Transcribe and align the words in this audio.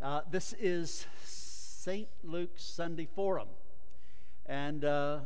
Uh, 0.00 0.20
this 0.30 0.54
is 0.60 1.06
St. 1.24 2.06
Luke's 2.22 2.62
Sunday 2.62 3.08
Forum. 3.16 3.48
And 4.46 4.84
uh, 4.84 5.18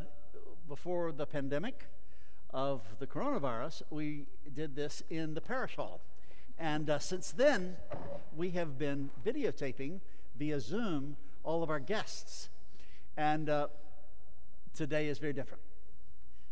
before 0.67 1.13
the 1.13 1.27
pandemic 1.27 1.89
of 2.49 2.81
the 2.99 3.07
coronavirus, 3.07 3.83
we 3.91 4.25
did 4.55 4.75
this 4.75 5.03
in 5.11 5.35
the 5.35 5.43
parish 5.43 5.77
hall. 5.77 6.01
And 6.59 6.89
uh, 6.89 7.01
since 7.01 7.33
then, 7.33 7.77
we 8.35 8.53
have 8.53 8.79
been 8.79 9.11
videotaping 9.23 10.01
via 10.39 10.59
Zoom 10.59 11.17
all 11.45 11.63
of 11.63 11.69
our 11.69 11.81
guests. 11.81 12.49
And 13.15 13.51
uh, 13.51 13.67
today 14.73 15.09
is 15.09 15.19
very 15.19 15.35
different. 15.35 15.63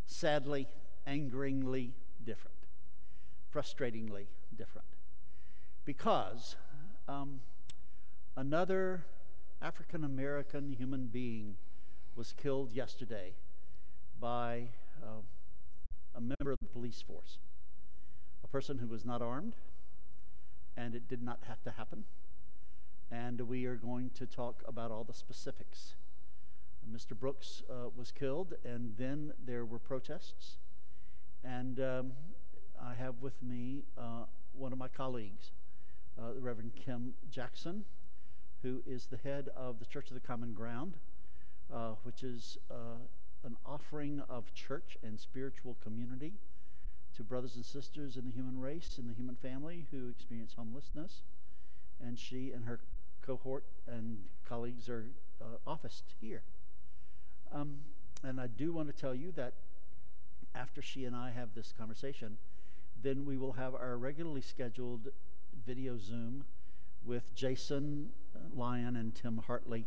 Sadly, 0.05 0.67
angeringly 1.07 1.95
different, 2.23 2.57
frustratingly 3.51 4.27
different. 4.55 4.85
Because 5.85 6.55
um, 7.07 7.39
another 8.35 9.05
African 9.61 10.03
American 10.03 10.71
human 10.71 11.07
being 11.07 11.55
was 12.15 12.33
killed 12.33 12.71
yesterday 12.71 13.33
by 14.19 14.69
uh, 15.03 15.21
a 16.15 16.21
member 16.21 16.51
of 16.51 16.59
the 16.59 16.67
police 16.67 17.01
force, 17.01 17.37
a 18.43 18.47
person 18.47 18.77
who 18.77 18.87
was 18.87 19.05
not 19.05 19.21
armed, 19.21 19.55
and 20.75 20.95
it 20.95 21.07
did 21.07 21.21
not 21.21 21.39
have 21.47 21.61
to 21.63 21.71
happen. 21.71 22.05
And 23.11 23.41
we 23.41 23.65
are 23.65 23.75
going 23.75 24.09
to 24.15 24.25
talk 24.25 24.63
about 24.67 24.91
all 24.91 25.03
the 25.03 25.13
specifics. 25.13 25.95
Mr. 26.89 27.17
Brooks 27.17 27.61
uh, 27.69 27.89
was 27.95 28.11
killed, 28.11 28.53
and 28.63 28.95
then 28.97 29.33
there 29.45 29.65
were 29.65 29.79
protests. 29.79 30.57
And 31.43 31.79
um, 31.79 32.11
I 32.81 32.93
have 32.95 33.15
with 33.21 33.41
me 33.43 33.83
uh, 33.97 34.25
one 34.53 34.71
of 34.71 34.77
my 34.77 34.87
colleagues, 34.87 35.51
uh, 36.19 36.33
the 36.33 36.39
Reverend 36.39 36.71
Kim 36.75 37.13
Jackson, 37.29 37.85
who 38.63 38.81
is 38.85 39.07
the 39.07 39.17
head 39.17 39.49
of 39.55 39.79
the 39.79 39.85
Church 39.85 40.09
of 40.09 40.13
the 40.13 40.27
Common 40.27 40.53
Ground, 40.53 40.93
uh, 41.73 41.93
which 42.03 42.23
is 42.23 42.57
uh, 42.69 42.99
an 43.43 43.55
offering 43.65 44.21
of 44.29 44.53
church 44.53 44.97
and 45.03 45.19
spiritual 45.19 45.77
community 45.83 46.33
to 47.15 47.23
brothers 47.23 47.55
and 47.55 47.65
sisters 47.65 48.15
in 48.15 48.25
the 48.25 48.31
human 48.31 48.59
race 48.59 48.97
in 48.97 49.07
the 49.07 49.13
human 49.13 49.35
family 49.35 49.85
who 49.91 50.09
experience 50.09 50.53
homelessness. 50.55 51.21
And 52.03 52.17
she 52.17 52.51
and 52.51 52.65
her 52.65 52.79
cohort 53.21 53.63
and 53.87 54.17
colleagues 54.47 54.89
are 54.89 55.05
uh, 55.41 55.57
officed 55.67 56.15
here. 56.19 56.41
Um, 57.53 57.77
and 58.23 58.39
I 58.39 58.47
do 58.47 58.71
want 58.73 58.93
to 58.93 58.99
tell 58.99 59.15
you 59.15 59.31
that 59.35 59.53
after 60.55 60.81
she 60.81 61.05
and 61.05 61.15
I 61.15 61.31
have 61.31 61.49
this 61.55 61.73
conversation, 61.77 62.37
then 63.01 63.25
we 63.25 63.37
will 63.37 63.53
have 63.53 63.73
our 63.73 63.97
regularly 63.97 64.41
scheduled 64.41 65.09
video 65.65 65.97
Zoom 65.97 66.43
with 67.03 67.33
Jason 67.35 68.09
Lyon 68.55 68.95
and 68.95 69.13
Tim 69.13 69.41
Hartley, 69.45 69.85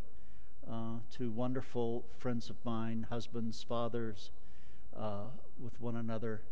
uh, 0.70 0.98
two 1.10 1.30
wonderful 1.30 2.04
friends 2.18 2.50
of 2.50 2.56
mine, 2.64 3.06
husbands, 3.10 3.62
fathers, 3.62 4.30
uh, 4.96 5.24
with 5.58 5.80
one 5.80 5.96
another. 5.96 6.42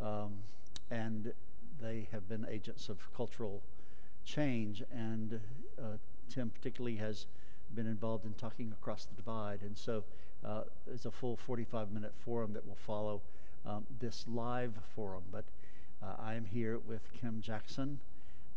Um, 0.00 0.42
and 0.90 1.32
they 1.80 2.08
have 2.12 2.28
been 2.28 2.46
agents 2.50 2.88
of 2.88 3.12
cultural 3.14 3.62
change. 4.24 4.82
And 4.92 5.40
uh, 5.78 5.98
Tim, 6.28 6.50
particularly, 6.50 6.96
has 6.96 7.26
been 7.74 7.86
involved 7.86 8.24
in 8.24 8.34
talking 8.34 8.72
across 8.72 9.04
the 9.04 9.14
divide. 9.14 9.60
And 9.62 9.76
so 9.76 10.04
uh, 10.44 10.62
it's 10.86 11.06
a 11.06 11.10
full 11.10 11.36
45 11.36 11.90
minute 11.90 12.12
forum 12.24 12.52
that 12.52 12.66
will 12.66 12.78
follow 12.86 13.22
um, 13.66 13.86
this 14.00 14.24
live 14.28 14.74
forum. 14.94 15.24
But 15.30 15.44
uh, 16.02 16.16
I 16.18 16.34
am 16.34 16.44
here 16.44 16.78
with 16.78 17.12
Kim 17.20 17.40
Jackson, 17.40 18.00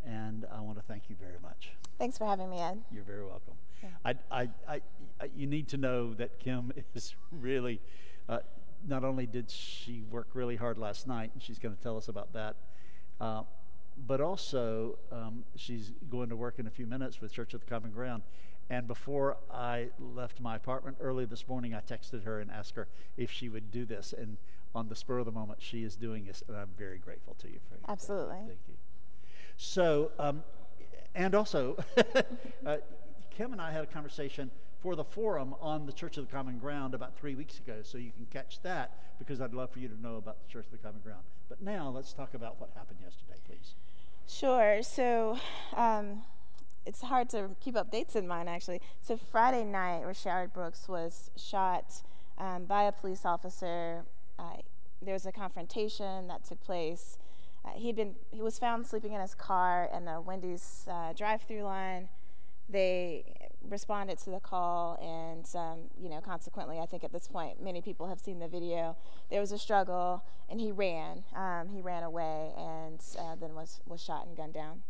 and 0.07 0.45
I 0.51 0.61
want 0.61 0.77
to 0.77 0.83
thank 0.83 1.09
you 1.09 1.15
very 1.19 1.39
much. 1.41 1.71
Thanks 1.99 2.17
for 2.17 2.25
having 2.25 2.49
me, 2.49 2.59
Ed. 2.59 2.81
You're 2.91 3.03
very 3.03 3.25
welcome. 3.25 3.55
Yeah. 3.83 3.89
I, 4.05 4.15
I, 4.31 4.49
I, 4.67 4.81
I, 5.19 5.29
you 5.35 5.47
need 5.47 5.67
to 5.69 5.77
know 5.77 6.13
that 6.15 6.39
Kim 6.39 6.71
is 6.95 7.15
really, 7.31 7.81
uh, 8.29 8.39
not 8.87 9.03
only 9.03 9.25
did 9.25 9.51
she 9.51 10.03
work 10.09 10.29
really 10.33 10.55
hard 10.55 10.77
last 10.77 11.07
night, 11.07 11.31
and 11.33 11.43
she's 11.43 11.59
going 11.59 11.75
to 11.75 11.81
tell 11.81 11.97
us 11.97 12.07
about 12.07 12.33
that, 12.33 12.55
uh, 13.19 13.43
but 14.05 14.21
also 14.21 14.97
um, 15.11 15.43
she's 15.55 15.91
going 16.09 16.29
to 16.29 16.35
work 16.35 16.59
in 16.59 16.67
a 16.67 16.71
few 16.71 16.85
minutes 16.85 17.19
with 17.19 17.33
Church 17.33 17.53
of 17.53 17.61
the 17.61 17.65
Common 17.65 17.91
Ground. 17.91 18.23
And 18.69 18.87
before 18.87 19.37
I 19.51 19.87
left 19.97 20.41
my 20.41 20.55
apartment 20.55 20.97
early 20.99 21.25
this 21.25 21.47
morning, 21.47 21.73
I 21.73 21.79
texted 21.79 22.23
her 22.25 22.39
and 22.39 22.51
asked 22.51 22.75
her 22.75 22.87
if 23.15 23.31
she 23.31 23.49
would 23.49 23.71
do 23.71 23.85
this. 23.85 24.13
And 24.15 24.37
on 24.75 24.89
the 24.89 24.95
spur 24.95 25.19
of 25.19 25.25
the 25.25 25.31
moment, 25.31 25.61
she 25.61 25.83
is 25.83 25.95
doing 25.95 26.25
this, 26.25 26.43
and 26.47 26.55
I'm 26.55 26.69
very 26.77 26.99
grateful 26.99 27.35
to 27.39 27.47
you 27.47 27.59
for 27.67 27.77
Absolutely. 27.89 28.39
Thank 28.45 28.59
you. 28.67 28.75
So, 29.57 30.11
um, 30.19 30.43
and 31.15 31.35
also, 31.35 31.77
uh, 32.65 32.77
Kim 33.31 33.51
and 33.51 33.61
I 33.61 33.71
had 33.71 33.83
a 33.83 33.87
conversation 33.87 34.51
for 34.79 34.95
the 34.95 35.03
forum 35.03 35.55
on 35.59 35.85
the 35.85 35.91
Church 35.91 36.17
of 36.17 36.27
the 36.27 36.31
Common 36.31 36.59
Ground 36.59 36.93
about 36.93 37.17
three 37.17 37.35
weeks 37.35 37.57
ago, 37.59 37.79
so 37.81 37.97
you 37.97 38.11
can 38.11 38.27
catch 38.31 38.61
that 38.61 38.91
because 39.19 39.41
I'd 39.41 39.53
love 39.53 39.71
for 39.71 39.79
you 39.79 39.87
to 39.87 39.99
know 39.99 40.17
about 40.17 40.37
the 40.45 40.51
Church 40.51 40.65
of 40.67 40.71
the 40.71 40.77
Common 40.77 41.01
Ground. 41.01 41.23
But 41.49 41.61
now 41.61 41.89
let's 41.89 42.13
talk 42.13 42.35
about 42.35 42.59
what 42.61 42.69
happened 42.75 42.99
yesterday, 43.01 43.39
please. 43.45 43.73
Sure. 44.27 44.83
So, 44.83 45.39
um, 45.75 46.23
it's 46.87 47.01
hard 47.01 47.29
to 47.29 47.49
keep 47.59 47.75
up 47.75 47.91
dates 47.91 48.15
in 48.15 48.27
mind 48.27 48.47
actually. 48.47 48.81
So 49.01 49.17
Friday 49.17 49.65
night, 49.65 50.03
Rayshard 50.03 50.53
Brooks 50.53 50.87
was 50.87 51.29
shot 51.35 52.01
um, 52.37 52.63
by 52.63 52.83
a 52.83 52.91
police 52.93 53.25
officer. 53.25 54.05
Uh, 54.39 54.57
there 55.01 55.13
was 55.13 55.25
a 55.25 55.31
confrontation 55.31 56.27
that 56.27 56.45
took 56.45 56.61
place. 56.61 57.17
Uh, 57.67 57.77
he'd 57.77 57.95
been 57.95 58.15
he 58.31 58.41
was 58.41 58.59
found 58.59 58.85
sleeping 58.85 59.13
in 59.13 59.21
his 59.21 59.35
car 59.35 59.89
in 59.93 60.05
the 60.05 60.21
Wendy's 60.21 60.87
uh, 60.89 61.13
drive-through 61.13 61.63
line. 61.63 62.09
They 62.69 63.49
responded 63.69 64.17
to 64.19 64.29
the 64.29 64.39
call, 64.39 64.97
and 65.01 65.45
um, 65.55 65.89
you 65.99 66.09
know, 66.09 66.21
consequently, 66.21 66.79
I 66.79 66.85
think 66.85 67.03
at 67.03 67.11
this 67.11 67.27
point, 67.27 67.61
many 67.61 67.81
people 67.81 68.07
have 68.07 68.19
seen 68.19 68.39
the 68.39 68.47
video. 68.47 68.97
There 69.29 69.39
was 69.39 69.51
a 69.51 69.57
struggle, 69.57 70.23
and 70.49 70.59
he 70.59 70.71
ran. 70.71 71.23
Um, 71.35 71.69
he 71.69 71.81
ran 71.81 72.03
away, 72.03 72.51
and 72.57 73.01
uh, 73.19 73.35
then 73.39 73.55
was 73.55 73.81
was 73.85 74.01
shot 74.01 74.25
and 74.27 74.35
gunned 74.35 74.53
down. 74.53 74.83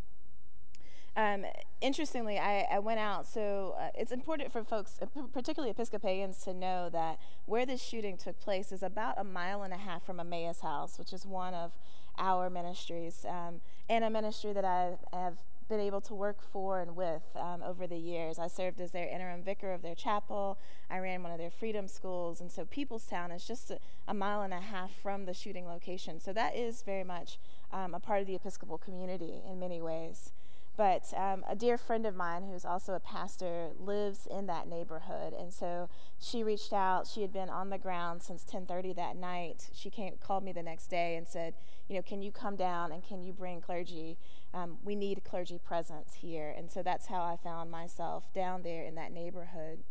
Um, 1.15 1.45
interestingly, 1.81 2.37
I, 2.37 2.67
I, 2.71 2.77
went 2.77 2.99
out, 2.99 3.25
so 3.25 3.75
uh, 3.79 3.89
it's 3.95 4.11
important 4.11 4.51
for 4.51 4.63
folks, 4.63 4.99
uh, 5.01 5.07
particularly 5.33 5.71
Episcopalians, 5.71 6.37
to 6.43 6.53
know 6.53 6.89
that 6.91 7.17
where 7.47 7.65
this 7.65 7.81
shooting 7.81 8.17
took 8.17 8.39
place 8.39 8.71
is 8.71 8.83
about 8.83 9.15
a 9.17 9.23
mile 9.23 9.63
and 9.63 9.73
a 9.73 9.77
half 9.77 10.05
from 10.05 10.19
Emmaus 10.19 10.59
House, 10.59 10.99
which 10.99 11.11
is 11.11 11.25
one 11.25 11.55
of 11.55 11.71
our 12.17 12.49
ministries, 12.49 13.25
um, 13.27 13.61
and 13.89 14.03
a 14.03 14.09
ministry 14.09 14.53
that 14.53 14.65
I 14.65 14.97
have 15.13 15.37
been 15.69 15.79
able 15.79 16.01
to 16.01 16.15
work 16.15 16.41
for 16.41 16.79
and 16.79 16.95
with 16.95 17.23
um, 17.35 17.61
over 17.61 17.87
the 17.87 17.97
years. 17.97 18.39
I 18.39 18.47
served 18.47 18.79
as 18.79 18.91
their 18.91 19.07
interim 19.07 19.43
vicar 19.43 19.73
of 19.73 19.81
their 19.81 19.95
chapel. 19.95 20.57
I 20.89 20.99
ran 20.99 21.23
one 21.23 21.31
of 21.31 21.37
their 21.37 21.51
freedom 21.51 21.87
schools. 21.87 22.39
And 22.39 22.51
so 22.51 22.65
Peoplestown 22.65 23.35
is 23.35 23.45
just 23.45 23.71
a, 23.71 23.79
a 24.07 24.13
mile 24.13 24.41
and 24.41 24.53
a 24.53 24.61
half 24.61 24.91
from 24.95 25.25
the 25.25 25.33
shooting 25.33 25.67
location. 25.67 26.19
So 26.19 26.31
that 26.33 26.55
is 26.55 26.83
very 26.83 27.03
much 27.03 27.37
um, 27.71 27.93
a 27.93 27.99
part 27.99 28.21
of 28.21 28.27
the 28.27 28.35
Episcopal 28.35 28.77
community 28.77 29.41
in 29.49 29.59
many 29.59 29.81
ways. 29.81 30.31
But 30.77 31.11
um, 31.17 31.43
a 31.49 31.55
dear 31.55 31.75
friend 31.75 32.05
of 32.05 32.15
mine 32.15 32.43
who's 32.43 32.63
also 32.63 32.93
a 32.93 32.99
pastor 32.99 33.69
lives 33.79 34.27
in 34.29 34.45
that 34.45 34.67
neighborhood, 34.67 35.33
and 35.33 35.51
so 35.51 35.89
she 36.19 36.43
reached 36.43 36.71
out. 36.71 37.07
She 37.07 37.23
had 37.23 37.33
been 37.33 37.49
on 37.49 37.71
the 37.71 37.79
ground 37.79 38.21
since 38.21 38.43
10:30 38.43 38.95
that 38.95 39.15
night. 39.15 39.69
She 39.73 39.89
came, 39.89 40.13
called 40.19 40.43
me 40.43 40.51
the 40.51 40.61
next 40.61 40.87
day 40.87 41.15
and 41.15 41.27
said, 41.27 41.55
"You 41.87 41.95
know, 41.95 42.03
can 42.03 42.21
you 42.21 42.31
come 42.31 42.55
down 42.55 42.91
and 42.91 43.03
can 43.03 43.23
you 43.23 43.33
bring 43.33 43.59
clergy? 43.59 44.19
Um, 44.53 44.77
we 44.83 44.95
need 44.95 45.23
clergy 45.23 45.57
presence 45.57 46.13
here." 46.13 46.53
And 46.55 46.69
so 46.69 46.83
that's 46.83 47.07
how 47.07 47.23
I 47.23 47.37
found 47.37 47.71
myself 47.71 48.31
down 48.31 48.61
there 48.61 48.83
in 48.83 48.93
that 48.95 49.11
neighborhood. 49.11 49.83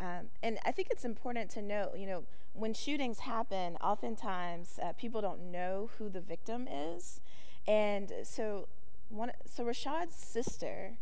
Um, 0.00 0.30
and 0.42 0.58
I 0.64 0.72
think 0.72 0.88
it's 0.90 1.04
important 1.04 1.50
to 1.50 1.62
note, 1.62 1.98
you 1.98 2.06
know, 2.06 2.24
when 2.54 2.72
shootings 2.72 3.20
happen, 3.20 3.76
oftentimes 3.76 4.78
uh, 4.82 4.94
people 4.94 5.20
don't 5.20 5.52
know 5.52 5.90
who 5.98 6.08
the 6.08 6.20
victim 6.20 6.66
is. 6.66 7.20
And 7.66 8.12
so 8.24 8.68
one, 9.12 9.32
so 9.46 9.64
Rayshard's 9.64 10.14
sister 10.14 10.92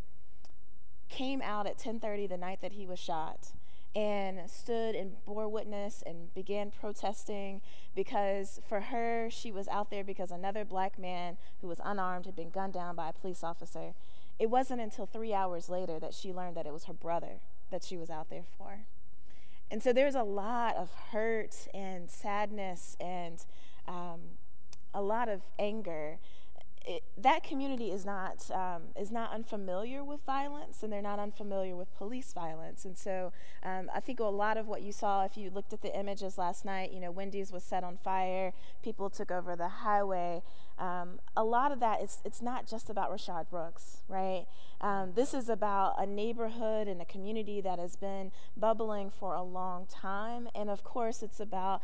came 1.08 1.40
out 1.42 1.66
at 1.66 1.78
10:30 1.78 2.28
the 2.28 2.36
night 2.36 2.60
that 2.60 2.72
he 2.72 2.86
was 2.86 2.98
shot 2.98 3.52
and 3.94 4.48
stood 4.48 4.94
and 4.94 5.24
bore 5.24 5.48
witness 5.48 6.02
and 6.06 6.32
began 6.32 6.70
protesting 6.70 7.60
because 7.96 8.60
for 8.68 8.82
her 8.82 9.28
she 9.30 9.50
was 9.50 9.66
out 9.66 9.90
there 9.90 10.04
because 10.04 10.30
another 10.30 10.64
black 10.64 10.96
man 10.96 11.36
who 11.60 11.66
was 11.66 11.80
unarmed 11.84 12.26
had 12.26 12.36
been 12.36 12.50
gunned 12.50 12.72
down 12.72 12.94
by 12.94 13.08
a 13.08 13.12
police 13.12 13.42
officer. 13.42 13.94
It 14.38 14.48
wasn't 14.48 14.80
until 14.80 15.06
3 15.06 15.34
hours 15.34 15.68
later 15.68 15.98
that 15.98 16.14
she 16.14 16.32
learned 16.32 16.56
that 16.56 16.66
it 16.66 16.72
was 16.72 16.84
her 16.84 16.92
brother 16.92 17.40
that 17.70 17.82
she 17.82 17.96
was 17.96 18.10
out 18.10 18.30
there 18.30 18.44
for. 18.56 18.84
And 19.70 19.82
so 19.82 19.92
there's 19.92 20.14
a 20.14 20.22
lot 20.22 20.76
of 20.76 20.92
hurt 21.12 21.68
and 21.74 22.10
sadness 22.10 22.96
and 23.00 23.44
um, 23.86 24.20
a 24.94 25.02
lot 25.02 25.28
of 25.28 25.42
anger 25.58 26.18
it, 26.86 27.02
that 27.18 27.44
community 27.44 27.90
is 27.90 28.04
not 28.06 28.50
um, 28.50 28.82
is 28.98 29.10
not 29.10 29.32
unfamiliar 29.32 30.02
with 30.02 30.20
violence, 30.24 30.82
and 30.82 30.92
they're 30.92 31.02
not 31.02 31.18
unfamiliar 31.18 31.76
with 31.76 31.94
police 31.94 32.32
violence. 32.32 32.84
And 32.84 32.96
so, 32.96 33.32
um, 33.62 33.90
I 33.94 34.00
think 34.00 34.18
a 34.18 34.24
lot 34.24 34.56
of 34.56 34.66
what 34.66 34.82
you 34.82 34.90
saw, 34.90 35.24
if 35.24 35.36
you 35.36 35.50
looked 35.50 35.72
at 35.72 35.82
the 35.82 35.96
images 35.96 36.38
last 36.38 36.64
night, 36.64 36.92
you 36.92 37.00
know, 37.00 37.10
Wendy's 37.10 37.52
was 37.52 37.64
set 37.64 37.84
on 37.84 37.98
fire, 37.98 38.52
people 38.82 39.10
took 39.10 39.30
over 39.30 39.54
the 39.56 39.68
highway. 39.68 40.42
Um, 40.78 41.20
a 41.36 41.44
lot 41.44 41.70
of 41.70 41.80
that 41.80 42.02
is 42.02 42.22
it's 42.24 42.40
not 42.40 42.66
just 42.66 42.88
about 42.88 43.10
Rayshard 43.10 43.50
Brooks, 43.50 43.98
right? 44.08 44.46
Um, 44.80 45.12
this 45.14 45.34
is 45.34 45.50
about 45.50 45.94
a 45.98 46.06
neighborhood 46.06 46.88
and 46.88 47.02
a 47.02 47.04
community 47.04 47.60
that 47.60 47.78
has 47.78 47.96
been 47.96 48.32
bubbling 48.56 49.10
for 49.10 49.34
a 49.34 49.42
long 49.42 49.86
time, 49.86 50.48
and 50.54 50.70
of 50.70 50.82
course, 50.82 51.22
it's 51.22 51.40
about 51.40 51.82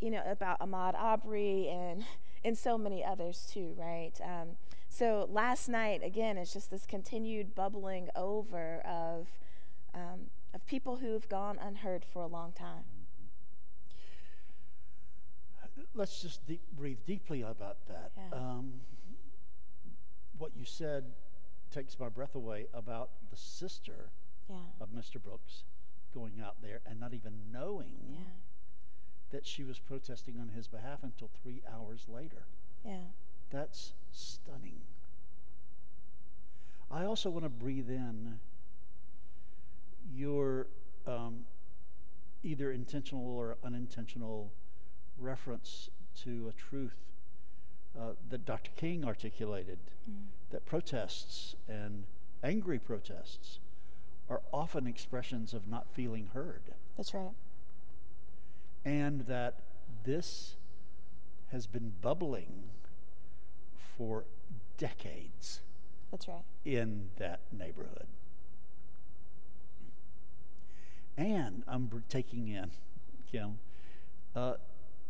you 0.00 0.10
know 0.10 0.22
about 0.26 0.58
Ahmaud 0.60 0.94
Arbery 0.96 1.68
and 1.68 2.04
and 2.44 2.56
so 2.56 2.76
many 2.76 3.04
others 3.04 3.48
too, 3.52 3.74
right? 3.76 4.12
Um, 4.22 4.56
so 4.88 5.28
last 5.30 5.68
night, 5.68 6.02
again, 6.02 6.36
it's 6.36 6.52
just 6.52 6.70
this 6.70 6.86
continued 6.86 7.54
bubbling 7.54 8.08
over 8.14 8.80
of, 8.80 9.28
um, 9.94 10.30
of 10.52 10.66
people 10.66 10.96
who've 10.96 11.28
gone 11.28 11.58
unheard 11.60 12.04
for 12.04 12.22
a 12.22 12.26
long 12.26 12.52
time. 12.52 12.84
Let's 15.94 16.20
just 16.22 16.46
deep, 16.46 16.62
breathe 16.76 16.98
deeply 17.06 17.42
about 17.42 17.78
that. 17.88 18.12
Yeah. 18.16 18.38
Um, 18.38 18.80
what 20.38 20.52
you 20.56 20.64
said 20.64 21.04
takes 21.70 21.98
my 21.98 22.08
breath 22.08 22.34
away 22.34 22.66
about 22.74 23.10
the 23.30 23.36
sister 23.36 24.10
yeah. 24.48 24.56
of 24.80 24.90
Mr. 24.90 25.22
Brooks 25.22 25.64
going 26.14 26.40
out 26.44 26.56
there 26.62 26.80
and 26.86 27.00
not 27.00 27.14
even 27.14 27.32
knowing 27.50 27.96
yeah 28.10 28.18
that 29.32 29.46
she 29.46 29.64
was 29.64 29.78
protesting 29.78 30.38
on 30.40 30.50
his 30.50 30.68
behalf 30.68 31.00
until 31.02 31.28
three 31.42 31.62
hours 31.74 32.04
later. 32.08 32.44
Yeah. 32.84 33.08
That's 33.50 33.92
stunning. 34.12 34.80
I 36.90 37.04
also 37.04 37.30
want 37.30 37.44
to 37.44 37.48
breathe 37.48 37.88
in 37.88 38.38
your 40.14 40.66
um, 41.06 41.46
either 42.42 42.70
intentional 42.70 43.26
or 43.26 43.56
unintentional 43.64 44.52
reference 45.18 45.88
to 46.22 46.48
a 46.50 46.52
truth 46.52 46.96
uh, 47.98 48.12
that 48.28 48.44
Dr. 48.44 48.70
King 48.76 49.04
articulated 49.04 49.78
mm. 50.10 50.24
that 50.50 50.66
protests 50.66 51.56
and 51.68 52.04
angry 52.42 52.78
protests 52.78 53.58
are 54.28 54.42
often 54.52 54.86
expressions 54.86 55.54
of 55.54 55.66
not 55.66 55.86
feeling 55.94 56.30
heard. 56.34 56.74
That's 56.96 57.14
right 57.14 57.32
and 58.84 59.22
that 59.22 59.60
this 60.04 60.56
has 61.50 61.66
been 61.66 61.92
bubbling 62.00 62.70
for 63.96 64.24
decades. 64.78 65.60
That's 66.10 66.28
right. 66.28 66.44
In 66.64 67.10
that 67.18 67.40
neighborhood. 67.52 68.06
And 71.16 71.62
I'm 71.68 72.02
taking 72.08 72.48
in, 72.48 72.70
Kim, 73.30 73.58
uh, 74.34 74.54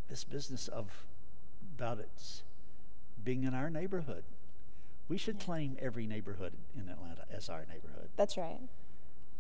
this 0.08 0.24
business 0.24 0.68
of 0.68 1.06
about 1.76 2.00
its 2.00 2.42
being 3.24 3.44
in 3.44 3.54
our 3.54 3.70
neighborhood. 3.70 4.24
We 5.08 5.16
should 5.16 5.36
yeah. 5.38 5.44
claim 5.44 5.76
every 5.80 6.06
neighborhood 6.06 6.52
in 6.76 6.88
Atlanta 6.88 7.24
as 7.30 7.48
our 7.48 7.64
neighborhood. 7.68 8.08
That's 8.16 8.36
right. 8.36 8.60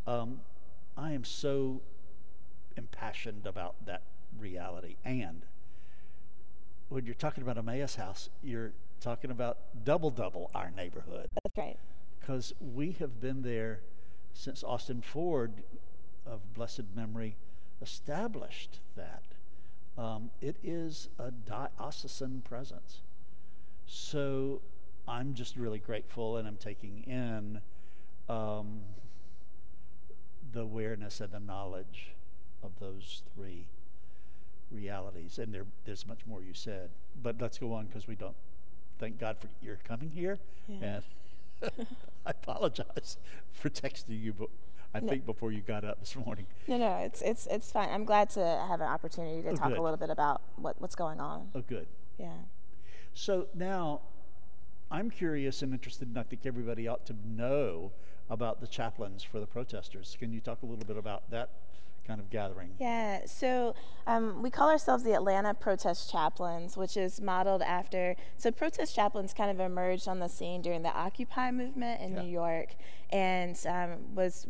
Um, 0.06 0.40
I 0.96 1.12
am 1.12 1.24
so 1.24 1.82
impassioned 2.76 3.46
about 3.46 3.74
that 3.86 4.02
reality. 4.38 4.96
And 5.04 5.42
when 6.88 7.06
you're 7.06 7.14
talking 7.14 7.42
about 7.42 7.58
Emmaus 7.58 7.96
House, 7.96 8.28
you're 8.42 8.72
talking 9.00 9.30
about 9.30 9.58
double 9.84 10.10
double 10.10 10.50
our 10.54 10.70
neighborhood. 10.70 11.28
That's 11.42 11.56
right. 11.56 11.78
Because 12.20 12.52
we 12.60 12.92
have 12.92 13.20
been 13.20 13.42
there 13.42 13.80
since 14.32 14.62
Austin 14.62 15.02
Ford, 15.02 15.62
of 16.26 16.54
blessed 16.54 16.84
memory, 16.94 17.36
established 17.80 18.80
that. 18.96 19.22
Um, 19.98 20.30
it 20.40 20.56
is 20.62 21.08
a 21.18 21.30
diocesan 21.30 22.42
presence. 22.42 23.02
So 23.86 24.62
I'm 25.06 25.34
just 25.34 25.56
really 25.56 25.78
grateful 25.78 26.36
and 26.36 26.46
I'm 26.46 26.56
taking 26.56 27.02
in 27.02 27.60
um, 28.28 28.80
the 30.52 30.60
awareness 30.60 31.20
and 31.20 31.32
the 31.32 31.40
knowledge 31.40 32.14
of 32.62 32.70
those 32.78 33.22
three 33.34 33.66
realities. 34.72 35.38
And 35.38 35.52
there, 35.52 35.66
there's 35.84 36.06
much 36.06 36.20
more 36.26 36.42
you 36.42 36.54
said. 36.54 36.90
But 37.22 37.40
let's 37.40 37.58
go 37.58 37.72
on 37.72 37.86
because 37.86 38.06
we 38.06 38.14
don't. 38.14 38.36
Thank 38.98 39.18
God 39.18 39.36
for 39.40 39.48
your 39.60 39.78
coming 39.84 40.10
here. 40.10 40.38
Yeah. 40.68 41.00
And 41.62 41.86
I 42.26 42.30
apologize 42.30 43.16
for 43.52 43.68
texting 43.68 44.20
you, 44.22 44.32
but 44.32 44.48
I 44.94 45.00
no. 45.00 45.08
think 45.08 45.26
before 45.26 45.52
you 45.52 45.60
got 45.60 45.84
up 45.84 46.00
this 46.00 46.14
morning. 46.16 46.46
No, 46.66 46.76
no, 46.76 46.96
it's 46.98 47.22
it's 47.22 47.46
it's 47.46 47.72
fine. 47.72 47.88
I'm 47.90 48.04
glad 48.04 48.30
to 48.30 48.64
have 48.68 48.80
an 48.80 48.88
opportunity 48.88 49.42
to 49.42 49.50
oh, 49.50 49.56
talk 49.56 49.68
good. 49.68 49.78
a 49.78 49.82
little 49.82 49.96
bit 49.96 50.10
about 50.10 50.42
what, 50.56 50.80
what's 50.80 50.94
going 50.94 51.20
on. 51.20 51.48
Oh, 51.54 51.62
good. 51.62 51.86
Yeah. 52.18 52.28
So 53.14 53.46
now, 53.54 54.00
I'm 54.90 55.10
curious 55.10 55.62
and 55.62 55.72
interested, 55.72 56.08
and 56.08 56.18
I 56.18 56.22
think 56.22 56.46
everybody 56.46 56.88
ought 56.88 57.06
to 57.06 57.16
know 57.26 57.92
about 58.30 58.60
the 58.60 58.66
chaplains 58.66 59.22
for 59.22 59.40
the 59.40 59.46
protesters. 59.46 60.16
Can 60.18 60.32
you 60.32 60.40
talk 60.40 60.62
a 60.62 60.66
little 60.66 60.84
bit 60.84 60.96
about 60.96 61.30
that 61.30 61.50
kind 62.06 62.20
of 62.20 62.30
gathering? 62.30 62.70
Yeah, 62.78 63.26
so 63.26 63.74
um, 64.06 64.42
we 64.42 64.50
call 64.50 64.70
ourselves 64.70 65.04
the 65.04 65.14
Atlanta 65.14 65.54
Protest 65.54 66.10
Chaplains, 66.10 66.76
which 66.76 66.96
is 66.96 67.20
modeled 67.20 67.62
after. 67.62 68.16
So, 68.36 68.50
protest 68.50 68.94
chaplains 68.94 69.32
kind 69.32 69.50
of 69.50 69.60
emerged 69.60 70.08
on 70.08 70.18
the 70.18 70.28
scene 70.28 70.62
during 70.62 70.82
the 70.82 70.92
Occupy 70.92 71.50
movement 71.50 72.00
in 72.00 72.14
yeah. 72.14 72.22
New 72.22 72.28
York 72.28 72.74
and 73.10 73.58
um, 73.68 74.14
was 74.14 74.46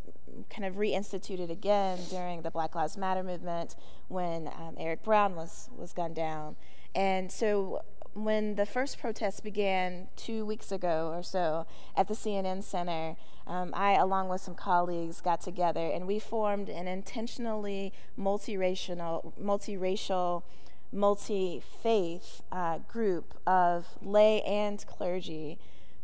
kind 0.48 0.64
of 0.64 0.76
reinstituted 0.76 1.50
again 1.50 1.98
during 2.10 2.42
the 2.42 2.50
Black 2.50 2.74
Lives 2.74 2.96
Matter 2.96 3.22
movement 3.22 3.76
when 4.08 4.48
um, 4.48 4.76
Eric 4.78 5.02
Brown 5.02 5.34
was, 5.34 5.68
was 5.76 5.92
gunned 5.92 6.14
down. 6.14 6.56
And 6.94 7.32
so 7.32 7.82
when 8.14 8.56
the 8.56 8.66
first 8.66 8.98
protest 8.98 9.42
began 9.42 10.08
two 10.16 10.44
weeks 10.44 10.70
ago 10.70 11.10
or 11.14 11.22
so 11.22 11.66
at 11.96 12.08
the 12.08 12.14
CNN 12.14 12.62
Center, 12.62 13.16
um, 13.46 13.72
I, 13.74 13.92
along 13.92 14.28
with 14.28 14.40
some 14.40 14.54
colleagues, 14.54 15.20
got 15.20 15.40
together 15.40 15.86
and 15.86 16.06
we 16.06 16.18
formed 16.18 16.68
an 16.68 16.86
intentionally 16.86 17.92
multiracial, 18.18 19.32
multiracial, 19.40 20.42
multi-faith 20.92 22.42
uh, 22.52 22.78
group 22.88 23.34
of 23.46 23.96
lay 24.02 24.42
and 24.42 24.84
clergy 24.86 25.58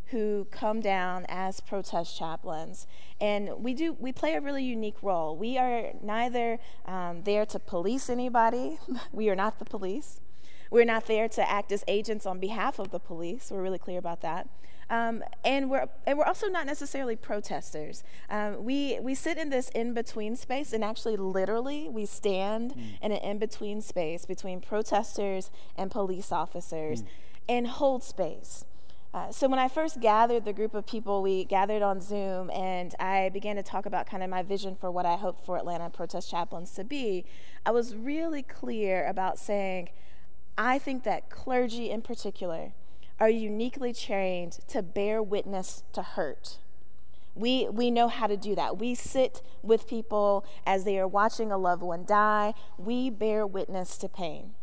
who 0.07 0.47
come 0.51 0.81
down 0.81 1.27
as 1.29 1.61
protest 1.61 2.17
chaplains. 2.17 2.87
And 3.21 3.51
we 3.59 3.75
do 3.75 3.93
we 3.93 4.11
play 4.11 4.35
a 4.35 4.41
really 4.41 4.65
unique 4.65 5.03
role. 5.03 5.37
We 5.37 5.59
are 5.59 5.93
neither 6.03 6.59
um, 6.87 7.25
there 7.25 7.45
to 7.47 7.59
police 7.59 8.09
anybody. 8.09 8.79
We 9.13 9.29
are 9.29 9.37
not 9.37 9.59
the 9.59 9.67
police 9.67 10.21
we're 10.71 10.85
not 10.85 11.07
there 11.07 11.29
to 11.29 11.51
act 11.51 11.73
as 11.73 11.85
agents 11.89 12.27
on 12.27 12.39
behalf 12.39 12.79
of 12.79 12.91
the 12.91 12.99
police. 12.99 13.51
We're 13.51 13.63
really 13.63 13.79
clear 13.79 13.99
about 13.99 14.21
that. 14.23 14.49
Um, 14.91 15.23
and 15.45 15.71
we're 15.71 15.87
and 16.07 16.17
we're 16.17 16.25
also 16.25 16.49
not 16.49 16.65
necessarily 16.65 17.15
protesters. 17.15 18.03
Um, 18.31 18.65
we 18.65 18.99
we 19.01 19.15
sit 19.15 19.37
in 19.37 19.51
this 19.51 19.69
in 19.71 19.93
between 19.93 20.35
space, 20.35 20.73
and 20.73 20.83
actually, 20.83 21.17
literally, 21.17 21.89
we 21.91 22.07
stand 22.07 22.73
mm. 22.73 22.99
in 23.03 23.13
an 23.13 23.19
in 23.19 23.39
between 23.39 23.83
space 23.83 24.25
between 24.25 24.61
protesters 24.61 25.51
and 25.77 25.91
police 25.91 26.33
officers, 26.33 27.03
mm. 27.03 27.07
and 27.49 27.67
hold 27.67 28.03
space. 28.03 28.65
Uh, 29.13 29.31
so 29.33 29.49
when 29.49 29.59
I 29.59 29.69
first 29.69 30.01
gathered 30.01 30.45
the 30.45 30.53
group 30.53 30.75
of 30.75 30.87
people, 30.87 31.23
we 31.23 31.45
gathered 31.45 31.83
on 31.83 32.01
Zoom, 32.01 32.51
and 32.51 32.95
I 33.01 33.31
began 33.31 33.57
to 33.57 33.63
talk 33.63 33.87
about 33.87 34.07
kind 34.07 34.23
of 34.23 34.29
my 34.29 34.43
vision 34.43 34.77
for 34.77 34.91
what 34.91 35.07
I 35.07 35.17
hoped 35.17 35.45
for 35.45 35.57
Atlanta 35.57 35.89
protest 35.89 36.31
chaplains 36.31 36.73
to 36.73 36.85
be. 36.85 37.25
I 37.65 37.71
was 37.71 37.97
really 37.97 38.43
clear 38.43 39.07
about 39.07 39.39
saying 39.39 39.89
I 40.59 40.81
think 40.81 41.05
that 41.05 41.31
clergy 41.31 41.89
in 41.89 42.03
particular 42.03 42.73
are 43.21 43.31
uniquely 43.31 43.93
trained 43.93 44.59
to 44.69 44.83
bear 44.83 45.23
witness 45.23 45.85
to 45.93 46.03
hurt. 46.03 46.59
We, 47.37 47.69
we 47.69 47.93
know 47.93 48.09
how 48.09 48.27
to 48.27 48.37
do 48.37 48.57
that. 48.57 48.77
We 48.77 48.97
sit 48.97 49.41
with 49.63 49.87
people 49.87 50.45
as 50.67 50.85
they 50.85 50.99
are 50.99 51.07
watching 51.07 51.53
a 51.53 51.57
loved 51.57 51.83
one 51.83 52.05
die. 52.05 52.55
We 52.77 53.09
bear 53.09 53.47
witness 53.47 53.97
to 53.99 54.09
pain. 54.09 54.55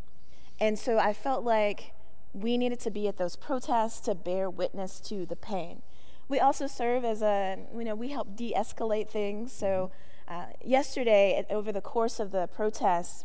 And 0.60 0.78
so 0.78 1.00
I 1.00 1.14
felt 1.14 1.46
like 1.46 1.94
we 2.34 2.58
needed 2.58 2.82
to 2.82 2.92
be 2.92 3.08
at 3.08 3.16
those 3.16 3.38
protests 3.38 4.02
to 4.02 4.16
bear 4.16 4.50
witness 4.50 5.00
to 5.02 5.26
the 5.26 5.38
pain. 5.38 5.82
We 6.28 6.40
also 6.40 6.68
serve 6.68 7.06
as 7.06 7.22
a, 7.22 7.60
you 7.74 7.86
know, 7.86 7.96
we 7.96 8.10
help 8.10 8.36
de 8.36 8.54
escalate 8.54 9.10
things. 9.10 9.54
So 9.54 9.92
uh, 10.28 10.48
yesterday, 10.64 11.46
over 11.50 11.72
the 11.72 11.82
course 11.82 12.20
of 12.20 12.32
the 12.32 12.48
protests, 12.48 13.24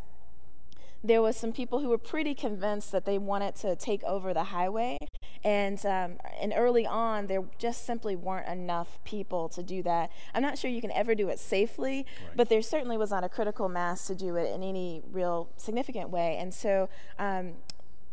there 1.03 1.23
was 1.23 1.37
some 1.37 1.53
people 1.53 1.81
who 1.81 1.89
were 1.89 1.99
pretty 1.99 2.35
convinced 2.35 2.93
that 2.93 3.05
they 3.05 3.19
wanted 3.19 3.55
to 3.57 3.77
take 3.77 4.03
over 4.05 4.35
the 4.35 4.45
highway. 4.45 4.99
And, 5.43 5.85
um, 5.87 6.19
and 6.39 6.53
early 6.55 6.87
on, 6.87 7.27
there 7.27 7.43
just 7.59 7.87
simply 7.87 8.15
weren't 8.15 8.47
enough 8.47 9.03
people 9.05 9.49
to 9.51 9.63
do 9.63 9.83
that. 9.85 10.11
I'm 10.35 10.43
not 10.43 10.59
sure 10.59 10.71
you 10.71 10.83
can 10.83 10.93
ever 10.93 11.15
do 11.15 11.29
it 11.31 11.39
safely, 11.39 12.05
right. 12.27 12.37
but 12.37 12.51
there 12.51 12.61
certainly 12.61 12.99
was 12.99 13.11
not 13.11 13.25
a 13.25 13.29
critical 13.29 13.69
mass 13.69 14.07
to 14.09 14.15
do 14.15 14.37
it 14.37 14.55
in 14.55 14.63
any 14.63 15.03
real 15.11 15.49
significant 15.57 16.11
way. 16.11 16.37
And 16.39 16.53
so 16.53 16.91
um, 17.19 17.55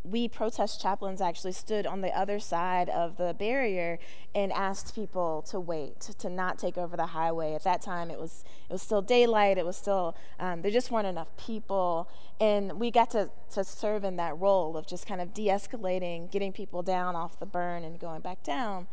we 0.10 0.28
protest 0.28 0.82
chaplains 0.82 1.22
actually 1.22 1.52
stood 1.52 1.86
on 1.86 2.02
the 2.02 2.18
other 2.18 2.40
side 2.40 2.90
of 2.90 3.18
the 3.18 3.36
barrier 3.38 4.00
and 4.34 4.52
asked 4.52 4.96
people 4.96 5.42
to 5.42 5.60
wait 5.60 6.00
to 6.00 6.30
not 6.30 6.58
take 6.58 6.78
over 6.78 6.96
the 6.96 7.08
highway 7.08 7.54
at 7.54 7.64
that 7.64 7.82
time 7.82 8.10
it 8.10 8.20
was 8.20 8.44
it 8.70 8.74
was 8.74 8.82
still 8.82 9.02
daylight 9.02 9.58
it 9.58 9.66
was 9.66 9.78
still 9.78 10.16
um, 10.40 10.62
there 10.62 10.72
just 10.72 10.92
weren't 10.92 11.08
enough 11.08 11.36
people 11.38 12.10
and 12.40 12.80
we 12.80 12.92
got 12.92 13.10
to, 13.10 13.30
to 13.52 13.64
serve 13.64 14.04
in 14.04 14.16
that 14.16 14.38
role 14.38 14.78
of 14.78 14.86
just 14.88 15.08
kind 15.08 15.22
of 15.22 15.34
de-escalating 15.34 16.30
getting 16.32 16.52
people 16.52 16.82
down 16.82 17.16
off 17.16 17.40
the 17.40 17.46
burn 17.46 17.84
and 17.84 18.00
going 18.00 18.22
back 18.22 18.44
down 18.44 18.88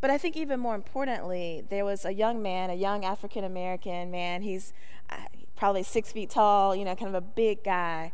but 0.00 0.10
I 0.10 0.18
think 0.18 0.36
even 0.36 0.60
more 0.60 0.74
importantly, 0.74 1.64
there 1.68 1.84
was 1.84 2.04
a 2.04 2.12
young 2.12 2.42
man, 2.42 2.70
a 2.70 2.74
young 2.74 3.04
African 3.04 3.44
American 3.44 4.10
man. 4.10 4.42
He's 4.42 4.72
uh, 5.08 5.16
probably 5.56 5.82
six 5.82 6.12
feet 6.12 6.30
tall, 6.30 6.76
you 6.76 6.84
know, 6.84 6.94
kind 6.94 7.08
of 7.08 7.14
a 7.14 7.20
big 7.20 7.64
guy. 7.64 8.12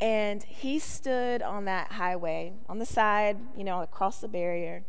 And 0.00 0.42
he 0.42 0.78
stood 0.78 1.42
on 1.42 1.66
that 1.66 1.92
highway, 1.92 2.54
on 2.68 2.78
the 2.78 2.86
side, 2.86 3.38
you 3.56 3.64
know, 3.64 3.82
across 3.82 4.20
the 4.20 4.28
barrier. 4.28 4.84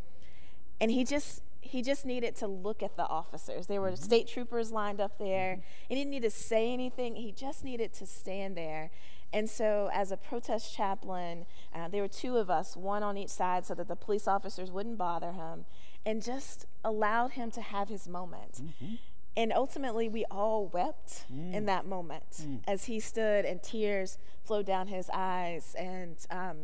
And 0.80 0.90
he 0.90 1.04
just 1.04 1.42
he 1.60 1.82
just 1.82 2.06
needed 2.06 2.36
to 2.36 2.48
look 2.48 2.84
at 2.84 2.98
the 2.98 3.08
officers. 3.08 3.68
There 3.68 3.82
were 3.82 3.92
mm-hmm. 3.92 4.04
state 4.04 4.28
troopers 4.28 4.72
lined 4.72 5.00
up 5.00 5.18
there. 5.18 5.54
Mm-hmm. 5.54 5.62
He 5.90 5.96
didn't 5.96 6.12
need 6.12 6.24
to 6.24 6.30
say 6.30 6.74
anything. 6.74 7.16
He 7.16 7.32
just 7.32 7.64
needed 7.64 7.94
to 7.94 8.06
stand 8.06 8.58
there. 8.58 8.92
And 9.34 9.50
so, 9.50 9.90
as 9.94 10.12
a 10.12 10.18
protest 10.18 10.76
chaplain, 10.76 11.46
uh, 11.74 11.88
there 11.88 12.02
were 12.02 12.10
two 12.10 12.36
of 12.36 12.50
us, 12.50 12.76
one 12.76 13.04
on 13.04 13.18
each 13.18 13.30
side, 13.30 13.66
so 13.66 13.74
that 13.76 13.88
the 13.88 13.96
police 13.96 14.28
officers 14.28 14.70
wouldn't 14.70 14.98
bother 14.98 15.32
him, 15.32 15.64
and 16.06 16.22
just 16.22 16.66
allowed 16.84 17.32
him 17.32 17.50
to 17.52 17.62
have 17.62 17.88
his 17.88 18.08
moment. 18.10 18.62
Mm-hmm. 18.62 18.96
And 19.38 19.54
ultimately, 19.54 20.10
we 20.10 20.26
all 20.26 20.68
wept 20.68 21.26
mm. 21.32 21.54
in 21.54 21.66
that 21.66 21.86
moment 21.86 22.30
mm. 22.42 22.60
as 22.68 22.86
he 22.86 23.00
stood 23.00 23.46
and 23.46 23.64
tears 23.64 24.18
flowed 24.44 24.66
down 24.66 24.88
his 24.88 25.10
eyes. 25.14 25.74
And 25.78 26.18
um, 26.30 26.58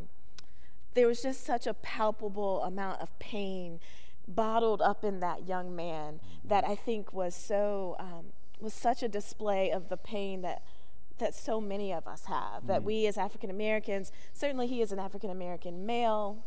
there 0.93 1.07
was 1.07 1.21
just 1.21 1.45
such 1.45 1.65
a 1.65 1.73
palpable 1.73 2.61
amount 2.63 3.01
of 3.01 3.17
pain 3.19 3.79
bottled 4.27 4.81
up 4.81 5.05
in 5.05 5.21
that 5.21 5.47
young 5.47 5.73
man 5.75 6.19
that 6.43 6.65
I 6.67 6.75
think 6.75 7.13
was 7.13 7.35
so, 7.35 7.95
um, 7.99 8.33
was 8.59 8.73
such 8.73 9.01
a 9.01 9.07
display 9.07 9.71
of 9.71 9.87
the 9.87 9.97
pain 9.97 10.41
that 10.41 10.63
that 11.19 11.33
so 11.33 11.59
many 11.59 11.91
of 11.91 12.07
us 12.07 12.25
have. 12.25 12.63
Mm. 12.63 12.67
That 12.67 12.83
we 12.83 13.07
as 13.07 13.17
African 13.17 13.49
Americans, 13.49 14.11
certainly 14.33 14.67
he 14.67 14.81
is 14.81 14.91
an 14.91 14.99
African 14.99 15.29
American 15.29 15.85
male, 15.85 16.43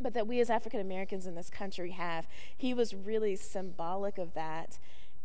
but 0.00 0.14
that 0.14 0.26
we 0.26 0.40
as 0.40 0.50
African 0.50 0.80
Americans 0.80 1.26
in 1.26 1.34
this 1.34 1.50
country 1.50 1.90
have. 1.92 2.26
He 2.56 2.74
was 2.74 2.94
really 2.94 3.36
symbolic 3.36 4.18
of 4.18 4.34
that. 4.34 4.78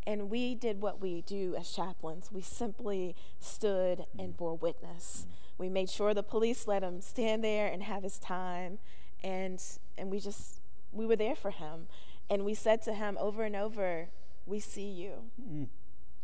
And 0.06 0.30
we 0.30 0.54
did 0.54 0.80
what 0.80 1.00
we 1.00 1.22
do 1.22 1.56
as 1.58 1.70
chaplains. 1.70 2.30
We 2.30 2.40
simply 2.40 3.16
stood 3.40 4.06
and 4.18 4.36
bore 4.36 4.56
witness. 4.56 5.26
We 5.58 5.68
made 5.68 5.90
sure 5.90 6.14
the 6.14 6.22
police 6.22 6.68
let 6.68 6.82
him 6.82 7.00
stand 7.00 7.42
there 7.42 7.66
and 7.66 7.82
have 7.82 8.04
his 8.04 8.18
time. 8.18 8.78
And, 9.24 9.60
and 9.98 10.10
we 10.10 10.20
just, 10.20 10.60
we 10.92 11.06
were 11.06 11.16
there 11.16 11.34
for 11.34 11.50
him. 11.50 11.88
And 12.30 12.44
we 12.44 12.54
said 12.54 12.82
to 12.82 12.94
him 12.94 13.16
over 13.20 13.42
and 13.42 13.56
over, 13.56 14.08
We 14.46 14.60
see 14.60 14.88
you. 14.88 15.30
Mm. 15.42 15.68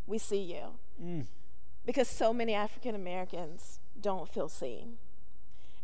We 0.07 0.17
see 0.17 0.41
you. 0.41 0.79
Mm. 1.03 1.25
Because 1.85 2.07
so 2.07 2.33
many 2.33 2.53
African 2.53 2.95
Americans 2.95 3.79
don't 3.99 4.29
feel 4.29 4.47
seen. 4.47 4.97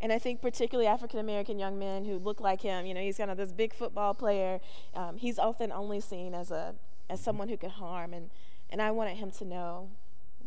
And 0.01 0.13
I 0.13 0.19
think 0.19 0.41
particularly 0.41 0.87
African 0.87 1.19
American 1.19 1.59
young 1.59 1.77
men 1.77 2.05
who 2.05 2.17
look 2.17 2.39
like 2.39 2.61
him, 2.61 2.85
you 2.85 2.93
know, 2.93 3.01
he's 3.01 3.17
kind 3.17 3.29
of 3.29 3.35
this 3.35 3.51
big 3.51 3.73
football 3.73 4.13
player. 4.13 4.61
Um, 4.93 5.17
he's 5.17 5.37
often 5.37 5.73
only 5.73 5.99
seen 5.99 6.33
as 6.33 6.51
a 6.51 6.75
as 7.09 7.19
someone 7.19 7.49
who 7.49 7.57
could 7.57 7.71
harm 7.71 8.13
and 8.13 8.29
and 8.69 8.81
I 8.81 8.91
wanted 8.91 9.17
him 9.17 9.31
to 9.31 9.45
know 9.45 9.89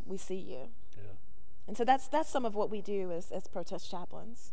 we 0.07 0.16
see 0.16 0.37
you. 0.37 0.69
Yeah. 0.97 1.14
And 1.66 1.76
so 1.76 1.85
that's 1.85 2.09
that's 2.09 2.28
some 2.28 2.45
of 2.45 2.54
what 2.54 2.71
we 2.71 2.81
do 2.81 3.11
as 3.12 3.31
as 3.31 3.47
protest 3.47 3.90
chaplains. 3.90 4.52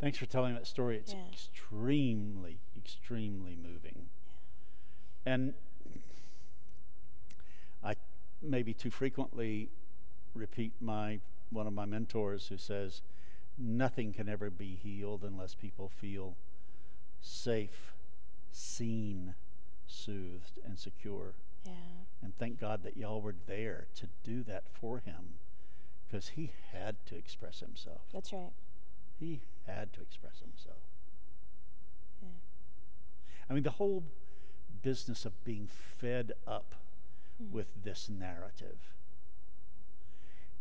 Thanks 0.00 0.18
for 0.18 0.26
telling 0.26 0.54
that 0.54 0.66
story. 0.66 0.96
It's 0.96 1.12
yeah. 1.12 1.20
extremely 1.32 2.58
extremely 2.76 3.56
moving. 3.56 4.06
Yeah. 5.26 5.32
And 5.32 5.54
I 7.82 7.94
maybe 8.42 8.74
too 8.74 8.90
frequently 8.90 9.70
repeat 10.34 10.72
my 10.80 11.20
one 11.50 11.66
of 11.66 11.72
my 11.72 11.84
mentors 11.84 12.48
who 12.48 12.58
says 12.58 13.02
nothing 13.56 14.12
can 14.12 14.28
ever 14.28 14.50
be 14.50 14.74
healed 14.74 15.22
unless 15.22 15.54
people 15.54 15.88
feel 15.88 16.36
safe, 17.20 17.92
seen, 18.50 19.34
soothed 19.94 20.58
and 20.64 20.78
secure. 20.78 21.34
Yeah. 21.64 21.72
And 22.22 22.36
thank 22.36 22.60
God 22.60 22.82
that 22.82 22.96
y'all 22.96 23.20
were 23.20 23.34
there 23.46 23.86
to 23.96 24.08
do 24.22 24.42
that 24.44 24.64
for 24.72 24.98
him 24.98 25.34
because 26.06 26.28
he 26.30 26.52
had 26.72 26.96
to 27.06 27.16
express 27.16 27.60
himself. 27.60 28.02
That's 28.12 28.32
right. 28.32 28.52
He 29.18 29.42
had 29.66 29.92
to 29.94 30.00
express 30.00 30.40
himself. 30.40 30.82
Yeah. 32.22 32.28
I 33.48 33.54
mean, 33.54 33.62
the 33.62 33.70
whole 33.70 34.04
business 34.82 35.24
of 35.24 35.42
being 35.44 35.66
fed 35.66 36.32
up 36.46 36.74
mm. 37.42 37.50
with 37.50 37.68
this 37.82 38.10
narrative 38.10 38.94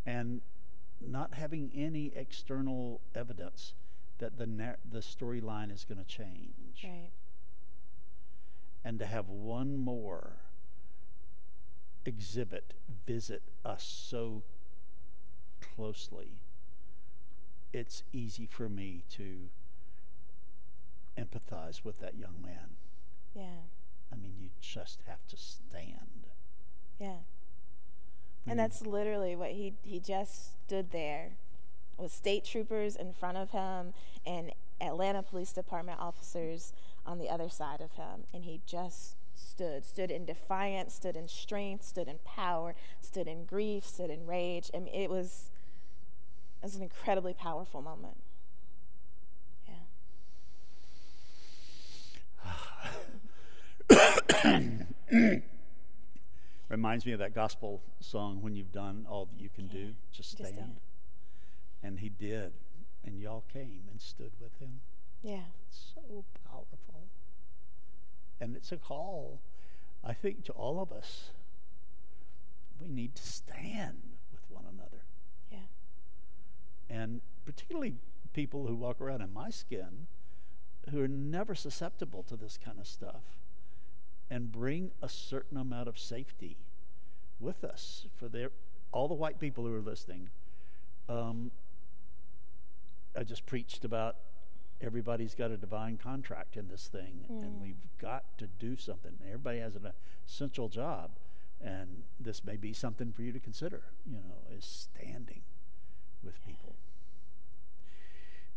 and 0.06 0.42
not 1.06 1.34
having 1.34 1.72
any 1.75 2.12
external 2.16 3.02
evidence 3.13 3.74
that 4.20 4.38
the 4.38 4.46
nar- 4.48 4.80
the 4.90 5.00
storyline 5.00 5.74
is 5.74 5.86
going 5.86 5.98
to 5.98 6.06
change. 6.06 6.84
Right 6.84 7.10
and 8.84 9.00
to 9.00 9.06
have 9.06 9.30
one 9.30 9.78
more 9.78 10.38
exhibit 12.06 12.74
visit 13.06 13.44
us 13.63 13.84
so 13.84 14.44
closely, 15.62 16.42
it's 17.72 18.04
easy 18.12 18.46
for 18.46 18.70
me 18.70 19.04
to 19.12 19.50
empathize 21.18 21.84
with 21.84 22.00
that 22.00 22.16
young 22.16 22.36
man. 22.44 22.78
Yeah. 23.36 23.68
I 24.12 24.16
mean, 24.16 24.34
you 24.40 24.50
just 24.62 25.02
have 25.08 25.25
to 25.30 25.38
stand. 25.38 26.28
Yeah. 27.00 27.18
And 28.46 28.60
that's 28.60 28.86
literally 28.86 29.36
what 29.36 29.52
he 29.52 29.74
he 29.84 30.00
just 30.00 30.54
stood 30.66 30.92
there 30.92 31.32
with 31.98 32.12
state 32.12 32.44
troopers 32.44 32.96
in 32.96 33.13
front 33.13 33.38
of 33.38 33.52
him 33.52 33.94
and 34.25 34.52
Atlanta 34.82 35.24
Police 35.24 35.53
Department 35.53 36.00
officers 36.00 36.74
on 37.06 37.18
the 37.18 37.30
other 37.30 37.50
side 37.50 37.82
of 37.82 37.94
him. 37.94 38.25
And 38.34 38.44
he 38.44 38.62
just 38.65 39.15
stood, 39.36 39.86
stood 39.86 40.12
in 40.12 40.25
defiance, 40.25 40.94
stood 40.94 41.15
in 41.15 41.27
strength, 41.27 41.86
stood 41.86 42.08
in 42.08 42.20
power, 42.25 42.75
stood 43.01 43.27
in 43.27 43.46
grief, 43.46 43.86
stood 43.86 44.10
in 44.10 44.25
rage. 44.25 44.70
I 44.74 44.80
mean, 44.80 44.94
it 44.94 45.10
was, 45.10 45.51
it 46.62 46.65
was 46.65 46.75
an 46.75 46.84
incredibly 46.84 47.34
powerful 47.34 47.82
moment. 47.82 48.18
Yeah. 55.10 55.39
Reminds 56.70 57.06
me 57.06 57.12
of 57.12 57.20
that 57.20 57.36
gospel 57.36 57.82
song, 58.00 58.42
When 58.42 58.56
You've 58.56 58.72
Done 58.72 59.06
All 59.08 59.25
That 59.25 59.39
You 59.39 59.50
Can 59.53 59.68
Do, 59.68 59.94
Just 60.12 60.32
Stand. 60.32 60.48
Just 60.48 60.56
stand. 60.56 60.75
And 61.84 62.00
he 62.00 62.10
did. 62.10 62.53
And 63.06 63.20
y'all 63.20 63.44
came 63.52 63.84
and 63.92 64.02
stood 64.02 64.32
with 64.40 64.58
him. 64.60 64.82
Yeah. 65.22 65.44
It's 65.68 65.94
so 65.96 66.26
powerful. 66.50 67.08
And 68.40 68.56
it's 68.56 68.72
a 68.72 68.78
call, 68.78 69.40
I 70.04 70.14
think, 70.14 70.44
to 70.46 70.52
all 70.54 70.82
of 70.82 70.92
us. 70.92 71.32
We 72.82 72.88
need 72.88 73.16
to 73.16 73.24
stand 73.24 74.02
with 74.32 74.42
one 74.50 74.66
another. 74.66 75.04
Yeah. 75.52 75.70
And 76.90 77.22
particularly 77.46 77.96
people 78.34 78.68
who 78.68 78.76
walk 78.76 79.00
around 79.00 79.22
in 79.22 79.32
my 79.34 79.50
skin 79.50 80.08
who 80.92 81.02
are 81.02 81.08
never 81.08 81.56
susceptible 81.56 82.24
to 82.24 82.36
this 82.36 82.58
kind 82.64 82.80
of 82.80 82.88
stuff 82.88 83.24
and 84.30 84.52
bring 84.52 84.92
a 85.02 85.08
certain 85.08 85.58
amount 85.58 85.88
of 85.88 85.98
safety 85.98 86.58
with 87.40 87.64
us 87.64 88.06
for 88.18 88.28
their 88.28 88.50
all 88.92 89.08
the 89.08 89.14
white 89.14 89.40
people 89.40 89.66
who 89.66 89.76
are 89.76 89.82
listening 89.82 90.30
um, 91.10 91.52
i 93.17 93.24
just 93.24 93.46
preached 93.46 93.86
about 93.86 94.17
everybody's 94.84 95.34
got 95.34 95.50
a 95.50 95.58
divine 95.58 95.98
contract 95.98 96.58
in 96.58 96.67
this 96.67 96.88
thing, 96.88 97.25
mm. 97.32 97.41
and 97.41 97.62
we've 97.62 97.88
got 98.00 98.25
to 98.38 98.48
do 98.60 98.75
something. 98.75 99.13
Everybody 99.25 99.60
has 99.60 99.75
an 99.75 99.88
essential 100.27 100.67
job, 100.70 101.12
and 101.63 102.03
this 102.20 102.43
may 102.43 102.58
be 102.58 102.74
something 102.74 103.12
for 103.13 103.22
you 103.22 103.32
to 103.32 103.39
consider. 103.39 103.84
You 104.05 104.17
know, 104.17 104.55
is 104.55 104.65
standing 104.65 105.41
with 106.24 106.43
people. 106.46 106.75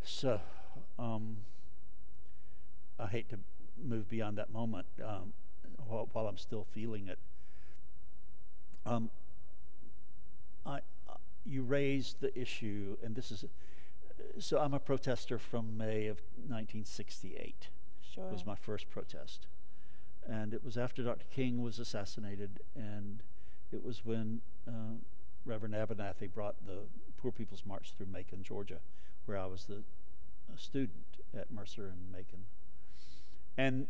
So, 0.02 0.40
um, 0.98 1.38
I 2.98 3.06
hate 3.06 3.28
to 3.30 3.38
move 3.82 4.08
beyond 4.08 4.38
that 4.38 4.52
moment 4.52 4.86
um, 5.04 5.32
while, 5.86 6.08
while, 6.12 6.26
I'm 6.26 6.38
still 6.38 6.66
feeling 6.72 7.08
it. 7.08 7.18
Um, 8.84 9.10
I, 10.64 10.76
uh, 11.08 11.14
you 11.44 11.62
raised 11.62 12.20
the 12.20 12.36
issue, 12.38 12.96
and 13.04 13.14
this 13.14 13.30
is 13.30 13.44
so 14.38 14.58
I'm 14.58 14.74
a 14.74 14.78
protester 14.78 15.38
from 15.38 15.76
May 15.76 16.06
of 16.06 16.18
1968. 16.36 17.68
Sure. 18.14 18.26
It 18.26 18.32
was 18.32 18.46
my 18.46 18.54
first 18.54 18.90
protest. 18.90 19.46
And 20.28 20.52
it 20.52 20.64
was 20.64 20.76
after 20.76 21.02
Dr. 21.02 21.26
King 21.30 21.62
was 21.62 21.78
assassinated, 21.78 22.60
and 22.74 23.22
it 23.72 23.84
was 23.84 24.04
when 24.04 24.40
uh, 24.66 24.96
Reverend 25.44 25.74
Abernathy 25.74 26.32
brought 26.32 26.66
the 26.66 26.80
Poor 27.18 27.30
People's 27.30 27.62
March 27.64 27.92
through 27.96 28.06
Macon, 28.06 28.42
Georgia, 28.42 28.78
where 29.26 29.38
I 29.38 29.46
was 29.46 29.64
the 29.66 29.82
a 30.54 30.58
student 30.58 31.20
at 31.36 31.50
Mercer 31.50 31.86
and 31.86 32.12
Macon. 32.12 32.44
And 33.56 33.86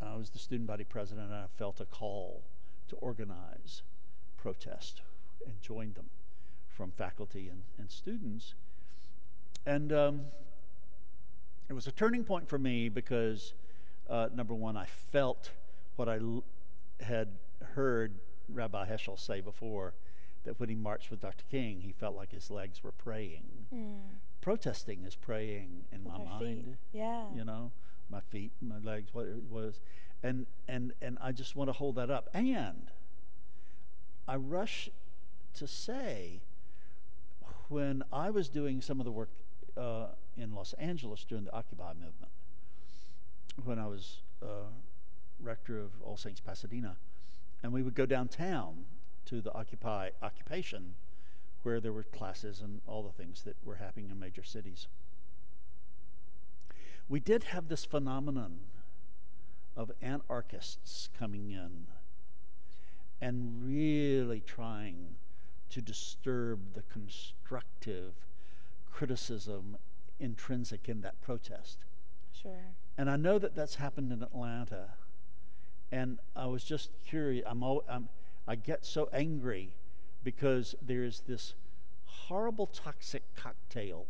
I 0.00 0.16
was 0.16 0.30
the 0.30 0.38
student 0.38 0.66
body 0.66 0.84
president, 0.84 1.26
and 1.26 1.34
I 1.34 1.46
felt 1.56 1.80
a 1.80 1.84
call 1.84 2.42
to 2.88 2.96
organize 2.96 3.82
protest 4.36 5.02
and 5.44 5.60
join 5.60 5.94
them 5.94 6.10
from 6.68 6.90
faculty 6.90 7.48
and, 7.48 7.62
and 7.78 7.90
students. 7.90 8.54
And 9.66 9.92
um, 9.92 10.20
it 11.68 11.72
was 11.72 11.86
a 11.86 11.92
turning 11.92 12.24
point 12.24 12.48
for 12.48 12.58
me 12.58 12.88
because, 12.88 13.52
uh, 14.08 14.28
number 14.34 14.54
one, 14.54 14.76
I 14.76 14.86
felt 14.86 15.50
what 15.96 16.08
I 16.08 16.18
l- 16.18 16.44
had 17.00 17.28
heard 17.74 18.14
Rabbi 18.48 18.86
Heschel 18.86 19.18
say 19.18 19.40
before 19.40 19.94
that 20.44 20.60
when 20.60 20.68
he 20.68 20.76
marched 20.76 21.10
with 21.10 21.20
Dr. 21.20 21.44
King, 21.50 21.80
he 21.80 21.92
felt 21.92 22.14
like 22.14 22.30
his 22.30 22.50
legs 22.50 22.84
were 22.84 22.92
praying. 22.92 23.66
Mm. 23.74 23.98
Protesting 24.40 25.02
is 25.04 25.16
praying 25.16 25.86
in 25.90 26.04
with 26.04 26.12
my 26.12 26.24
mind. 26.24 26.64
Feet. 26.64 26.74
Yeah. 26.92 27.24
You 27.34 27.44
know, 27.44 27.72
my 28.08 28.20
feet, 28.20 28.52
my 28.60 28.78
legs, 28.78 29.12
what 29.12 29.26
it 29.26 29.42
was. 29.50 29.80
And, 30.22 30.46
and, 30.68 30.92
and 31.02 31.18
I 31.20 31.32
just 31.32 31.56
want 31.56 31.68
to 31.68 31.72
hold 31.72 31.96
that 31.96 32.10
up. 32.10 32.30
And 32.32 32.92
I 34.28 34.36
rush 34.36 34.88
to 35.54 35.66
say, 35.66 36.42
when 37.68 38.04
I 38.12 38.30
was 38.30 38.48
doing 38.48 38.80
some 38.80 39.00
of 39.00 39.04
the 39.04 39.10
work 39.10 39.30
uh, 39.76 40.06
in 40.36 40.54
Los 40.54 40.72
Angeles 40.74 41.24
during 41.24 41.44
the 41.44 41.54
Occupy 41.54 41.92
movement, 41.92 42.32
when 43.64 43.78
I 43.78 43.86
was 43.86 44.18
uh, 44.42 44.68
rector 45.40 45.78
of 45.78 45.90
All 46.02 46.16
Saints 46.16 46.40
Pasadena, 46.40 46.96
and 47.62 47.72
we 47.72 47.82
would 47.82 47.94
go 47.94 48.06
downtown 48.06 48.84
to 49.26 49.40
the 49.40 49.52
Occupy 49.54 50.10
occupation, 50.22 50.94
where 51.62 51.80
there 51.80 51.92
were 51.92 52.04
classes 52.04 52.60
and 52.60 52.80
all 52.86 53.02
the 53.02 53.10
things 53.10 53.42
that 53.42 53.56
were 53.64 53.76
happening 53.76 54.10
in 54.10 54.18
major 54.18 54.44
cities. 54.44 54.86
We 57.08 57.20
did 57.20 57.44
have 57.44 57.68
this 57.68 57.84
phenomenon 57.84 58.58
of 59.76 59.90
anarchists 60.00 61.08
coming 61.18 61.50
in 61.50 61.86
and 63.20 63.64
really 63.64 64.40
trying 64.40 65.16
to 65.70 65.80
disturb 65.80 66.74
the 66.74 66.82
constructive 66.82 68.14
criticism 68.96 69.76
intrinsic 70.18 70.88
in 70.88 71.02
that 71.02 71.20
protest. 71.20 71.84
Sure. 72.32 72.72
And 72.96 73.10
I 73.10 73.16
know 73.16 73.38
that 73.38 73.54
that's 73.54 73.74
happened 73.74 74.10
in 74.10 74.22
Atlanta. 74.22 74.94
And 75.92 76.18
I 76.34 76.46
was 76.46 76.64
just 76.64 76.90
curious. 77.06 77.44
I'm, 77.46 77.62
all, 77.62 77.84
I'm 77.90 78.08
I 78.48 78.54
get 78.54 78.86
so 78.86 79.10
angry 79.12 79.74
because 80.24 80.74
there's 80.80 81.20
this 81.28 81.54
horrible 82.04 82.66
toxic 82.66 83.22
cocktail 83.36 84.06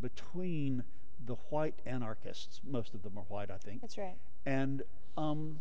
between 0.00 0.84
the 1.24 1.34
white 1.50 1.80
anarchists, 1.84 2.60
most 2.64 2.94
of 2.94 3.02
them 3.02 3.18
are 3.18 3.24
white, 3.28 3.50
I 3.50 3.58
think. 3.58 3.82
That's 3.82 3.98
right. 3.98 4.16
And 4.46 4.82
um, 5.16 5.60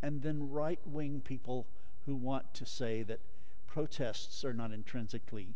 and 0.00 0.22
then 0.22 0.50
right 0.50 0.80
wing 0.86 1.22
people 1.24 1.66
who 2.06 2.14
want 2.14 2.54
to 2.54 2.66
say 2.66 3.02
that 3.02 3.20
protests 3.66 4.44
are 4.44 4.54
not 4.54 4.70
intrinsically 4.70 5.54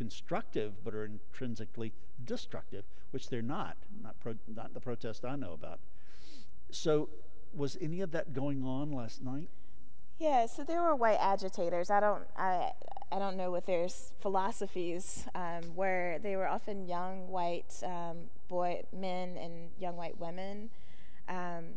constructive, 0.00 0.82
but 0.82 0.94
are 0.94 1.04
intrinsically 1.04 1.92
destructive, 2.24 2.84
which 3.10 3.28
they're 3.28 3.42
not. 3.42 3.76
Not 4.02 4.18
pro- 4.18 4.38
not 4.48 4.72
the 4.72 4.80
protest 4.80 5.26
I 5.26 5.36
know 5.36 5.52
about. 5.52 5.78
So, 6.70 7.10
was 7.52 7.76
any 7.82 8.00
of 8.00 8.10
that 8.12 8.32
going 8.32 8.64
on 8.64 8.92
last 8.92 9.22
night? 9.22 9.50
Yeah, 10.18 10.46
so 10.46 10.64
there 10.64 10.82
were 10.82 10.96
white 10.96 11.18
agitators. 11.20 11.90
I 11.90 12.00
don't, 12.00 12.22
I, 12.34 12.70
I 13.12 13.18
don't 13.18 13.36
know 13.36 13.50
what 13.50 13.66
their 13.66 13.88
philosophies 14.20 15.26
um, 15.34 15.64
where 15.74 16.18
they 16.18 16.34
were 16.34 16.48
often 16.48 16.86
young 16.86 17.28
white 17.28 17.74
um, 17.84 18.30
boy 18.48 18.84
men 18.96 19.36
and 19.36 19.68
young 19.78 19.96
white 19.96 20.18
women. 20.18 20.70
Um, 21.28 21.76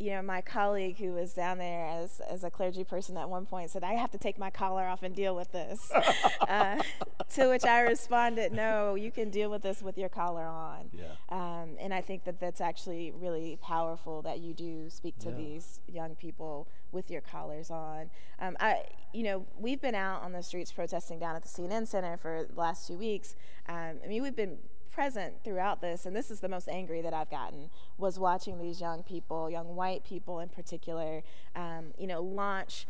you 0.00 0.12
know, 0.12 0.22
my 0.22 0.40
colleague 0.40 0.96
who 0.96 1.12
was 1.12 1.34
down 1.34 1.58
there 1.58 1.86
as, 1.86 2.20
as 2.20 2.42
a 2.42 2.50
clergy 2.50 2.84
person 2.84 3.18
at 3.18 3.28
one 3.28 3.44
point 3.44 3.70
said, 3.70 3.84
I 3.84 3.92
have 3.92 4.10
to 4.12 4.18
take 4.18 4.38
my 4.38 4.48
collar 4.48 4.84
off 4.84 5.02
and 5.02 5.14
deal 5.14 5.36
with 5.36 5.52
this. 5.52 5.92
uh, 6.48 6.82
to 7.34 7.48
which 7.48 7.64
I 7.64 7.82
responded, 7.82 8.50
No, 8.50 8.94
you 8.94 9.10
can 9.10 9.28
deal 9.28 9.50
with 9.50 9.60
this 9.60 9.82
with 9.82 9.98
your 9.98 10.08
collar 10.08 10.44
on. 10.44 10.88
Yeah. 10.92 11.04
Um, 11.28 11.76
and 11.78 11.92
I 11.92 12.00
think 12.00 12.24
that 12.24 12.40
that's 12.40 12.62
actually 12.62 13.12
really 13.14 13.58
powerful 13.60 14.22
that 14.22 14.40
you 14.40 14.54
do 14.54 14.88
speak 14.88 15.18
to 15.18 15.28
yeah. 15.28 15.36
these 15.36 15.80
young 15.86 16.14
people 16.14 16.66
with 16.92 17.10
your 17.10 17.20
collars 17.20 17.70
on. 17.70 18.08
Um, 18.40 18.56
I, 18.58 18.84
you 19.12 19.22
know, 19.22 19.46
we've 19.58 19.82
been 19.82 19.94
out 19.94 20.22
on 20.22 20.32
the 20.32 20.42
streets 20.42 20.72
protesting 20.72 21.18
down 21.18 21.36
at 21.36 21.42
the 21.42 21.48
CNN 21.48 21.86
Center 21.86 22.16
for 22.16 22.46
the 22.48 22.58
last 22.58 22.88
two 22.88 22.96
weeks. 22.96 23.36
Um, 23.68 24.00
I 24.02 24.08
mean, 24.08 24.22
we've 24.22 24.34
been 24.34 24.56
present 24.92 25.44
throughout 25.44 25.80
this, 25.80 26.06
and 26.06 26.14
this 26.14 26.30
is 26.30 26.40
the 26.40 26.48
most 26.48 26.68
angry 26.68 27.00
that 27.02 27.14
I've 27.14 27.30
gotten, 27.30 27.70
was 27.98 28.18
watching 28.18 28.58
these 28.58 28.80
young 28.80 29.02
people, 29.02 29.50
young 29.50 29.76
white 29.76 30.04
people 30.04 30.40
in 30.40 30.48
particular, 30.48 31.22
um, 31.54 31.92
you 31.98 32.06
know, 32.06 32.20
launch. 32.22 32.86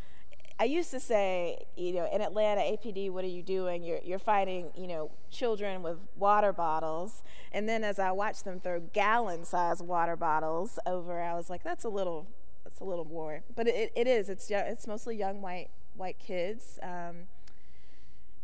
I 0.58 0.64
used 0.64 0.90
to 0.90 1.00
say, 1.00 1.64
you 1.76 1.94
know, 1.94 2.06
in 2.12 2.20
Atlanta, 2.20 2.60
APD, 2.60 3.10
what 3.10 3.24
are 3.24 3.28
you 3.28 3.42
doing? 3.42 3.82
You're, 3.82 4.00
you're 4.04 4.18
fighting, 4.18 4.70
you 4.76 4.86
know, 4.86 5.10
children 5.30 5.82
with 5.82 5.96
water 6.16 6.52
bottles. 6.52 7.22
And 7.50 7.66
then 7.66 7.82
as 7.82 7.98
I 7.98 8.12
watched 8.12 8.44
them 8.44 8.60
throw 8.60 8.80
gallon-sized 8.80 9.80
water 9.80 10.16
bottles 10.16 10.78
over, 10.84 11.22
I 11.22 11.34
was 11.34 11.48
like, 11.48 11.62
that's 11.62 11.84
a 11.84 11.88
little, 11.88 12.26
that's 12.62 12.78
a 12.80 12.84
little 12.84 13.06
more. 13.06 13.42
But 13.56 13.68
it, 13.68 13.90
it 13.96 14.06
is. 14.06 14.28
It's 14.28 14.50
it's 14.50 14.86
mostly 14.86 15.16
young 15.16 15.40
white 15.40 15.70
white 15.94 16.18
kids. 16.18 16.78
Um, 16.82 17.28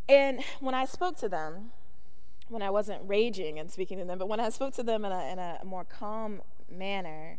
and 0.09 0.43
when 0.61 0.75
I 0.75 0.85
spoke 0.85 1.19
to 1.19 1.29
them, 1.29 1.73
when 2.49 2.63
I 2.63 2.71
wasn't 2.71 3.01
raging 3.07 3.59
and 3.59 3.71
speaking 3.71 3.99
to 3.99 4.05
them, 4.05 4.19
but 4.19 4.29
when 4.29 4.41
I 4.41 4.49
spoke 4.51 4.75
to 4.75 4.83
them 4.83 5.05
in 5.05 5.13
a, 5.13 5.33
in 5.33 5.39
a 5.39 5.61
more 5.65 5.85
calm 5.85 6.43
manner, 6.71 7.39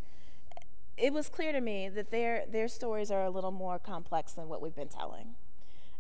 it 0.98 1.14
was 1.14 1.30
clear 1.30 1.52
to 1.52 1.62
me 1.62 1.90
that 1.90 2.12
their 2.12 2.46
their 2.50 2.68
stories 2.68 3.12
are 3.12 3.24
a 3.24 3.30
little 3.30 3.52
more 3.52 3.80
complex 3.80 4.34
than 4.34 4.50
what 4.50 4.62
we've 4.62 4.76
been 4.76 4.88
telling. 4.88 5.36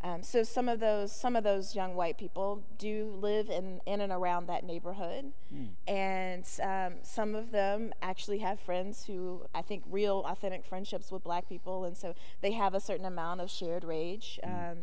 Um, 0.03 0.21
so 0.21 0.43
some 0.43 0.69
of 0.69 0.79
those 0.79 1.11
some 1.11 1.35
of 1.35 1.43
those 1.43 1.75
young 1.75 1.95
white 1.95 2.17
people 2.17 2.63
do 2.77 3.15
live 3.19 3.49
in 3.49 3.81
in 3.85 3.99
and 4.01 4.11
around 4.11 4.47
that 4.47 4.63
neighborhood, 4.63 5.31
mm. 5.53 5.69
and 5.87 6.45
um, 6.61 6.99
some 7.01 7.33
of 7.33 7.51
them 7.51 7.93
actually 8.01 8.39
have 8.39 8.59
friends 8.59 9.05
who 9.05 9.45
I 9.55 9.61
think 9.63 9.83
real 9.89 10.23
authentic 10.27 10.65
friendships 10.65 11.11
with 11.11 11.23
Black 11.23 11.49
people, 11.49 11.83
and 11.83 11.97
so 11.97 12.13
they 12.41 12.51
have 12.51 12.75
a 12.75 12.79
certain 12.79 13.05
amount 13.05 13.41
of 13.41 13.49
shared 13.49 13.83
rage. 13.83 14.39
Mm. 14.43 14.71
Um, 14.71 14.77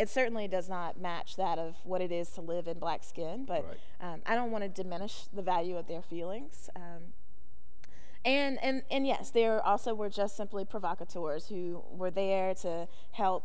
it 0.00 0.08
certainly 0.08 0.48
does 0.48 0.66
not 0.66 0.98
match 0.98 1.36
that 1.36 1.58
of 1.58 1.76
what 1.84 2.00
it 2.00 2.10
is 2.10 2.30
to 2.30 2.40
live 2.40 2.66
in 2.66 2.78
black 2.78 3.04
skin, 3.04 3.44
but 3.44 3.66
right. 3.66 4.14
um, 4.14 4.22
I 4.24 4.34
don't 4.34 4.50
want 4.50 4.64
to 4.64 4.82
diminish 4.82 5.26
the 5.30 5.42
value 5.42 5.76
of 5.76 5.88
their 5.88 6.00
feelings. 6.00 6.70
Um, 6.74 7.12
and, 8.24 8.58
and, 8.62 8.82
and 8.90 9.06
yes, 9.06 9.28
there 9.28 9.62
also 9.62 9.92
were 9.92 10.08
just 10.08 10.38
simply 10.38 10.64
provocateurs 10.64 11.48
who 11.48 11.82
were 11.90 12.10
there 12.10 12.54
to 12.54 12.88
help 13.10 13.44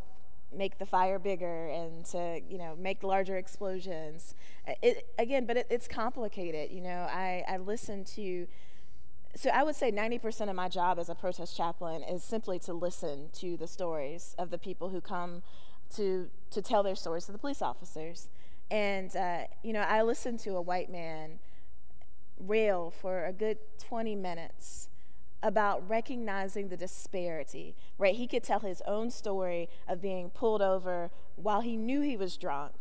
make 0.56 0.78
the 0.78 0.86
fire 0.86 1.20
bigger 1.20 1.68
and 1.68 2.06
to 2.06 2.40
you 2.48 2.58
know 2.58 2.78
make 2.78 3.04
larger 3.04 3.36
explosions. 3.36 4.34
It, 4.82 5.06
again, 5.20 5.46
but 5.46 5.58
it, 5.58 5.68
it's 5.70 5.90
complicated. 5.90 6.72
You 6.72 6.80
know, 6.80 7.08
I, 7.12 7.44
I 7.50 7.58
listen 7.58 8.06
to 8.16 8.48
so 9.36 9.50
I 9.50 9.64
would 9.64 9.76
say 9.76 9.92
90% 9.92 10.50
of 10.50 10.56
my 10.56 10.70
job 10.70 10.98
as 10.98 11.10
a 11.10 11.16
protest 11.16 11.58
chaplain 11.58 12.04
is 12.04 12.24
simply 12.24 12.58
to 12.60 12.74
listen 12.74 13.28
to 13.34 13.58
the 13.58 13.68
stories 13.68 14.34
of 14.38 14.50
the 14.50 14.58
people 14.58 14.90
who 14.90 15.02
come 15.02 15.44
to 15.96 16.30
to 16.52 16.62
tell 16.62 16.84
their 16.84 16.96
stories 16.96 17.26
to 17.26 17.32
the 17.32 17.38
police 17.38 17.62
officers. 17.62 18.30
And 18.72 19.16
uh, 19.16 19.44
you 19.64 19.74
know, 19.74 19.82
I 19.82 20.02
listened 20.02 20.40
to 20.40 20.56
a 20.56 20.62
white 20.62 20.92
man 20.92 21.40
rail 22.40 22.92
for 22.92 23.26
a 23.26 23.34
good 23.34 23.58
20 23.80 24.16
minutes 24.16 24.90
about 25.44 25.88
recognizing 25.88 26.70
the 26.70 26.78
disparity, 26.78 27.76
right? 27.98 28.16
He 28.16 28.28
could 28.28 28.44
tell 28.44 28.60
his 28.60 28.82
own 28.88 29.12
story 29.12 29.70
of 29.88 30.02
being 30.02 30.30
pulled 30.30 30.62
over 30.62 31.12
while 31.36 31.62
he 31.62 31.78
knew 31.78 32.02
he 32.02 32.18
was 32.18 32.36
drunk. 32.36 32.74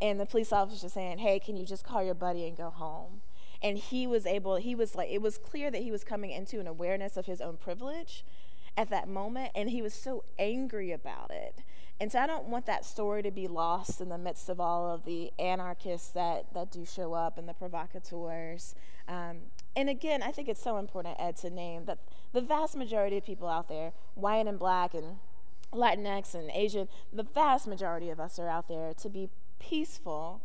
And 0.00 0.20
the 0.20 0.26
police 0.26 0.52
officer 0.52 0.88
saying, 0.88 1.18
Hey, 1.18 1.38
can 1.38 1.56
you 1.56 1.64
just 1.64 1.84
call 1.84 2.02
your 2.02 2.14
buddy 2.14 2.46
and 2.46 2.56
go 2.56 2.70
home? 2.70 3.22
And 3.62 3.78
he 3.78 4.06
was 4.06 4.26
able, 4.26 4.56
he 4.56 4.74
was 4.74 4.96
like, 4.96 5.08
it 5.08 5.22
was 5.22 5.38
clear 5.38 5.70
that 5.70 5.82
he 5.82 5.92
was 5.92 6.02
coming 6.02 6.32
into 6.32 6.58
an 6.58 6.66
awareness 6.66 7.16
of 7.16 7.26
his 7.26 7.40
own 7.40 7.56
privilege 7.56 8.24
at 8.76 8.90
that 8.90 9.08
moment. 9.08 9.52
And 9.54 9.70
he 9.70 9.80
was 9.80 9.94
so 9.94 10.24
angry 10.38 10.90
about 10.90 11.30
it 11.30 11.62
and 12.00 12.10
so 12.10 12.18
I 12.18 12.26
don't 12.26 12.48
want 12.48 12.66
that 12.66 12.84
story 12.84 13.22
to 13.22 13.30
be 13.30 13.46
lost 13.46 14.00
in 14.00 14.08
the 14.08 14.18
midst 14.18 14.48
of 14.48 14.60
all 14.60 14.92
of 14.92 15.04
the 15.04 15.32
anarchists 15.38 16.08
that, 16.10 16.52
that 16.54 16.70
do 16.70 16.84
show 16.84 17.12
up 17.12 17.38
and 17.38 17.48
the 17.48 17.54
provocateurs. 17.54 18.74
Um, 19.08 19.38
and 19.76 19.88
again, 19.88 20.22
I 20.22 20.32
think 20.32 20.48
it's 20.48 20.62
so 20.62 20.78
important, 20.78 21.16
Ed, 21.18 21.36
to 21.38 21.50
name 21.50 21.84
that 21.84 21.98
the 22.32 22.40
vast 22.40 22.76
majority 22.76 23.18
of 23.18 23.24
people 23.24 23.48
out 23.48 23.68
there, 23.68 23.92
white 24.14 24.46
and 24.46 24.58
black 24.58 24.94
and 24.94 25.18
Latinx 25.72 26.34
and 26.34 26.50
Asian, 26.50 26.88
the 27.12 27.22
vast 27.22 27.66
majority 27.66 28.10
of 28.10 28.20
us 28.20 28.38
are 28.38 28.48
out 28.48 28.68
there 28.68 28.92
to 28.94 29.08
be 29.08 29.28
peaceful 29.58 30.42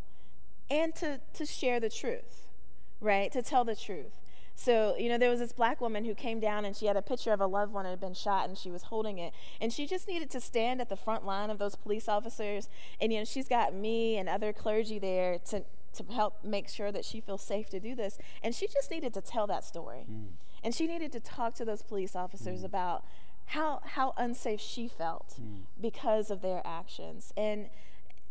and 0.70 0.96
to, 0.96 1.20
to 1.34 1.46
share 1.46 1.80
the 1.80 1.90
truth, 1.90 2.48
right? 3.02 3.32
To 3.32 3.42
tell 3.42 3.64
the 3.64 3.76
truth. 3.76 4.20
So, 4.60 4.96
you 4.98 5.08
know, 5.08 5.20
there 5.20 5.30
was 5.30 5.40
this 5.40 5.54
black 5.54 5.80
woman 5.80 6.04
who 6.04 6.16
came 6.16 6.40
down 6.40 6.66
and 6.66 6.76
she 6.76 6.88
had 6.88 6.98
a 6.98 7.02
picture 7.04 7.32
of 7.32 7.40
a 7.40 7.46
loved 7.46 7.72
one 7.72 7.84
that 7.84 7.92
had 7.92 8.00
been 8.00 8.16
shot 8.16 8.50
and 8.50 8.58
she 8.58 8.72
was 8.72 8.84
holding 8.84 9.20
it. 9.20 9.32
And 9.62 9.72
she 9.72 9.86
just 9.86 10.08
needed 10.08 10.32
to 10.32 10.42
stand 10.42 10.82
at 10.82 10.90
the 10.90 10.96
front 10.96 11.24
line 11.28 11.52
of 11.52 11.60
those 11.60 11.76
police 11.76 12.10
officers. 12.10 12.68
And, 13.00 13.14
you 13.14 13.20
know, 13.20 13.24
she's 13.26 13.48
got 13.48 13.76
me 13.76 14.18
and 14.18 14.28
other 14.28 14.52
clergy 14.52 14.98
there 14.98 15.38
to, 15.50 15.64
to 15.94 16.04
help 16.12 16.44
make 16.44 16.70
sure 16.70 16.92
that 16.92 17.06
she 17.06 17.22
feels 17.22 17.44
safe 17.44 17.70
to 17.70 17.80
do 17.80 17.94
this. 17.94 18.18
And 18.42 18.56
she 18.56 18.66
just 18.68 18.90
needed 18.90 19.14
to 19.14 19.22
tell 19.22 19.46
that 19.46 19.64
story. 19.64 20.08
Mm. 20.12 20.30
And 20.64 20.74
she 20.74 20.88
needed 20.88 21.12
to 21.12 21.20
talk 21.20 21.54
to 21.56 21.64
those 21.64 21.84
police 21.84 22.16
officers 22.16 22.62
mm. 22.62 22.66
about 22.66 23.06
how 23.52 23.82
how 23.86 24.16
unsafe 24.18 24.60
she 24.60 24.88
felt 24.88 25.36
mm. 25.40 25.60
because 25.80 26.32
of 26.32 26.42
their 26.42 26.64
actions. 26.66 27.32
And 27.38 27.70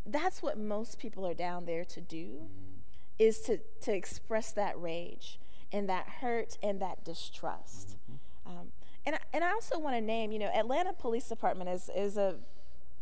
that's 0.05 0.43
what 0.43 0.59
most 0.59 0.99
people 0.99 1.25
are 1.25 1.35
down 1.35 1.67
there 1.67 1.85
to 1.85 2.01
do 2.01 2.49
mm. 2.49 2.81
is 3.17 3.39
to 3.43 3.61
to 3.83 3.95
express 3.95 4.51
that 4.51 4.79
rage 4.79 5.39
and 5.77 5.89
that 5.91 6.09
hurt 6.21 6.57
and 6.63 6.81
that 6.81 7.05
distrust. 7.05 7.97
Mm-hmm. 8.11 8.51
Um, 8.51 8.69
and, 9.05 9.19
and 9.33 9.45
I 9.45 9.53
also 9.53 9.79
want 9.79 9.95
to 9.95 10.01
name, 10.01 10.33
you 10.33 10.39
know, 10.39 10.47
Atlanta 10.47 10.93
Police 10.93 11.29
Department 11.29 11.69
is, 11.69 11.91
is 11.95 12.17
a 12.17 12.37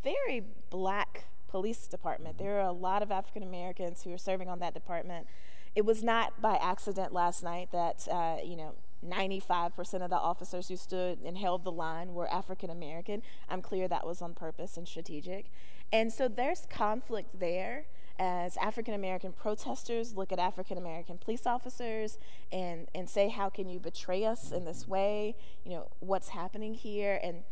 very 0.02 0.42
black 0.70 1.24
police 1.48 1.86
department. 1.86 2.36
There 2.38 2.58
are 2.58 2.68
a 2.68 2.72
lot 2.72 3.02
of 3.02 3.12
African 3.12 3.44
Americans 3.44 4.02
who 4.02 4.12
are 4.12 4.18
serving 4.18 4.48
on 4.48 4.58
that 4.58 4.74
department. 4.74 5.28
It 5.76 5.84
was 5.84 6.02
not 6.02 6.42
by 6.42 6.56
accident 6.56 7.12
last 7.12 7.44
night 7.44 7.70
that, 7.70 8.08
uh, 8.10 8.38
you 8.44 8.56
know, 8.56 8.74
95% 9.06 10.02
of 10.02 10.10
the 10.10 10.16
officers 10.16 10.68
who 10.68 10.76
stood 10.76 11.20
and 11.24 11.38
held 11.38 11.62
the 11.62 11.72
line 11.72 12.12
were 12.12 12.30
African 12.32 12.70
American. 12.70 13.22
I'm 13.48 13.62
clear 13.62 13.86
that 13.86 14.06
was 14.06 14.20
on 14.20 14.34
purpose 14.34 14.76
and 14.76 14.88
strategic. 14.88 15.46
And 15.92 16.12
so 16.12 16.26
there's 16.26 16.66
conflict 16.68 17.38
there 17.38 17.86
as 18.18 18.56
African 18.58 18.94
American 18.94 19.32
protesters 19.32 20.14
look 20.14 20.32
at 20.32 20.38
African 20.38 20.78
American 20.78 21.18
police 21.18 21.46
officers 21.46 22.18
and, 22.52 22.88
and 22.94 23.08
say, 23.08 23.28
How 23.28 23.48
can 23.48 23.68
you 23.68 23.80
betray 23.80 24.24
us 24.24 24.52
in 24.52 24.64
this 24.64 24.86
way? 24.86 25.34
You 25.64 25.72
know, 25.72 25.90
what's 26.00 26.28
happening 26.30 26.74
here? 26.74 27.18
And 27.22 27.42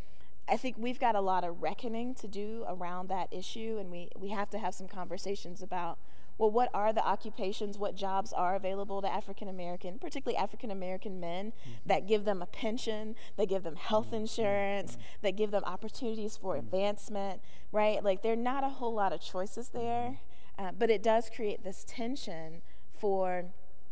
I 0.48 0.56
think 0.56 0.76
we've 0.78 1.00
got 1.00 1.14
a 1.14 1.20
lot 1.20 1.44
of 1.44 1.62
reckoning 1.62 2.14
to 2.16 2.28
do 2.28 2.64
around 2.68 3.08
that 3.08 3.28
issue, 3.32 3.78
and 3.78 3.90
we, 3.90 4.08
we 4.18 4.30
have 4.30 4.50
to 4.50 4.58
have 4.58 4.74
some 4.74 4.88
conversations 4.88 5.62
about 5.62 5.98
well, 6.38 6.50
what 6.50 6.70
are 6.74 6.92
the 6.92 7.06
occupations, 7.06 7.78
what 7.78 7.94
jobs 7.94 8.32
are 8.32 8.56
available 8.56 9.02
to 9.02 9.12
African 9.12 9.48
American, 9.48 9.98
particularly 9.98 10.36
African 10.36 10.70
American 10.70 11.20
men, 11.20 11.52
mm-hmm. 11.52 11.72
that 11.86 12.08
give 12.08 12.24
them 12.24 12.42
a 12.42 12.46
pension, 12.46 13.14
that 13.36 13.48
give 13.48 13.62
them 13.62 13.76
health 13.76 14.06
mm-hmm. 14.06 14.16
insurance, 14.16 14.92
mm-hmm. 14.92 15.02
that 15.22 15.36
give 15.36 15.50
them 15.50 15.62
opportunities 15.64 16.36
for 16.36 16.56
advancement, 16.56 17.40
right? 17.70 18.02
Like, 18.02 18.22
there 18.22 18.32
are 18.32 18.36
not 18.36 18.64
a 18.64 18.70
whole 18.70 18.94
lot 18.94 19.12
of 19.12 19.20
choices 19.20 19.68
there. 19.68 20.18
Uh, 20.58 20.70
but 20.78 20.90
it 20.90 21.02
does 21.02 21.30
create 21.30 21.64
this 21.64 21.84
tension 21.86 22.62
for 22.92 23.46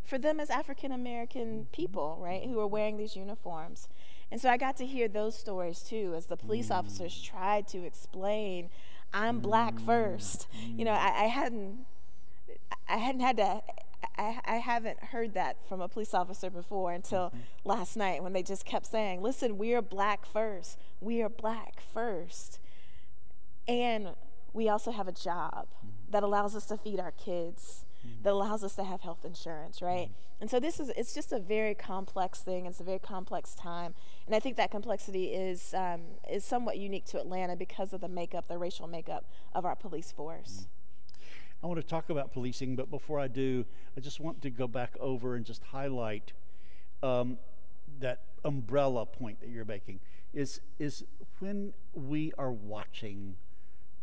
for 0.04 0.18
them 0.18 0.40
as 0.40 0.50
African 0.50 0.92
American 0.92 1.46
mm-hmm. 1.46 1.72
people, 1.72 2.18
right, 2.20 2.42
who 2.44 2.58
are 2.58 2.66
wearing 2.66 2.96
these 2.96 3.14
uniforms. 3.14 3.88
And 4.30 4.40
so 4.40 4.48
I 4.48 4.56
got 4.56 4.76
to 4.78 4.86
hear 4.86 5.08
those 5.08 5.36
stories 5.36 5.80
too 5.80 6.14
as 6.16 6.26
the 6.26 6.36
police 6.36 6.70
officers 6.70 7.20
tried 7.20 7.68
to 7.68 7.84
explain, 7.84 8.70
I'm 9.12 9.40
black 9.40 9.80
first. 9.80 10.46
You 10.76 10.84
know, 10.84 10.92
I, 10.92 11.24
I 11.24 11.26
hadn't 11.26 11.86
I 12.88 12.96
hadn't 12.96 13.20
had 13.20 13.36
to. 13.38 13.62
I, 14.16 14.40
I 14.44 14.56
haven't 14.56 15.02
heard 15.04 15.34
that 15.34 15.56
from 15.68 15.80
a 15.80 15.88
police 15.88 16.14
officer 16.14 16.50
before 16.50 16.92
until 16.92 17.26
mm-hmm. 17.28 17.38
last 17.64 17.96
night 17.96 18.22
when 18.22 18.32
they 18.32 18.42
just 18.42 18.64
kept 18.64 18.86
saying, 18.86 19.22
"Listen, 19.22 19.58
we 19.58 19.74
are 19.74 19.82
black 19.82 20.26
first. 20.26 20.78
We 21.00 21.22
are 21.22 21.28
black 21.28 21.80
first, 21.92 22.58
and 23.68 24.10
we 24.52 24.68
also 24.68 24.90
have 24.90 25.08
a 25.08 25.12
job 25.12 25.68
mm-hmm. 25.78 25.99
That 26.10 26.22
allows 26.22 26.54
us 26.54 26.66
to 26.66 26.76
feed 26.76 27.00
our 27.00 27.12
kids, 27.12 27.84
mm-hmm. 28.06 28.22
that 28.22 28.32
allows 28.32 28.64
us 28.64 28.74
to 28.76 28.84
have 28.84 29.00
health 29.00 29.24
insurance, 29.24 29.80
right?" 29.80 30.08
Mm-hmm. 30.08 30.42
And 30.42 30.50
so 30.50 30.58
this 30.58 30.80
is 30.80 30.88
it's 30.90 31.14
just 31.14 31.32
a 31.32 31.38
very 31.38 31.74
complex 31.74 32.40
thing. 32.40 32.66
It's 32.66 32.80
a 32.80 32.84
very 32.84 32.98
complex 32.98 33.54
time, 33.54 33.94
and 34.26 34.34
I 34.34 34.40
think 34.40 34.56
that 34.56 34.70
complexity 34.70 35.26
is 35.26 35.74
um, 35.74 36.02
is 36.30 36.44
somewhat 36.44 36.78
unique 36.78 37.04
to 37.06 37.20
Atlanta 37.20 37.56
because 37.56 37.92
of 37.92 38.00
the 38.00 38.08
makeup, 38.08 38.48
the 38.48 38.58
racial 38.58 38.86
makeup 38.86 39.26
of 39.54 39.64
our 39.64 39.76
police 39.76 40.12
force. 40.12 40.52
Mm-hmm. 40.62 40.64
I 41.62 41.66
want 41.66 41.78
to 41.78 41.86
talk 41.86 42.08
about 42.08 42.32
policing, 42.32 42.74
but 42.74 42.90
before 42.90 43.20
I 43.20 43.28
do, 43.28 43.66
I 43.96 44.00
just 44.00 44.18
want 44.18 44.40
to 44.42 44.50
go 44.50 44.66
back 44.66 44.96
over 44.98 45.34
and 45.34 45.44
just 45.44 45.62
highlight 45.62 46.32
um, 47.02 47.36
that 47.98 48.22
umbrella 48.44 49.04
point 49.04 49.40
that 49.40 49.50
you're 49.50 49.66
making. 49.66 50.00
Is 50.32 50.60
is 50.78 51.04
when 51.40 51.74
we 51.92 52.32
are 52.38 52.52
watching 52.52 53.36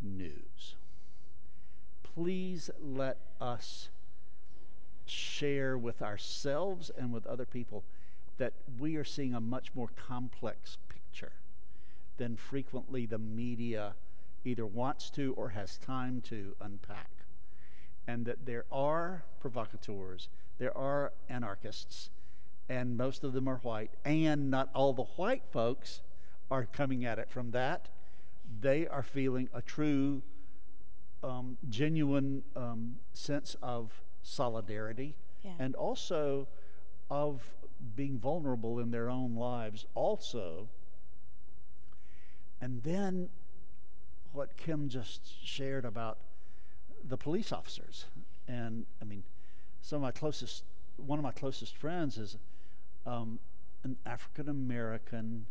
news, 0.01 0.75
please 2.17 2.71
let 2.81 3.19
us 3.39 3.89
share 5.05 5.77
with 5.77 6.01
ourselves 6.01 6.89
and 6.97 7.13
with 7.13 7.27
other 7.27 7.45
people 7.45 7.83
that 8.39 8.53
we 8.79 8.95
are 8.95 9.03
seeing 9.03 9.35
a 9.35 9.39
much 9.39 9.69
more 9.75 9.89
complex 9.95 10.79
picture 10.89 11.33
than 12.17 12.35
frequently 12.35 13.05
the 13.05 13.19
media 13.19 13.93
either 14.43 14.65
wants 14.65 15.11
to 15.11 15.31
or 15.37 15.49
has 15.49 15.77
time 15.77 16.19
to 16.19 16.55
unpack 16.59 17.11
and 18.07 18.25
that 18.25 18.47
there 18.47 18.65
are 18.71 19.23
provocateurs, 19.39 20.27
there 20.57 20.75
are 20.75 21.13
anarchists, 21.29 22.09
and 22.67 22.97
most 22.97 23.23
of 23.23 23.33
them 23.33 23.47
are 23.47 23.57
white, 23.57 23.91
and 24.03 24.49
not 24.49 24.69
all 24.73 24.93
the 24.93 25.03
white 25.03 25.43
folks 25.51 26.01
are 26.49 26.65
coming 26.65 27.05
at 27.05 27.19
it 27.19 27.29
from 27.29 27.51
that. 27.51 27.89
They 28.61 28.87
are 28.87 29.03
feeling 29.03 29.49
a 29.53 29.61
true, 29.61 30.23
um, 31.27 31.57
genuine 31.69 32.43
um, 32.55 32.95
sense 33.13 33.55
of 33.61 34.01
solidarity 34.23 35.15
yeah. 35.43 35.51
and 35.59 35.75
also 35.75 36.47
of 37.09 37.53
being 37.95 38.17
vulnerable 38.17 38.79
in 38.79 38.91
their 38.91 39.09
own 39.09 39.35
lives, 39.35 39.85
also. 39.93 40.67
And 42.59 42.83
then 42.83 43.29
what 44.33 44.57
Kim 44.57 44.89
just 44.89 45.45
shared 45.45 45.85
about 45.85 46.17
the 47.03 47.17
police 47.17 47.51
officers. 47.51 48.05
And 48.47 48.85
I 49.01 49.05
mean, 49.05 49.23
some 49.81 49.97
of 49.97 50.01
my 50.01 50.11
closest, 50.11 50.63
one 50.97 51.19
of 51.19 51.23
my 51.23 51.31
closest 51.31 51.75
friends 51.75 52.17
is 52.17 52.37
um, 53.05 53.39
an 53.83 53.97
African 54.05 54.49
American 54.49 55.45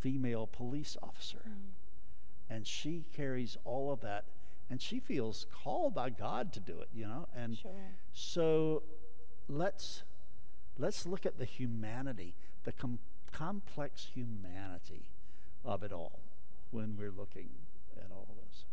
female 0.00 0.46
police 0.46 0.96
officer. 1.02 1.42
Mm. 1.48 1.54
And 2.50 2.66
she 2.66 3.04
carries 3.14 3.56
all 3.64 3.92
of 3.92 4.00
that 4.02 4.24
and 4.70 4.80
she 4.80 4.98
feels 4.98 5.46
called 5.52 5.94
by 5.94 6.10
God 6.10 6.52
to 6.54 6.60
do 6.60 6.80
it, 6.80 6.88
you 6.94 7.06
know? 7.06 7.28
And 7.36 7.56
sure. 7.56 7.72
so 8.12 8.82
let's 9.48 10.02
let's 10.78 11.06
look 11.06 11.26
at 11.26 11.38
the 11.38 11.44
humanity, 11.44 12.34
the 12.64 12.72
com- 12.72 12.98
complex 13.32 14.08
humanity 14.14 15.10
of 15.64 15.82
it 15.82 15.92
all 15.92 16.20
when 16.70 16.96
we're 16.96 17.12
looking 17.12 17.50
at 17.96 18.10
all 18.10 18.26
of 18.28 18.36
this. 18.48 18.64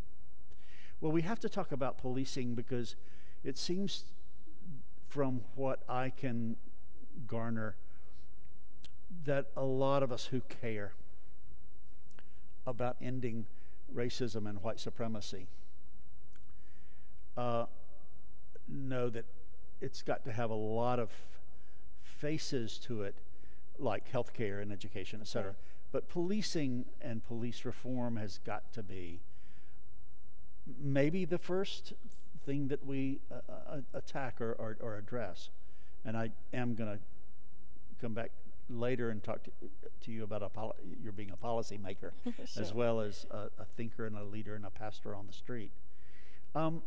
Well, 0.99 1.11
we 1.11 1.21
have 1.23 1.39
to 1.41 1.49
talk 1.49 1.71
about 1.71 1.97
policing 1.97 2.55
because 2.55 2.95
it 3.43 3.57
seems 3.57 4.05
from 5.09 5.41
what 5.55 5.83
I 5.89 6.09
can 6.09 6.55
garner 7.27 7.75
that 9.25 9.47
a 9.57 9.63
lot 9.63 10.03
of 10.03 10.11
us 10.11 10.27
who 10.27 10.41
care 10.41 10.93
about 12.65 12.95
ending 13.01 13.45
racism 13.93 14.47
and 14.47 14.63
white 14.63 14.79
supremacy 14.79 15.47
uh, 17.37 17.65
know 18.67 19.09
that 19.09 19.25
it's 19.81 20.01
got 20.01 20.23
to 20.25 20.31
have 20.31 20.49
a 20.49 20.55
lot 20.55 20.99
of 20.99 21.09
faces 22.03 22.77
to 22.77 23.01
it, 23.01 23.15
like 23.79 24.11
healthcare 24.11 24.61
and 24.61 24.71
education, 24.71 25.19
et 25.21 25.27
cetera. 25.27 25.55
But 25.91 26.07
policing 26.07 26.85
and 27.01 27.25
police 27.25 27.65
reform 27.65 28.15
has 28.17 28.39
got 28.45 28.71
to 28.73 28.83
be 28.83 29.19
maybe 30.79 31.25
the 31.25 31.37
first 31.37 31.93
thing 32.45 32.67
that 32.69 32.85
we 32.85 33.19
uh, 33.31 33.35
uh, 33.49 33.77
attack 33.93 34.39
or, 34.39 34.53
or, 34.53 34.77
or, 34.79 34.97
address. 34.97 35.49
And 36.05 36.15
I 36.17 36.31
am 36.53 36.75
going 36.75 36.97
to 36.97 36.99
come 37.99 38.13
back 38.13 38.31
later 38.69 39.09
and 39.09 39.23
talk 39.23 39.43
to, 39.43 39.51
to 40.05 40.11
you 40.11 40.23
about 40.23 40.75
you're 41.03 41.11
being 41.11 41.31
a 41.31 41.37
policymaker 41.37 42.11
sure. 42.23 42.61
as 42.63 42.73
well 42.73 43.01
as 43.01 43.25
a, 43.31 43.49
a, 43.59 43.65
thinker 43.75 44.05
and 44.05 44.17
a 44.17 44.23
leader 44.23 44.55
and 44.55 44.65
a 44.65 44.69
pastor 44.69 45.13
on 45.15 45.27
the 45.27 45.33
street. 45.33 45.71
Um, 46.55 46.81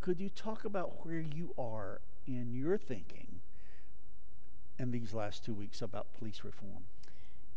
could 0.00 0.20
you 0.20 0.28
talk 0.28 0.64
about 0.64 1.04
where 1.04 1.20
you 1.20 1.54
are 1.58 2.00
in 2.26 2.54
your 2.54 2.78
thinking 2.78 3.40
in 4.78 4.90
these 4.90 5.12
last 5.12 5.44
two 5.44 5.54
weeks 5.54 5.82
about 5.82 6.06
police 6.18 6.42
reform? 6.44 6.84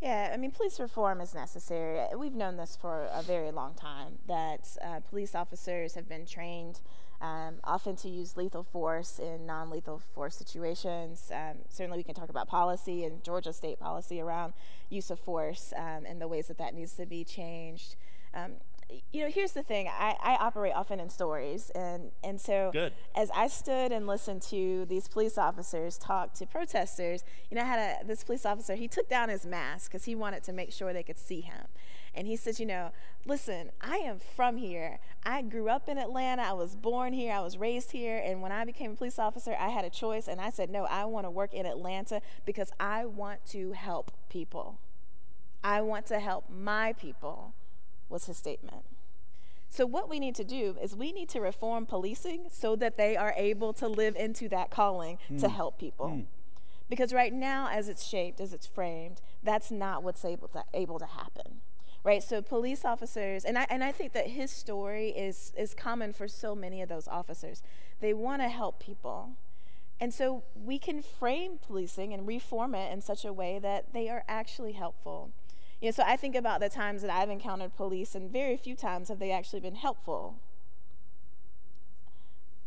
Yeah, 0.01 0.32
I 0.34 0.38
mean, 0.38 0.49
police 0.49 0.80
reform 0.80 1.21
is 1.21 1.36
necessary. 1.36 1.99
We've 2.17 2.34
known 2.34 2.58
this 2.58 2.75
for 2.75 3.08
a 3.13 3.21
very 3.21 3.51
long 3.51 3.75
time 3.75 4.17
that 4.27 4.75
uh, 4.84 5.01
police 5.01 5.36
officers 5.36 5.93
have 5.93 6.10
been 6.10 6.25
trained 6.25 6.82
um, 7.21 7.58
often 7.63 7.95
to 7.97 8.10
use 8.10 8.36
lethal 8.36 8.63
force 8.63 9.19
in 9.19 9.45
non 9.45 9.69
lethal 9.69 10.01
force 10.15 10.36
situations. 10.36 11.32
Um, 11.32 11.60
certainly, 11.69 11.99
we 11.99 12.04
can 12.04 12.15
talk 12.15 12.30
about 12.30 12.47
policy 12.47 13.06
and 13.06 13.23
Georgia 13.23 13.54
state 13.54 13.80
policy 13.80 14.19
around 14.19 14.54
use 14.89 15.12
of 15.12 15.19
force 15.19 15.71
um, 15.77 16.08
and 16.08 16.19
the 16.19 16.27
ways 16.27 16.47
that 16.47 16.58
that 16.58 16.73
needs 16.73 16.93
to 16.95 17.06
be 17.06 17.23
changed. 17.23 17.95
You 19.12 19.23
know, 19.23 19.30
here's 19.30 19.51
the 19.54 19.63
thing. 19.63 19.88
I, 19.88 20.15
I 20.21 20.36
operate 20.36 20.73
often 20.73 20.99
in 20.99 21.10
stories, 21.10 21.69
and 21.75 22.12
and 22.23 22.39
so 22.39 22.69
Good. 22.73 22.93
as 23.15 23.30
I 23.36 23.47
stood 23.47 23.91
and 23.91 24.08
listened 24.08 24.41
to 24.43 24.86
these 24.86 25.08
police 25.08 25.38
officers 25.38 25.97
talk 25.97 26.34
to 26.36 26.45
protesters, 26.45 27.23
you 27.49 27.56
know, 27.56 27.63
I 27.63 27.65
had 27.65 28.01
a 28.01 28.06
this 28.06 28.23
police 28.23 28.45
officer. 28.45 28.75
He 28.75 28.88
took 28.88 29.10
down 29.10 29.30
his 29.30 29.45
mask 29.45 29.91
because 29.91 30.06
he 30.06 30.15
wanted 30.15 30.43
to 30.43 30.54
make 30.54 30.71
sure 30.71 30.93
they 30.93 31.04
could 31.04 31.17
see 31.17 31.41
him, 31.41 31.65
And 32.13 32.27
he 32.27 32.36
says, 32.36 32.60
You 32.60 32.65
know, 32.65 32.91
listen, 33.25 33.71
I 33.82 33.97
am 33.97 34.19
from 34.19 34.58
here. 34.58 34.99
I 35.25 35.41
grew 35.41 35.69
up 35.69 35.88
in 35.88 35.97
Atlanta. 35.97 36.41
I 36.41 36.54
was 36.54 36.75
born 36.75 37.13
here. 37.13 37.34
I 37.34 37.39
was 37.41 37.58
raised 37.58 37.91
here. 37.91 38.21
And 38.23 38.41
when 38.41 38.51
I 38.51 38.65
became 38.65 38.91
a 38.91 38.95
police 38.95 39.19
officer, 39.19 39.56
I 39.60 39.69
had 39.69 39.86
a 39.86 39.89
choice. 39.89 40.27
And 40.27 40.41
I 40.41 40.49
said, 40.49 40.69
No, 40.69 40.86
I 40.86 41.06
want 41.06 41.25
to 41.25 41.32
work 41.32 41.54
in 41.54 41.65
Atlanta 41.65 42.21
because 42.45 42.71
I 42.80 43.06
want 43.06 43.45
to 43.51 43.71
help 43.73 44.12
people. 44.30 44.80
I 45.63 45.82
want 45.82 46.08
to 46.08 46.19
help 46.19 46.49
my 46.49 46.93
people, 46.93 47.54
was 48.12 48.26
his 48.26 48.38
statement. 48.38 48.84
So, 49.71 49.86
what 49.86 50.10
we 50.10 50.19
need 50.19 50.36
to 50.36 50.43
do 50.43 50.76
is 50.84 50.97
we 50.97 51.13
need 51.13 51.30
to 51.30 51.39
reform 51.39 51.86
policing 51.86 52.47
so 52.52 52.76
that 52.76 52.97
they 52.97 53.15
are 53.15 53.34
able 53.38 53.71
to 53.74 53.88
live 53.88 54.17
into 54.17 54.50
that 54.50 54.69
calling 54.69 55.17
mm. 55.32 55.39
to 55.39 55.47
help 55.47 55.80
people. 55.80 56.10
Mm. 56.10 56.26
Because 56.89 57.13
right 57.13 57.32
now, 57.32 57.69
as 57.71 57.88
it's 57.88 58.06
shaped, 58.06 58.41
as 58.41 58.52
it's 58.52 58.67
framed, 58.67 59.21
that's 59.41 59.71
not 59.71 60.04
what's 60.04 60.26
able 60.26 60.50
to, 60.50 60.65
able 60.74 61.00
to 61.00 61.06
happen. 61.06 61.62
Right? 62.04 62.21
So, 62.21 62.41
police 62.41 62.84
officers, 62.84 63.45
and 63.45 63.58
I, 63.58 63.65
and 63.69 63.82
I 63.82 63.93
think 63.93 64.12
that 64.12 64.28
his 64.28 64.52
story 64.52 65.12
is, 65.12 65.54
is 65.58 65.74
common 65.74 66.12
for 66.12 66.28
so 66.28 66.54
many 66.54 66.82
of 66.82 66.89
those 66.89 67.08
officers. 67.08 67.63
They 68.02 68.13
want 68.13 68.41
to 68.41 68.50
help 68.50 68.84
people. 68.84 69.38
And 70.02 70.13
so, 70.13 70.43
we 70.54 70.80
can 70.80 71.02
frame 71.02 71.60
policing 71.65 72.13
and 72.13 72.28
reform 72.28 72.76
it 72.76 72.91
in 72.91 73.00
such 73.00 73.24
a 73.24 73.32
way 73.32 73.58
that 73.60 73.93
they 73.93 74.10
are 74.10 74.26
actually 74.28 74.74
helpful. 74.74 75.32
You 75.82 75.88
know, 75.88 75.91
so 75.91 76.04
I 76.06 76.15
think 76.15 76.36
about 76.36 76.60
the 76.60 76.70
times 76.70 77.02
that 77.02 77.10
I've 77.10 77.30
encountered 77.30 77.76
police, 77.76 78.13
and 78.13 78.32
very 78.32 78.56
few 78.56 78.76
times 78.76 79.10
have 79.10 79.17
they 79.17 79.32
actually 79.32 79.62
been 79.62 79.76
helpful. 79.76 80.36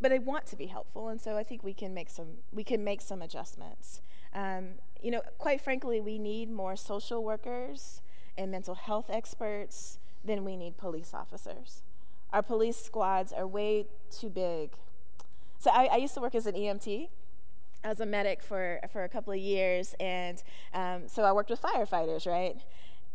But 0.00 0.12
I 0.12 0.18
want 0.18 0.46
to 0.46 0.57
be 0.57 0.66
helpful, 0.66 1.09
and 1.09 1.20
so 1.20 1.37
I 1.37 1.44
think 1.44 1.62
we 1.62 1.72
can 1.72 1.94
make 1.94 2.11
some 2.11 2.38
we 2.53 2.64
can 2.64 2.83
make 2.83 3.00
some 3.00 3.22
adjustments. 3.22 4.00
Um, 4.35 4.74
you 5.00 5.12
know, 5.12 5.22
quite 5.38 5.61
frankly, 5.61 6.00
we 6.00 6.18
need 6.18 6.50
more 6.50 6.74
social 6.74 7.22
workers 7.22 8.03
and 8.37 8.50
mental 8.50 8.74
health 8.74 9.07
experts 9.09 9.98
than 10.24 10.44
we 10.44 10.57
need 10.57 10.77
police 10.77 11.14
officers. 11.14 11.83
Our 12.33 12.42
police 12.42 12.77
squads 12.77 13.33
are 13.33 13.46
way 13.46 13.87
too 14.11 14.29
big. 14.29 14.70
So 15.61 15.70
I, 15.70 15.87
I 15.87 15.96
used 15.96 16.14
to 16.14 16.20
work 16.20 16.35
as 16.35 16.46
an 16.46 16.55
EMT 16.57 17.09
as 17.85 18.00
a 18.00 18.07
medic 18.07 18.42
for, 18.42 18.81
for 18.90 19.05
a 19.05 19.09
couple 19.09 19.33
of 19.33 19.38
years, 19.38 19.94
and 20.00 20.42
um, 20.72 21.03
so 21.07 21.22
I 21.22 21.33
worked 21.33 21.50
with 21.50 21.61
firefighters, 21.61 22.27
right? 22.27 22.57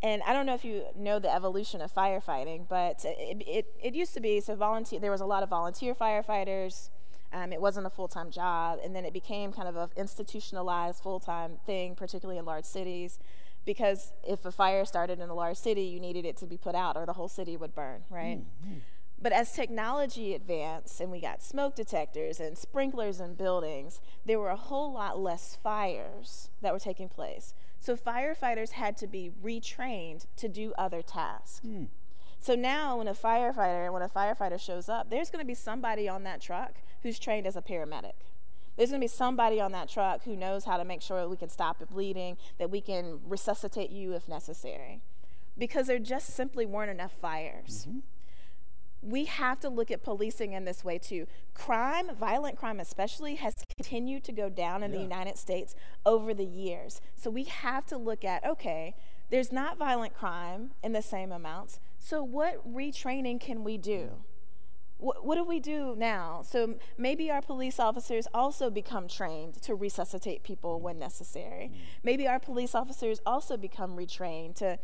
And 0.02 0.22
I 0.24 0.32
don't 0.32 0.46
know 0.46 0.54
if 0.54 0.64
you 0.64 0.84
know 0.96 1.20
the 1.20 1.34
evolution 1.34 1.82
of 1.82 1.94
firefighting, 1.94 2.68
but 2.70 3.04
it, 3.04 3.44
it, 3.46 3.66
it 3.84 3.96
used 3.96 4.14
to 4.14 4.22
be 4.22 4.40
so 4.40 4.56
volunteer. 4.56 5.00
There 5.00 5.12
was 5.12 5.22
a 5.22 5.26
lot 5.26 5.44
of 5.44 5.50
volunteer 5.50 5.94
firefighters. 5.94 6.90
Um, 7.34 7.52
it 7.52 7.62
wasn't 7.62 7.86
a 7.86 7.90
full 7.90 8.08
time 8.08 8.32
job, 8.32 8.80
and 8.84 8.96
then 8.96 9.06
it 9.06 9.14
became 9.14 9.52
kind 9.52 9.68
of 9.68 9.76
an 9.76 9.90
institutionalized 9.98 11.04
full 11.04 11.20
time 11.20 11.58
thing, 11.66 11.96
particularly 11.96 12.40
in 12.40 12.46
large 12.46 12.66
cities, 12.66 13.20
because 13.66 14.14
if 14.28 14.46
a 14.46 14.52
fire 14.52 14.86
started 14.86 15.20
in 15.20 15.30
a 15.30 15.36
large 15.36 15.58
city, 15.58 15.84
you 15.84 16.00
needed 16.00 16.26
it 16.26 16.38
to 16.38 16.48
be 16.48 16.58
put 16.58 16.76
out, 16.76 16.96
or 16.96 17.06
the 17.06 17.14
whole 17.14 17.28
city 17.28 17.58
would 17.58 17.76
burn, 17.76 18.04
right? 18.10 18.40
Mm-hmm. 18.40 18.80
But 19.22 19.34
as 19.34 19.52
technology 19.52 20.34
advanced 20.34 21.02
and 21.02 21.12
we 21.12 21.20
got 21.20 21.44
smoke 21.44 21.76
detectors 21.76 22.40
and 22.40 22.58
sprinklers 22.58 23.20
in 23.20 23.34
buildings, 23.36 24.00
there 24.26 24.40
were 24.40 24.50
a 24.50 24.56
whole 24.56 24.94
lot 24.94 25.20
less 25.20 25.58
fires 25.62 26.50
that 26.62 26.72
were 26.72 26.80
taking 26.80 27.10
place. 27.10 27.54
So 27.80 27.96
firefighters 27.96 28.72
had 28.72 28.98
to 28.98 29.08
be 29.08 29.32
retrained 29.44 30.26
to 30.38 30.48
do 30.48 30.74
other 30.78 31.02
tasks. 31.02 31.60
Hmm. 31.60 31.86
So 32.40 32.56
now 32.56 32.98
when 32.98 33.08
a 33.08 33.14
firefighter 33.14 33.92
when 33.92 34.02
a 34.02 34.10
firefighter 34.10 34.60
shows 34.60 34.90
up, 34.90 35.10
there's 35.10 35.30
going 35.30 35.44
to 35.44 35.48
be 35.48 35.54
somebody 35.54 36.08
on 36.08 36.24
that 36.24 36.42
truck 36.42 36.76
who's 37.04 37.20
trained 37.20 37.48
as 37.48 37.56
a 37.56 37.62
paramedic. 37.62 38.14
There's 38.78 38.92
going 38.92 39.02
to 39.02 39.04
be 39.04 39.10
somebody 39.10 39.60
on 39.60 39.74
that 39.74 39.90
truck 39.90 40.24
who 40.24 40.38
knows 40.38 40.64
how 40.64 40.78
to 40.78 40.86
make 40.86 41.02
sure 41.02 41.28
we 41.28 41.36
can 41.36 41.50
stop 41.50 41.80
the 41.80 41.86
bleeding, 41.86 42.38
that 42.58 42.70
we 42.70 42.80
can 42.80 43.20
resuscitate 43.28 43.90
you 43.90 44.14
if 44.14 44.30
necessary. 44.30 45.02
Because 45.58 45.88
there 45.88 46.00
just 46.00 46.34
simply 46.34 46.66
weren't 46.66 46.92
enough 46.92 47.12
fires. 47.12 47.88
Mm-hmm 47.90 48.00
we 49.02 49.26
have 49.26 49.60
to 49.62 49.70
look 49.70 49.92
at 49.92 50.04
policing 50.04 50.54
in 50.54 50.66
this 50.66 50.84
way 50.84 50.98
too. 50.98 51.26
Crime, 51.54 52.14
violent 52.14 52.58
crime 52.58 52.80
especially, 52.80 53.36
has 53.36 53.56
continued 53.78 54.24
to 54.26 54.32
go 54.32 54.50
down 54.50 54.84
in 54.84 54.92
yeah. 54.92 54.98
the 54.98 55.04
United 55.04 55.38
States 55.38 55.76
over 56.06 56.34
the 56.34 56.46
years. 56.46 57.02
So 57.16 57.30
we 57.30 57.46
have 57.46 57.86
to 57.88 57.98
look 57.98 58.26
at 58.26 58.46
okay, 58.46 58.96
there's 59.30 59.52
not 59.52 59.78
violent 59.78 60.14
crime 60.14 60.72
in 60.84 60.94
the 60.94 61.02
same 61.02 61.32
amounts. 61.32 61.80
So 62.00 62.24
what 62.24 62.68
retraining 62.68 63.40
can 63.40 63.64
we 63.64 63.78
do? 63.78 64.24
What, 64.98 65.26
what 65.26 65.36
do 65.36 65.46
we 65.46 65.62
do 65.62 65.96
now? 65.98 66.42
So 66.44 66.76
maybe 66.98 67.32
our 67.32 67.42
police 67.42 67.80
officers 67.80 68.28
also 68.34 68.70
become 68.70 69.08
trained 69.08 69.62
to 69.62 69.76
resuscitate 69.76 70.44
people 70.44 70.82
when 70.82 71.00
necessary. 71.00 71.72
Mm. 71.74 71.78
Maybe 72.04 72.28
our 72.28 72.40
police 72.40 72.76
officers 72.76 73.22
also 73.26 73.56
become 73.56 73.96
retrained 73.96 74.56
to 74.56 74.78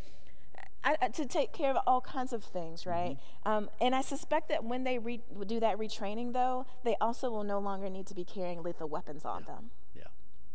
I, 0.85 1.07
to 1.07 1.25
take 1.25 1.51
care 1.51 1.71
of 1.71 1.77
all 1.87 1.99
kinds 1.99 2.31
of 2.31 2.43
things, 2.43 2.85
right? 2.85 3.17
Mm-hmm. 3.45 3.51
Um, 3.51 3.69
and 3.81 3.95
I 3.95 4.01
suspect 4.01 4.49
that 4.49 4.63
when 4.63 4.83
they 4.83 4.99
re- 4.99 5.23
do 5.47 5.59
that 5.59 5.77
retraining, 5.77 6.33
though, 6.33 6.67
they 6.83 6.95
also 7.01 7.31
will 7.31 7.43
no 7.43 7.59
longer 7.59 7.89
need 7.89 8.05
to 8.07 8.13
be 8.13 8.23
carrying 8.23 8.61
lethal 8.61 8.87
weapons 8.87 9.25
on 9.25 9.41
yeah. 9.41 9.53
them. 9.53 9.71
Yeah. 9.95 10.03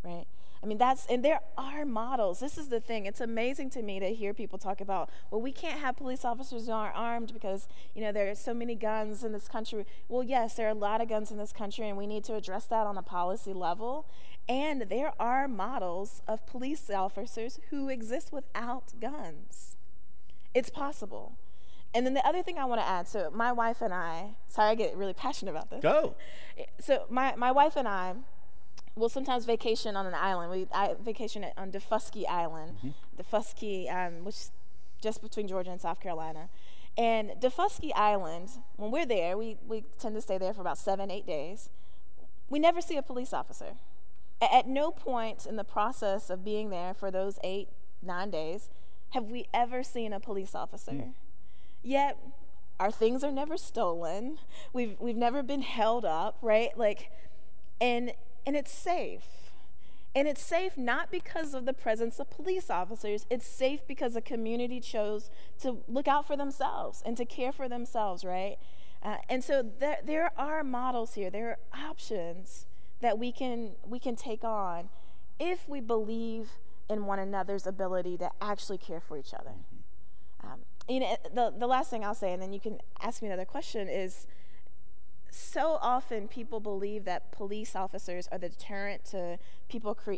Right? 0.04 0.26
I 0.62 0.66
mean, 0.66 0.78
that's, 0.78 1.06
and 1.06 1.24
there 1.24 1.40
are 1.56 1.86
models. 1.86 2.38
This 2.38 2.58
is 2.58 2.68
the 2.68 2.80
thing. 2.80 3.06
It's 3.06 3.20
amazing 3.20 3.70
to 3.70 3.82
me 3.82 3.98
to 3.98 4.14
hear 4.14 4.34
people 4.34 4.58
talk 4.58 4.80
about, 4.80 5.08
well, 5.30 5.40
we 5.40 5.52
can't 5.52 5.80
have 5.80 5.96
police 5.96 6.24
officers 6.24 6.66
who 6.66 6.72
aren't 6.72 6.96
armed 6.96 7.32
because, 7.32 7.66
you 7.94 8.02
know, 8.02 8.12
there 8.12 8.30
are 8.30 8.34
so 8.34 8.52
many 8.52 8.74
guns 8.74 9.24
in 9.24 9.32
this 9.32 9.48
country. 9.48 9.86
Well, 10.08 10.22
yes, 10.22 10.54
there 10.54 10.66
are 10.66 10.72
a 10.72 10.74
lot 10.74 11.00
of 11.00 11.08
guns 11.08 11.30
in 11.30 11.38
this 11.38 11.52
country, 11.52 11.88
and 11.88 11.96
we 11.96 12.06
need 12.06 12.24
to 12.24 12.34
address 12.34 12.66
that 12.66 12.86
on 12.86 12.98
a 12.98 13.02
policy 13.02 13.54
level. 13.54 14.06
And 14.48 14.82
there 14.82 15.12
are 15.18 15.48
models 15.48 16.22
of 16.28 16.46
police 16.46 16.90
officers 16.90 17.58
who 17.70 17.88
exist 17.88 18.30
without 18.30 18.92
guns. 19.00 19.76
It's 20.54 20.70
possible. 20.70 21.36
And 21.92 22.06
then 22.06 22.14
the 22.14 22.26
other 22.26 22.42
thing 22.42 22.58
I 22.58 22.64
want 22.66 22.80
to 22.80 22.86
add 22.86 23.08
so, 23.08 23.30
my 23.34 23.52
wife 23.52 23.80
and 23.80 23.92
I, 23.92 24.36
sorry, 24.46 24.70
I 24.70 24.74
get 24.74 24.96
really 24.96 25.14
passionate 25.14 25.50
about 25.50 25.70
this. 25.70 25.82
Go. 25.82 26.14
So, 26.78 27.06
my, 27.10 27.34
my 27.36 27.50
wife 27.50 27.76
and 27.76 27.88
I 27.88 28.14
will 28.94 29.08
sometimes 29.08 29.44
vacation 29.44 29.96
on 29.96 30.06
an 30.06 30.14
island. 30.14 30.50
We 30.50 30.66
I 30.72 30.94
vacation 31.02 31.44
on 31.56 31.72
Daufuskie 31.72 32.28
Island, 32.28 32.76
mm-hmm. 32.78 33.20
Daufuskie, 33.20 33.92
um, 33.92 34.24
which 34.24 34.36
is 34.36 34.52
just 35.00 35.22
between 35.22 35.48
Georgia 35.48 35.70
and 35.70 35.80
South 35.80 36.00
Carolina. 36.00 36.48
And 36.96 37.30
Daufuskie 37.40 37.92
Island, 37.94 38.50
when 38.76 38.90
we're 38.90 39.06
there, 39.06 39.38
we, 39.38 39.56
we 39.66 39.84
tend 39.98 40.14
to 40.16 40.20
stay 40.20 40.38
there 40.38 40.52
for 40.52 40.60
about 40.60 40.78
seven, 40.78 41.10
eight 41.10 41.26
days. 41.26 41.70
We 42.48 42.58
never 42.58 42.80
see 42.80 42.96
a 42.96 43.02
police 43.02 43.32
officer. 43.32 43.74
At, 44.40 44.52
at 44.52 44.68
no 44.68 44.90
point 44.90 45.46
in 45.46 45.56
the 45.56 45.64
process 45.64 46.30
of 46.30 46.44
being 46.44 46.70
there 46.70 46.94
for 46.94 47.10
those 47.10 47.38
eight, 47.42 47.68
nine 48.02 48.30
days 48.30 48.68
have 49.10 49.24
we 49.30 49.46
ever 49.52 49.82
seen 49.82 50.12
a 50.12 50.20
police 50.20 50.54
officer? 50.54 50.92
Mm. 50.92 51.12
Yet, 51.82 52.18
our 52.78 52.90
things 52.90 53.22
are 53.24 53.32
never 53.32 53.56
stolen. 53.56 54.38
We've, 54.72 54.96
we've 54.98 55.16
never 55.16 55.42
been 55.42 55.62
held 55.62 56.04
up, 56.04 56.38
right? 56.42 56.76
Like, 56.76 57.10
and, 57.80 58.12
and 58.46 58.56
it's 58.56 58.72
safe. 58.72 59.52
And 60.14 60.26
it's 60.26 60.42
safe 60.42 60.76
not 60.76 61.10
because 61.10 61.54
of 61.54 61.66
the 61.66 61.72
presence 61.72 62.18
of 62.18 62.30
police 62.30 62.68
officers. 62.68 63.26
It's 63.30 63.46
safe 63.46 63.86
because 63.86 64.14
the 64.14 64.20
community 64.20 64.80
chose 64.80 65.30
to 65.60 65.78
look 65.86 66.08
out 66.08 66.26
for 66.26 66.36
themselves 66.36 67.02
and 67.06 67.16
to 67.16 67.24
care 67.24 67.52
for 67.52 67.68
themselves, 67.68 68.24
right? 68.24 68.56
Uh, 69.02 69.16
and 69.28 69.44
so 69.44 69.62
there, 69.62 69.98
there 70.04 70.32
are 70.36 70.64
models 70.64 71.14
here. 71.14 71.30
There 71.30 71.50
are 71.50 71.88
options 71.88 72.66
that 73.00 73.18
we 73.18 73.32
can 73.32 73.72
we 73.86 73.98
can 73.98 74.14
take 74.14 74.44
on 74.44 74.90
if 75.38 75.68
we 75.68 75.80
believe 75.80 76.58
in 76.90 77.06
one 77.06 77.20
another's 77.20 77.66
ability 77.66 78.18
to 78.18 78.30
actually 78.40 78.78
care 78.78 79.00
for 79.00 79.16
each 79.16 79.32
other. 79.32 79.50
Mm-hmm. 79.50 80.52
Um, 80.52 80.58
you 80.88 81.00
know, 81.00 81.16
the, 81.32 81.54
the 81.56 81.66
last 81.66 81.88
thing 81.88 82.04
I'll 82.04 82.14
say, 82.14 82.32
and 82.32 82.42
then 82.42 82.52
you 82.52 82.60
can 82.60 82.80
ask 83.00 83.22
me 83.22 83.28
another 83.28 83.44
question, 83.44 83.88
is 83.88 84.26
so 85.30 85.78
often 85.80 86.26
people 86.26 86.58
believe 86.58 87.04
that 87.04 87.30
police 87.30 87.76
officers 87.76 88.28
are 88.32 88.38
the 88.38 88.48
deterrent 88.48 89.04
to 89.04 89.38
people 89.68 89.94
cre- 89.94 90.14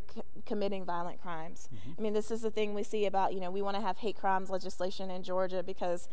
committing 0.47 0.87
violent 0.87 1.21
crimes. 1.21 1.69
Mm-hmm. 1.69 1.91
I 1.99 2.03
mean, 2.03 2.13
this 2.15 2.31
is 2.31 2.41
the 2.41 2.51
thing 2.51 2.73
we 2.73 2.83
see 2.83 3.05
about, 3.05 3.35
you 3.35 3.41
know, 3.41 3.51
we 3.51 3.61
want 3.61 3.77
to 3.77 3.83
have 3.83 3.99
hate 3.99 4.17
crimes 4.17 4.49
legislation 4.49 5.11
in 5.11 5.23
Georgia 5.23 5.63
because 5.63 6.09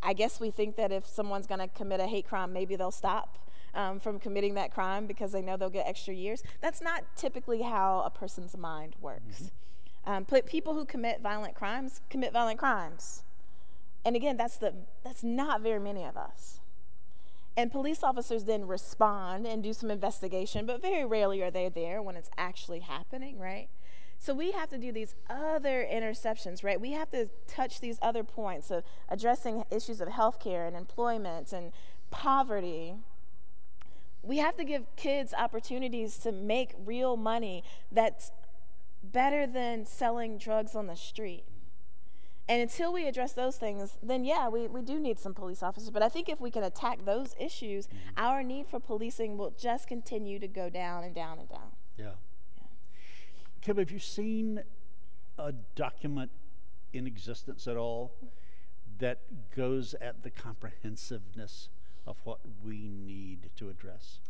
I 0.00 0.12
guess 0.12 0.38
we 0.38 0.52
think 0.52 0.76
that 0.76 0.92
if 0.92 1.04
someone's 1.06 1.48
going 1.48 1.60
to 1.60 1.68
commit 1.68 1.98
a 1.98 2.06
hate 2.06 2.28
crime, 2.28 2.52
maybe 2.52 2.76
they'll 2.76 2.90
stop. 2.92 3.38
Um, 3.76 3.98
from 3.98 4.20
committing 4.20 4.54
that 4.54 4.72
crime 4.72 5.08
because 5.08 5.32
they 5.32 5.42
know 5.42 5.56
they'll 5.56 5.68
get 5.68 5.88
extra 5.88 6.14
years. 6.14 6.44
That's 6.60 6.80
not 6.80 7.02
typically 7.16 7.62
how 7.62 8.02
a 8.06 8.10
person's 8.10 8.56
mind 8.56 8.94
works. 9.00 9.34
Mm-hmm. 9.34 9.46
Um, 10.06 10.24
people 10.24 10.74
who 10.74 10.84
commit 10.84 11.20
violent 11.20 11.54
crimes 11.54 12.02
commit 12.10 12.32
violent 12.32 12.58
crimes. 12.58 13.24
And 14.04 14.14
again, 14.16 14.36
that's, 14.36 14.58
the, 14.58 14.74
that's 15.02 15.24
not 15.24 15.62
very 15.62 15.80
many 15.80 16.04
of 16.04 16.16
us. 16.16 16.60
And 17.56 17.70
police 17.70 18.02
officers 18.02 18.44
then 18.44 18.66
respond 18.66 19.46
and 19.46 19.62
do 19.62 19.72
some 19.72 19.90
investigation, 19.90 20.66
but 20.66 20.82
very 20.82 21.04
rarely 21.04 21.40
are 21.42 21.50
they 21.50 21.68
there 21.68 22.02
when 22.02 22.16
it's 22.16 22.28
actually 22.36 22.80
happening, 22.80 23.38
right? 23.38 23.68
So 24.18 24.34
we 24.34 24.52
have 24.52 24.68
to 24.70 24.78
do 24.78 24.90
these 24.90 25.14
other 25.30 25.86
interceptions, 25.90 26.64
right? 26.64 26.80
We 26.80 26.92
have 26.92 27.10
to 27.10 27.28
touch 27.46 27.80
these 27.80 27.98
other 28.02 28.24
points 28.24 28.70
of 28.70 28.82
addressing 29.08 29.64
issues 29.70 30.00
of 30.00 30.08
healthcare 30.08 30.66
and 30.66 30.76
employment 30.76 31.52
and 31.52 31.72
poverty. 32.10 32.94
We 34.22 34.38
have 34.38 34.56
to 34.56 34.64
give 34.64 34.84
kids 34.96 35.34
opportunities 35.34 36.16
to 36.18 36.32
make 36.32 36.72
real 36.84 37.16
money 37.16 37.62
that's 37.92 38.32
better 39.12 39.46
than 39.46 39.86
selling 39.86 40.38
drugs 40.38 40.74
on 40.74 40.86
the 40.86 40.96
street. 40.96 41.44
And 42.46 42.60
until 42.60 42.92
we 42.92 43.06
address 43.06 43.32
those 43.32 43.56
things, 43.56 43.96
then 44.02 44.24
yeah, 44.24 44.48
we, 44.48 44.68
we 44.68 44.82
do 44.82 45.00
need 45.00 45.18
some 45.18 45.32
police 45.32 45.62
officers. 45.62 45.90
But 45.90 46.02
I 46.02 46.10
think 46.10 46.28
if 46.28 46.40
we 46.40 46.50
can 46.50 46.62
attack 46.62 47.04
those 47.04 47.34
issues, 47.40 47.86
mm-hmm. 47.86 47.98
our 48.18 48.42
need 48.42 48.66
for 48.66 48.78
policing 48.78 49.38
will 49.38 49.54
just 49.58 49.88
continue 49.88 50.38
to 50.38 50.48
go 50.48 50.68
down 50.68 51.04
and 51.04 51.14
down 51.14 51.38
and 51.38 51.48
down. 51.48 51.72
Yeah. 51.96 52.04
yeah. 52.58 52.64
Kim, 53.62 53.78
have 53.78 53.90
you 53.90 53.98
seen 53.98 54.62
a 55.38 55.52
document 55.74 56.30
in 56.92 57.06
existence 57.06 57.66
at 57.66 57.78
all 57.78 58.12
that 58.98 59.20
goes 59.56 59.94
at 60.00 60.22
the 60.22 60.30
comprehensiveness 60.30 61.70
of 62.06 62.18
what 62.24 62.40
we 62.62 62.88
need 62.88 63.50
to 63.56 63.70
address? 63.70 64.20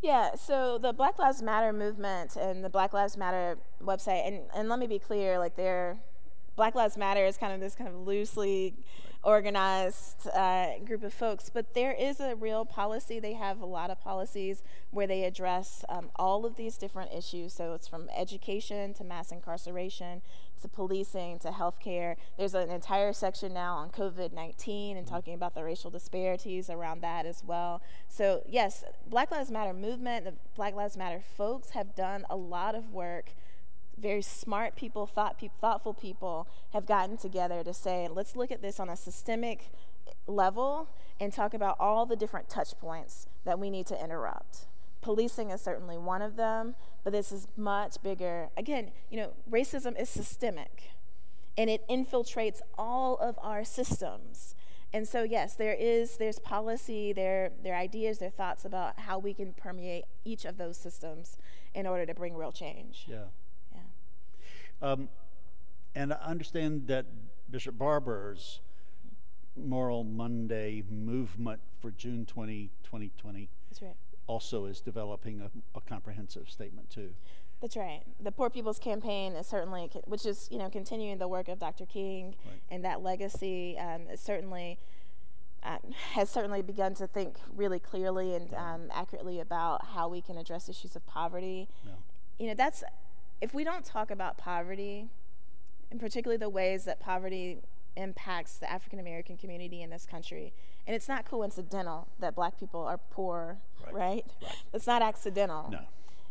Yeah, 0.00 0.36
so 0.36 0.78
the 0.78 0.92
Black 0.92 1.18
Lives 1.18 1.42
Matter 1.42 1.72
movement 1.72 2.36
and 2.36 2.64
the 2.64 2.70
Black 2.70 2.92
Lives 2.92 3.16
Matter 3.16 3.58
website, 3.82 4.26
and, 4.26 4.42
and 4.54 4.68
let 4.68 4.78
me 4.78 4.86
be 4.86 4.98
clear, 4.98 5.38
like 5.38 5.56
they're 5.56 5.98
Black 6.58 6.74
Lives 6.74 6.96
Matter 6.96 7.24
is 7.24 7.36
kind 7.36 7.52
of 7.52 7.60
this 7.60 7.76
kind 7.76 7.88
of 7.88 7.94
loosely 8.04 8.74
organized 9.22 10.26
uh, 10.34 10.80
group 10.84 11.04
of 11.04 11.14
folks, 11.14 11.48
but 11.48 11.72
there 11.72 11.92
is 11.92 12.18
a 12.18 12.34
real 12.34 12.64
policy. 12.64 13.20
They 13.20 13.34
have 13.34 13.60
a 13.60 13.64
lot 13.64 13.90
of 13.90 14.00
policies 14.00 14.64
where 14.90 15.06
they 15.06 15.22
address 15.22 15.84
um, 15.88 16.10
all 16.16 16.44
of 16.44 16.56
these 16.56 16.76
different 16.76 17.12
issues. 17.14 17.52
So 17.52 17.74
it's 17.74 17.86
from 17.86 18.08
education 18.12 18.92
to 18.94 19.04
mass 19.04 19.30
incarceration 19.30 20.20
to 20.60 20.66
policing 20.66 21.38
to 21.40 21.50
healthcare. 21.50 22.16
There's 22.36 22.54
an 22.54 22.70
entire 22.70 23.12
section 23.12 23.54
now 23.54 23.76
on 23.76 23.90
COVID 23.90 24.32
19 24.32 24.96
and 24.96 25.06
talking 25.06 25.34
about 25.34 25.54
the 25.54 25.62
racial 25.62 25.92
disparities 25.92 26.68
around 26.68 27.02
that 27.02 27.24
as 27.24 27.44
well. 27.44 27.82
So, 28.08 28.42
yes, 28.48 28.82
Black 29.06 29.30
Lives 29.30 29.52
Matter 29.52 29.72
movement, 29.72 30.24
the 30.24 30.34
Black 30.56 30.74
Lives 30.74 30.96
Matter 30.96 31.22
folks 31.36 31.70
have 31.70 31.94
done 31.94 32.24
a 32.28 32.34
lot 32.34 32.74
of 32.74 32.92
work 32.92 33.34
very 34.00 34.22
smart 34.22 34.76
people, 34.76 35.06
thought 35.06 35.38
pe- 35.38 35.50
thoughtful 35.60 35.94
people 35.94 36.48
have 36.72 36.86
gotten 36.86 37.16
together 37.16 37.62
to 37.64 37.74
say, 37.74 38.08
let's 38.10 38.36
look 38.36 38.50
at 38.50 38.62
this 38.62 38.78
on 38.78 38.88
a 38.88 38.96
systemic 38.96 39.70
level 40.26 40.88
and 41.20 41.32
talk 41.32 41.54
about 41.54 41.76
all 41.80 42.06
the 42.06 42.16
different 42.16 42.48
touch 42.48 42.78
points 42.80 43.26
that 43.44 43.58
we 43.58 43.70
need 43.70 43.86
to 43.86 44.02
interrupt. 44.02 44.66
Policing 45.00 45.50
is 45.50 45.60
certainly 45.60 45.96
one 45.96 46.22
of 46.22 46.36
them, 46.36 46.74
but 47.04 47.12
this 47.12 47.32
is 47.32 47.48
much 47.56 48.02
bigger. 48.02 48.48
Again, 48.56 48.90
you 49.10 49.18
know, 49.18 49.32
racism 49.50 50.00
is 50.00 50.08
systemic 50.08 50.90
and 51.56 51.68
it 51.68 51.86
infiltrates 51.88 52.60
all 52.76 53.16
of 53.16 53.38
our 53.42 53.64
systems. 53.64 54.54
And 54.92 55.06
so 55.06 55.22
yes, 55.22 55.54
there 55.54 55.76
is 55.78 56.16
there's 56.16 56.38
policy, 56.38 57.12
there 57.12 57.52
are 57.66 57.74
ideas, 57.74 58.18
there 58.18 58.28
are 58.28 58.30
thoughts 58.30 58.64
about 58.64 59.00
how 59.00 59.18
we 59.18 59.34
can 59.34 59.52
permeate 59.52 60.04
each 60.24 60.44
of 60.44 60.56
those 60.56 60.76
systems 60.76 61.36
in 61.74 61.86
order 61.86 62.06
to 62.06 62.14
bring 62.14 62.34
real 62.34 62.52
change. 62.52 63.04
Yeah. 63.06 63.24
Um, 64.80 65.08
and 65.94 66.12
I 66.12 66.16
understand 66.16 66.86
that 66.88 67.06
Bishop 67.50 67.78
Barber's 67.78 68.60
Moral 69.56 70.04
Monday 70.04 70.82
movement 70.88 71.60
for 71.80 71.90
June 71.90 72.24
20, 72.26 72.70
2020 72.84 73.48
right. 73.82 73.96
also 74.26 74.66
is 74.66 74.80
developing 74.80 75.40
a, 75.40 75.50
a, 75.76 75.80
comprehensive 75.80 76.48
statement 76.48 76.90
too. 76.90 77.10
That's 77.60 77.76
right. 77.76 78.02
The 78.20 78.30
Poor 78.30 78.50
People's 78.50 78.78
Campaign 78.78 79.32
is 79.32 79.46
certainly, 79.46 79.90
which 80.04 80.24
is 80.24 80.48
you 80.50 80.58
know 80.58 80.70
continuing 80.70 81.18
the 81.18 81.26
work 81.26 81.48
of 81.48 81.58
Dr. 81.58 81.86
King 81.86 82.36
right. 82.46 82.60
and 82.70 82.84
that 82.84 83.02
legacy, 83.02 83.76
um, 83.78 84.02
is 84.12 84.20
certainly 84.20 84.78
um, 85.64 85.78
has 86.12 86.30
certainly 86.30 86.62
begun 86.62 86.94
to 86.94 87.06
think 87.06 87.36
really 87.54 87.80
clearly 87.80 88.34
and 88.34 88.50
yeah. 88.50 88.74
um, 88.74 88.82
accurately 88.92 89.40
about 89.40 89.86
how 89.86 90.08
we 90.08 90.20
can 90.20 90.38
address 90.38 90.68
issues 90.68 90.94
of 90.94 91.04
poverty. 91.06 91.68
Yeah. 91.84 91.92
You 92.38 92.46
know, 92.46 92.54
that's 92.54 92.84
if 93.40 93.54
we 93.54 93.64
don't 93.64 93.84
talk 93.84 94.10
about 94.10 94.36
poverty, 94.38 95.08
and 95.90 96.00
particularly 96.00 96.38
the 96.38 96.48
ways 96.48 96.84
that 96.84 97.00
poverty 97.00 97.58
impacts 97.96 98.56
the 98.58 98.70
African 98.70 98.98
American 98.98 99.36
community 99.36 99.82
in 99.82 99.90
this 99.90 100.06
country, 100.06 100.52
and 100.86 100.94
it's 100.94 101.08
not 101.08 101.24
coincidental 101.24 102.08
that 102.18 102.34
black 102.34 102.58
people 102.58 102.80
are 102.80 102.98
poor, 103.10 103.58
right? 103.84 103.94
right? 103.94 104.24
right. 104.42 104.56
It's 104.72 104.86
not 104.86 105.02
accidental. 105.02 105.68
No. 105.70 105.80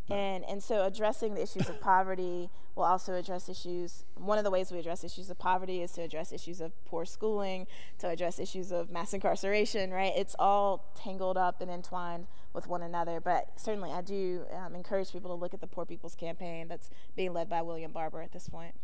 And, 0.10 0.46
and 0.46 0.64
so 0.64 0.86
addressing 0.86 1.36
the 1.36 1.42
issues 1.42 1.68
of 1.68 1.82
poverty 1.82 2.50
will 2.76 2.86
also 2.86 3.14
address 3.16 3.50
issues. 3.50 4.06
One 4.16 4.38
of 4.38 4.46
the 4.46 4.52
ways 4.52 4.72
we 4.72 4.80
address 4.80 5.04
issues 5.04 5.30
of 5.30 5.38
poverty 5.38 5.82
is 5.82 5.92
to 5.94 6.02
address 6.02 6.32
issues 6.32 6.62
of 6.62 6.72
poor 6.86 7.04
schooling, 7.04 7.68
to 8.00 8.08
address 8.08 8.40
issues 8.40 8.72
of 8.72 8.90
mass 8.90 9.14
incarceration, 9.14 9.92
right? 9.92 10.14
It's 10.16 10.36
all 10.40 10.86
tangled 10.96 11.38
up 11.38 11.60
and 11.62 11.70
entwined 11.70 12.28
with 12.54 12.68
one 12.68 12.82
another. 12.82 13.20
But 13.20 13.50
certainly, 13.58 13.92
I 13.92 14.02
do 14.02 14.46
um, 14.56 14.76
encourage 14.76 15.12
people 15.12 15.30
to 15.30 15.40
look 15.40 15.54
at 15.54 15.60
the 15.60 15.68
Poor 15.68 15.86
People's 15.86 16.16
Campaign 16.16 16.68
that's 16.70 16.90
being 17.16 17.34
led 17.34 17.50
by 17.50 17.62
William 17.62 17.92
Barber 17.92 18.22
at 18.22 18.32
this 18.32 18.48
point. 18.48 18.76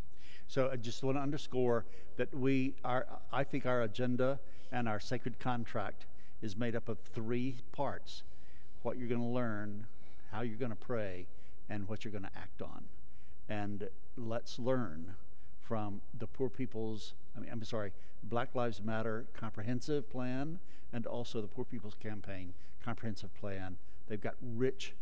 So 0.48 0.70
I 0.72 0.76
just 0.76 1.04
want 1.04 1.18
to 1.18 1.22
underscore 1.22 1.86
that 2.18 2.34
we 2.36 2.76
are, 2.84 3.08
I 3.32 3.46
think 3.46 3.66
our 3.66 3.82
agenda 3.82 4.40
and 4.72 4.90
our 4.90 5.00
sacred 5.00 5.40
contract 5.40 6.06
is 6.42 6.58
made 6.58 6.76
up 6.76 6.90
of 6.90 7.00
three 7.00 7.56
parts 7.72 8.24
what 8.84 8.98
you're 8.98 9.08
going 9.08 9.22
to 9.22 9.28
learn, 9.28 9.88
how 10.34 10.41
you're 10.41 10.58
going 10.58 10.72
to 10.72 10.76
pray, 10.76 11.28
and 11.69 11.88
what 11.88 12.04
you're 12.04 12.12
going 12.12 12.24
to 12.24 12.38
act 12.38 12.62
on. 12.62 12.84
And 13.48 13.88
let's 14.17 14.60
learn 14.60 15.15
from 15.62 16.02
the 16.17 16.28
Poor 16.28 16.50
People's, 16.50 17.13
I 17.38 17.39
mean, 17.39 17.50
I'm 17.52 17.63
sorry, 17.63 17.91
Black 18.24 18.56
Lives 18.56 18.82
Matter 18.82 19.26
comprehensive 19.34 20.10
plan 20.10 20.60
and 20.91 21.06
also 21.06 21.41
the 21.41 21.48
Poor 21.48 21.65
People's 21.65 21.96
Campaign 21.96 22.54
comprehensive 22.84 23.34
plan. 23.36 23.78
They've 24.08 24.22
got 24.22 24.36
rich 24.41 24.93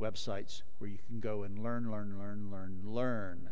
websites 0.00 0.62
where 0.78 0.88
you 0.88 0.98
can 1.06 1.20
go 1.20 1.42
and 1.42 1.58
learn, 1.58 1.90
learn, 1.90 2.18
learn, 2.18 2.50
learn, 2.50 2.80
learn, 2.84 3.50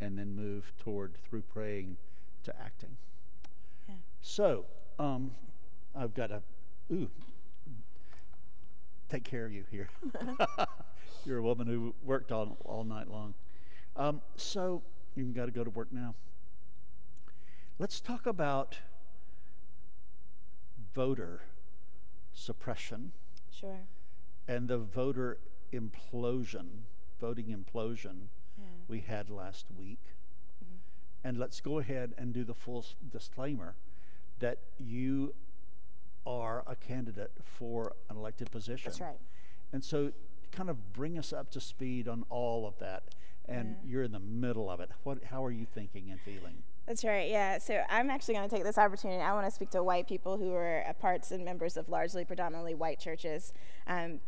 and 0.00 0.18
then 0.18 0.34
move 0.34 0.72
toward 0.78 1.14
through 1.28 1.42
praying 1.42 1.96
to 2.44 2.54
acting. 2.60 2.96
Yeah. 3.88 3.94
So, 4.20 4.66
um, 4.98 5.30
I've 5.94 6.14
got 6.14 6.30
a, 6.30 6.42
ooh, 6.92 7.10
take 9.08 9.24
care 9.24 9.46
of 9.46 9.52
you 9.52 9.64
here. 9.70 9.88
You're 11.24 11.38
a 11.38 11.42
woman 11.42 11.66
who 11.66 11.94
worked 12.04 12.32
all, 12.32 12.56
all 12.64 12.84
night 12.84 13.08
long. 13.08 13.34
Um, 13.96 14.20
so 14.36 14.82
you've 15.14 15.34
got 15.34 15.46
to 15.46 15.50
go 15.50 15.64
to 15.64 15.70
work 15.70 15.88
now. 15.90 16.14
Let's 17.78 18.00
talk 18.00 18.26
about 18.26 18.78
voter 20.94 21.42
suppression. 22.32 23.12
Sure. 23.50 23.80
And 24.48 24.68
the 24.68 24.78
voter 24.78 25.38
implosion, 25.72 26.66
voting 27.20 27.46
implosion 27.46 28.28
yeah. 28.58 28.64
we 28.88 29.00
had 29.00 29.30
last 29.30 29.66
week. 29.76 30.00
Mm-hmm. 30.64 31.28
And 31.28 31.38
let's 31.38 31.60
go 31.60 31.78
ahead 31.78 32.14
and 32.16 32.32
do 32.32 32.44
the 32.44 32.54
full 32.54 32.84
disclaimer 33.10 33.74
that 34.38 34.58
you 34.78 35.34
are 36.26 36.64
a 36.66 36.74
candidate 36.74 37.32
for 37.44 37.94
an 38.10 38.16
elected 38.16 38.50
position. 38.50 38.90
That's 38.90 39.00
right. 39.00 39.18
And 39.72 39.84
so, 39.84 40.12
kind 40.52 40.70
of 40.70 40.92
bring 40.92 41.18
us 41.18 41.32
up 41.32 41.50
to 41.52 41.60
speed 41.60 42.08
on 42.08 42.24
all 42.30 42.66
of 42.66 42.78
that. 42.78 43.02
And 43.48 43.76
yeah. 43.82 43.90
you're 43.90 44.02
in 44.02 44.12
the 44.12 44.20
middle 44.20 44.70
of 44.70 44.80
it. 44.80 44.90
What? 45.04 45.24
How 45.24 45.44
are 45.44 45.52
you 45.52 45.66
thinking 45.66 46.10
and 46.10 46.20
feeling? 46.20 46.62
That's 46.86 47.04
right. 47.04 47.28
Yeah. 47.28 47.58
So 47.58 47.82
I'm 47.88 48.10
actually 48.10 48.34
going 48.34 48.48
to 48.48 48.54
take 48.54 48.64
this 48.64 48.78
opportunity. 48.78 49.20
I 49.20 49.32
want 49.32 49.46
to 49.46 49.50
speak 49.50 49.70
to 49.70 49.82
white 49.82 50.08
people 50.08 50.36
who 50.36 50.54
are 50.54 50.84
parts 51.00 51.32
and 51.32 51.44
members 51.44 51.76
of 51.76 51.88
largely, 51.88 52.24
predominantly 52.24 52.74
white 52.74 53.00
churches 53.00 53.52
um, 53.88 54.20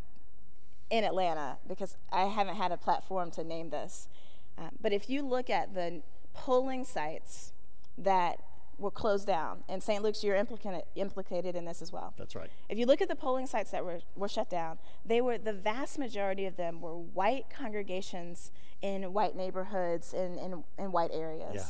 in 0.91 1.05
Atlanta 1.05 1.59
because 1.69 1.97
I 2.13 2.25
haven't 2.25 2.57
had 2.57 2.73
a 2.73 2.77
platform 2.77 3.31
to 3.33 3.45
name 3.45 3.71
this. 3.71 4.09
Uh, 4.57 4.71
but 4.81 4.93
if 4.93 5.09
you 5.09 5.23
look 5.23 5.49
at 5.49 5.75
the 5.75 6.03
polling 6.35 6.85
sites 6.85 7.53
that 7.97 8.41
were 8.79 8.91
closed 8.91 9.27
down. 9.27 9.64
And 9.69 9.83
St. 9.83 10.03
Luke's, 10.03 10.23
you're 10.23 10.37
implicated, 10.37 10.83
implicated 10.95 11.57
in 11.57 11.64
this 11.64 11.83
as 11.83 11.93
well. 11.93 12.14
That's 12.17 12.37
right. 12.37 12.51
If 12.69 12.79
you 12.79 12.87
look 12.87 13.03
at 13.03 13.09
the 13.09 13.17
polling 13.17 13.47
sites 13.47 13.71
that 13.73 13.85
were, 13.85 14.01
were 14.17 14.29
shut 14.29 14.49
down, 14.49 14.79
they 15.05 15.21
were 15.21 15.38
the 15.38 15.53
vast 15.53 15.99
majority 15.99 16.47
of 16.47 16.57
them 16.57 16.81
were 16.81 16.97
white 16.97 17.47
congregations 17.51 18.53
in 18.81 19.12
white 19.12 19.37
neighborhoods 19.37 20.14
in, 20.14 20.38
in, 20.38 20.64
in 20.79 20.93
white 20.93 21.11
areas. 21.12 21.55
Yeah. 21.55 21.62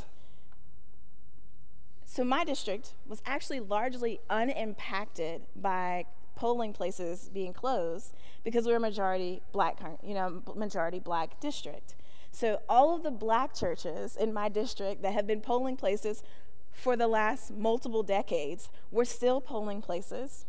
So 2.04 2.24
my 2.24 2.44
district 2.44 2.94
was 3.06 3.22
actually 3.26 3.60
largely 3.60 4.20
unimpacted 4.30 5.42
by 5.54 6.06
polling 6.36 6.72
places 6.72 7.30
being 7.32 7.52
closed 7.52 8.14
because 8.44 8.64
we're 8.64 8.76
a 8.76 8.80
majority 8.80 9.42
black, 9.52 9.78
you 10.02 10.14
know, 10.14 10.42
majority 10.54 11.00
black 11.00 11.40
district. 11.40 11.94
So 12.30 12.60
all 12.68 12.94
of 12.94 13.02
the 13.02 13.10
black 13.10 13.54
churches 13.54 14.16
in 14.16 14.32
my 14.32 14.48
district 14.48 15.02
that 15.02 15.12
have 15.12 15.26
been 15.26 15.40
polling 15.40 15.76
places 15.76 16.22
for 16.78 16.96
the 16.96 17.08
last 17.08 17.50
multiple 17.50 18.02
decades 18.02 18.70
were 18.90 19.04
still 19.04 19.40
polling 19.40 19.82
places. 19.82 20.46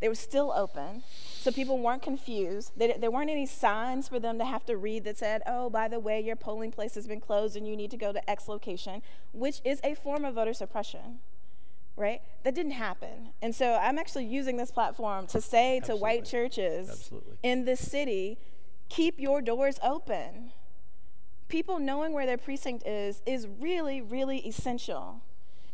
They 0.00 0.08
were 0.08 0.14
still 0.14 0.52
open, 0.54 1.02
so 1.38 1.50
people 1.50 1.78
weren't 1.78 2.02
confused. 2.02 2.72
They, 2.76 2.94
there 2.98 3.10
weren't 3.10 3.30
any 3.30 3.46
signs 3.46 4.08
for 4.08 4.20
them 4.20 4.38
to 4.38 4.44
have 4.44 4.66
to 4.66 4.76
read 4.76 5.04
that 5.04 5.16
said, 5.16 5.42
oh, 5.46 5.70
by 5.70 5.88
the 5.88 5.98
way, 5.98 6.20
your 6.20 6.36
polling 6.36 6.70
place 6.70 6.94
has 6.96 7.06
been 7.06 7.20
closed 7.20 7.56
and 7.56 7.66
you 7.66 7.76
need 7.76 7.90
to 7.92 7.96
go 7.96 8.12
to 8.12 8.30
X 8.30 8.46
location, 8.46 9.00
which 9.32 9.62
is 9.64 9.80
a 9.82 9.94
form 9.94 10.26
of 10.26 10.34
voter 10.34 10.52
suppression, 10.52 11.20
right? 11.96 12.20
That 12.42 12.54
didn't 12.54 12.72
happen. 12.72 13.30
And 13.40 13.54
so 13.54 13.78
I'm 13.80 13.98
actually 13.98 14.26
using 14.26 14.58
this 14.58 14.70
platform 14.70 15.26
to 15.28 15.40
say 15.40 15.78
Absolutely. 15.78 15.98
to 15.98 16.02
white 16.02 16.24
churches 16.26 16.90
Absolutely. 16.90 17.36
in 17.42 17.64
this 17.64 17.80
city, 17.80 18.36
keep 18.90 19.18
your 19.18 19.40
doors 19.40 19.78
open. 19.82 20.52
People 21.48 21.78
knowing 21.78 22.12
where 22.12 22.26
their 22.26 22.36
precinct 22.36 22.86
is 22.86 23.22
is 23.24 23.46
really, 23.60 24.02
really 24.02 24.38
essential. 24.46 25.22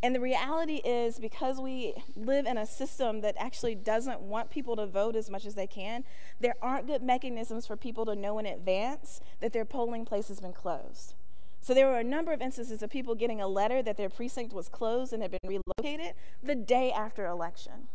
And 0.02 0.14
the 0.14 0.20
reality 0.20 0.76
is, 0.84 1.20
because 1.20 1.60
we 1.60 1.94
live 2.16 2.44
in 2.44 2.58
a 2.58 2.66
system 2.66 3.20
that 3.20 3.36
actually 3.38 3.76
doesn't 3.76 4.20
want 4.20 4.50
people 4.50 4.74
to 4.76 4.86
vote 4.86 5.14
as 5.14 5.30
much 5.30 5.46
as 5.46 5.54
they 5.54 5.68
can, 5.68 6.02
there 6.40 6.56
aren't 6.60 6.88
good 6.88 7.02
mechanisms 7.02 7.66
for 7.66 7.76
people 7.76 8.04
to 8.06 8.16
know 8.16 8.38
in 8.40 8.46
advance 8.46 9.20
that 9.40 9.52
their 9.52 9.64
polling 9.64 10.04
place 10.04 10.26
has 10.26 10.40
been 10.40 10.52
closed. 10.52 11.14
So 11.60 11.72
there 11.72 11.86
were 11.86 11.98
a 11.98 12.04
number 12.04 12.32
of 12.32 12.42
instances 12.42 12.82
of 12.82 12.90
people 12.90 13.14
getting 13.14 13.40
a 13.40 13.46
letter 13.46 13.80
that 13.82 13.96
their 13.96 14.08
precinct 14.08 14.52
was 14.52 14.68
closed 14.68 15.12
and 15.12 15.22
had 15.22 15.30
been 15.30 15.60
relocated 15.78 16.14
the 16.42 16.56
day 16.56 16.90
after 16.90 17.26
election. 17.26 17.86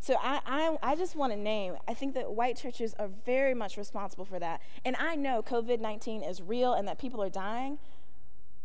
So 0.00 0.16
I, 0.22 0.40
I, 0.46 0.76
I 0.82 0.96
just 0.96 1.14
want 1.14 1.34
to 1.34 1.38
name, 1.38 1.76
I 1.86 1.92
think 1.92 2.14
that 2.14 2.32
white 2.32 2.56
churches 2.56 2.94
are 2.98 3.08
very 3.26 3.52
much 3.52 3.76
responsible 3.76 4.24
for 4.24 4.38
that. 4.38 4.62
And 4.86 4.96
I 4.96 5.14
know 5.14 5.42
COVID 5.42 5.80
19 5.80 6.22
is 6.22 6.40
real 6.40 6.72
and 6.72 6.88
that 6.88 6.98
people 6.98 7.22
are 7.22 7.28
dying, 7.28 7.78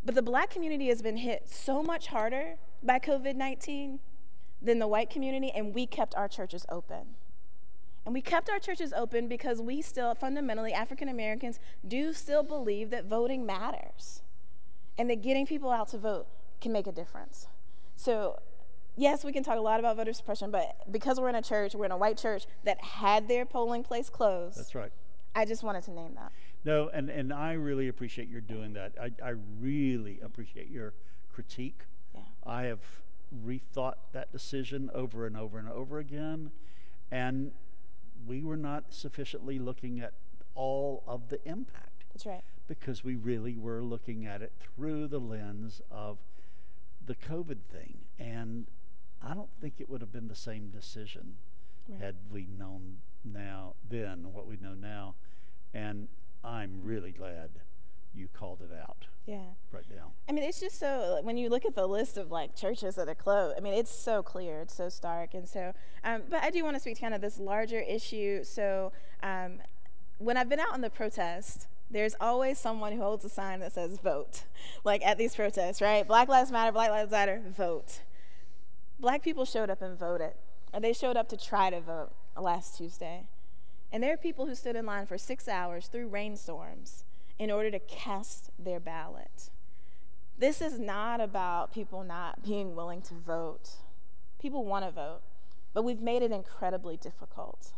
but 0.02 0.14
the 0.14 0.22
black 0.22 0.48
community 0.48 0.88
has 0.88 1.02
been 1.02 1.18
hit 1.18 1.48
so 1.50 1.82
much 1.82 2.06
harder 2.06 2.56
by 2.82 2.98
COVID 2.98 3.36
19 3.36 4.00
than 4.62 4.78
the 4.78 4.88
white 4.88 5.10
community, 5.10 5.50
and 5.50 5.74
we 5.74 5.86
kept 5.86 6.14
our 6.14 6.28
churches 6.28 6.66
open. 6.68 7.16
And 8.04 8.14
we 8.14 8.22
kept 8.22 8.48
our 8.48 8.58
churches 8.58 8.92
open 8.94 9.28
because 9.28 9.60
we 9.60 9.82
still, 9.82 10.14
fundamentally, 10.14 10.72
African 10.72 11.08
Americans 11.08 11.58
do 11.86 12.12
still 12.12 12.42
believe 12.42 12.90
that 12.90 13.04
voting 13.04 13.44
matters 13.44 14.22
and 14.98 15.08
that 15.10 15.22
getting 15.22 15.46
people 15.46 15.70
out 15.70 15.88
to 15.88 15.98
vote 15.98 16.26
can 16.60 16.72
make 16.72 16.86
a 16.86 16.92
difference. 16.92 17.46
So, 17.96 18.40
yes, 18.96 19.24
we 19.24 19.32
can 19.32 19.42
talk 19.42 19.58
a 19.58 19.62
lot 19.62 19.80
about 19.80 19.96
voter 19.96 20.12
suppression, 20.12 20.50
but 20.50 20.76
because 20.90 21.20
we're 21.20 21.28
in 21.28 21.34
a 21.34 21.42
church, 21.42 21.74
we're 21.74 21.84
in 21.84 21.92
a 21.92 21.96
white 21.96 22.16
church 22.16 22.46
that 22.64 22.82
had 22.82 23.28
their 23.28 23.44
polling 23.44 23.82
place 23.82 24.08
closed. 24.08 24.58
That's 24.58 24.74
right. 24.74 24.92
I 25.34 25.44
just 25.44 25.62
wanted 25.62 25.84
to 25.84 25.90
name 25.90 26.14
that. 26.16 26.32
No, 26.64 26.90
and, 26.92 27.08
and 27.08 27.32
I 27.32 27.52
really 27.52 27.88
appreciate 27.88 28.28
your 28.28 28.40
doing 28.40 28.72
that. 28.74 28.92
I, 29.00 29.12
I 29.24 29.34
really 29.60 30.20
appreciate 30.20 30.70
your 30.70 30.94
critique. 31.32 31.82
I 32.46 32.64
have 32.64 32.80
rethought 33.44 33.94
that 34.12 34.32
decision 34.32 34.90
over 34.94 35.26
and 35.26 35.36
over 35.36 35.58
and 35.58 35.68
over 35.68 35.98
again, 35.98 36.50
and 37.10 37.52
we 38.26 38.42
were 38.42 38.56
not 38.56 38.92
sufficiently 38.92 39.58
looking 39.58 40.00
at 40.00 40.12
all 40.54 41.02
of 41.06 41.28
the 41.28 41.40
impact. 41.48 42.04
That's 42.12 42.26
right. 42.26 42.42
Because 42.68 43.02
we 43.02 43.16
really 43.16 43.56
were 43.56 43.82
looking 43.82 44.26
at 44.26 44.42
it 44.42 44.52
through 44.58 45.08
the 45.08 45.18
lens 45.18 45.80
of 45.90 46.18
the 47.04 47.14
COVID 47.14 47.62
thing. 47.62 47.98
And 48.18 48.66
I 49.22 49.34
don't 49.34 49.50
think 49.60 49.74
it 49.78 49.88
would 49.88 50.00
have 50.00 50.12
been 50.12 50.28
the 50.28 50.34
same 50.34 50.68
decision 50.68 51.34
right. 51.88 52.00
had 52.00 52.16
we 52.30 52.46
known 52.58 52.98
now 53.24 53.74
then 53.88 54.32
what 54.32 54.46
we 54.46 54.56
know 54.56 54.74
now. 54.74 55.14
And 55.74 56.08
I'm 56.44 56.80
really 56.82 57.12
glad 57.12 57.50
you 58.14 58.28
called 58.32 58.60
it 58.60 58.70
out. 58.76 59.06
Yeah. 59.26 59.38
Right 59.70 59.84
now. 59.94 60.12
I 60.28 60.32
mean, 60.32 60.44
it's 60.44 60.60
just 60.60 60.78
so 60.78 61.20
when 61.22 61.36
you 61.36 61.48
look 61.48 61.64
at 61.64 61.74
the 61.74 61.86
list 61.86 62.16
of 62.16 62.30
like 62.30 62.56
churches 62.56 62.96
that 62.96 63.08
are 63.08 63.14
closed. 63.14 63.56
I 63.56 63.60
mean, 63.60 63.74
it's 63.74 63.90
so 63.90 64.22
clear, 64.22 64.60
it's 64.60 64.74
so 64.74 64.88
stark, 64.88 65.34
and 65.34 65.48
so. 65.48 65.72
Um, 66.02 66.22
but 66.28 66.42
I 66.42 66.50
do 66.50 66.64
want 66.64 66.76
to 66.76 66.80
speak 66.80 66.96
to 66.96 67.00
kind 67.00 67.14
of 67.14 67.20
this 67.20 67.38
larger 67.38 67.80
issue. 67.80 68.42
So 68.44 68.92
um, 69.22 69.60
when 70.18 70.36
I've 70.36 70.48
been 70.48 70.60
out 70.60 70.72
on 70.72 70.80
the 70.80 70.90
protest, 70.90 71.68
there's 71.90 72.14
always 72.20 72.58
someone 72.58 72.92
who 72.92 73.00
holds 73.00 73.24
a 73.24 73.28
sign 73.28 73.60
that 73.60 73.72
says 73.72 73.98
vote, 73.98 74.44
like 74.84 75.04
at 75.04 75.18
these 75.18 75.34
protests, 75.36 75.80
right? 75.80 76.06
Black 76.06 76.28
Lives 76.28 76.50
Matter, 76.50 76.72
Black 76.72 76.90
Lives 76.90 77.10
Matter, 77.10 77.42
vote. 77.46 78.00
Black 78.98 79.22
people 79.22 79.44
showed 79.44 79.70
up 79.70 79.80
and 79.80 79.98
voted, 79.98 80.34
or 80.74 80.80
they 80.80 80.92
showed 80.92 81.16
up 81.16 81.28
to 81.28 81.36
try 81.36 81.70
to 81.70 81.80
vote 81.80 82.10
last 82.36 82.76
Tuesday. 82.76 83.26
And 83.92 84.02
there 84.02 84.12
are 84.12 84.16
people 84.16 84.46
who 84.46 84.54
stood 84.54 84.76
in 84.76 84.86
line 84.86 85.06
for 85.06 85.18
six 85.18 85.48
hours 85.48 85.88
through 85.88 86.08
rainstorms 86.08 87.04
in 87.40 87.50
order 87.50 87.70
to 87.70 87.78
cast 87.78 88.50
their 88.58 88.78
ballot. 88.78 89.48
This 90.38 90.60
is 90.60 90.78
not 90.78 91.22
about 91.22 91.72
people 91.72 92.04
not 92.04 92.44
being 92.44 92.76
willing 92.76 93.00
to 93.02 93.14
vote. 93.14 93.70
People 94.38 94.66
want 94.66 94.84
to 94.84 94.90
vote, 94.90 95.22
but 95.72 95.82
we've 95.82 96.02
made 96.02 96.22
it 96.22 96.32
incredibly 96.32 96.98
difficult. 96.98 97.72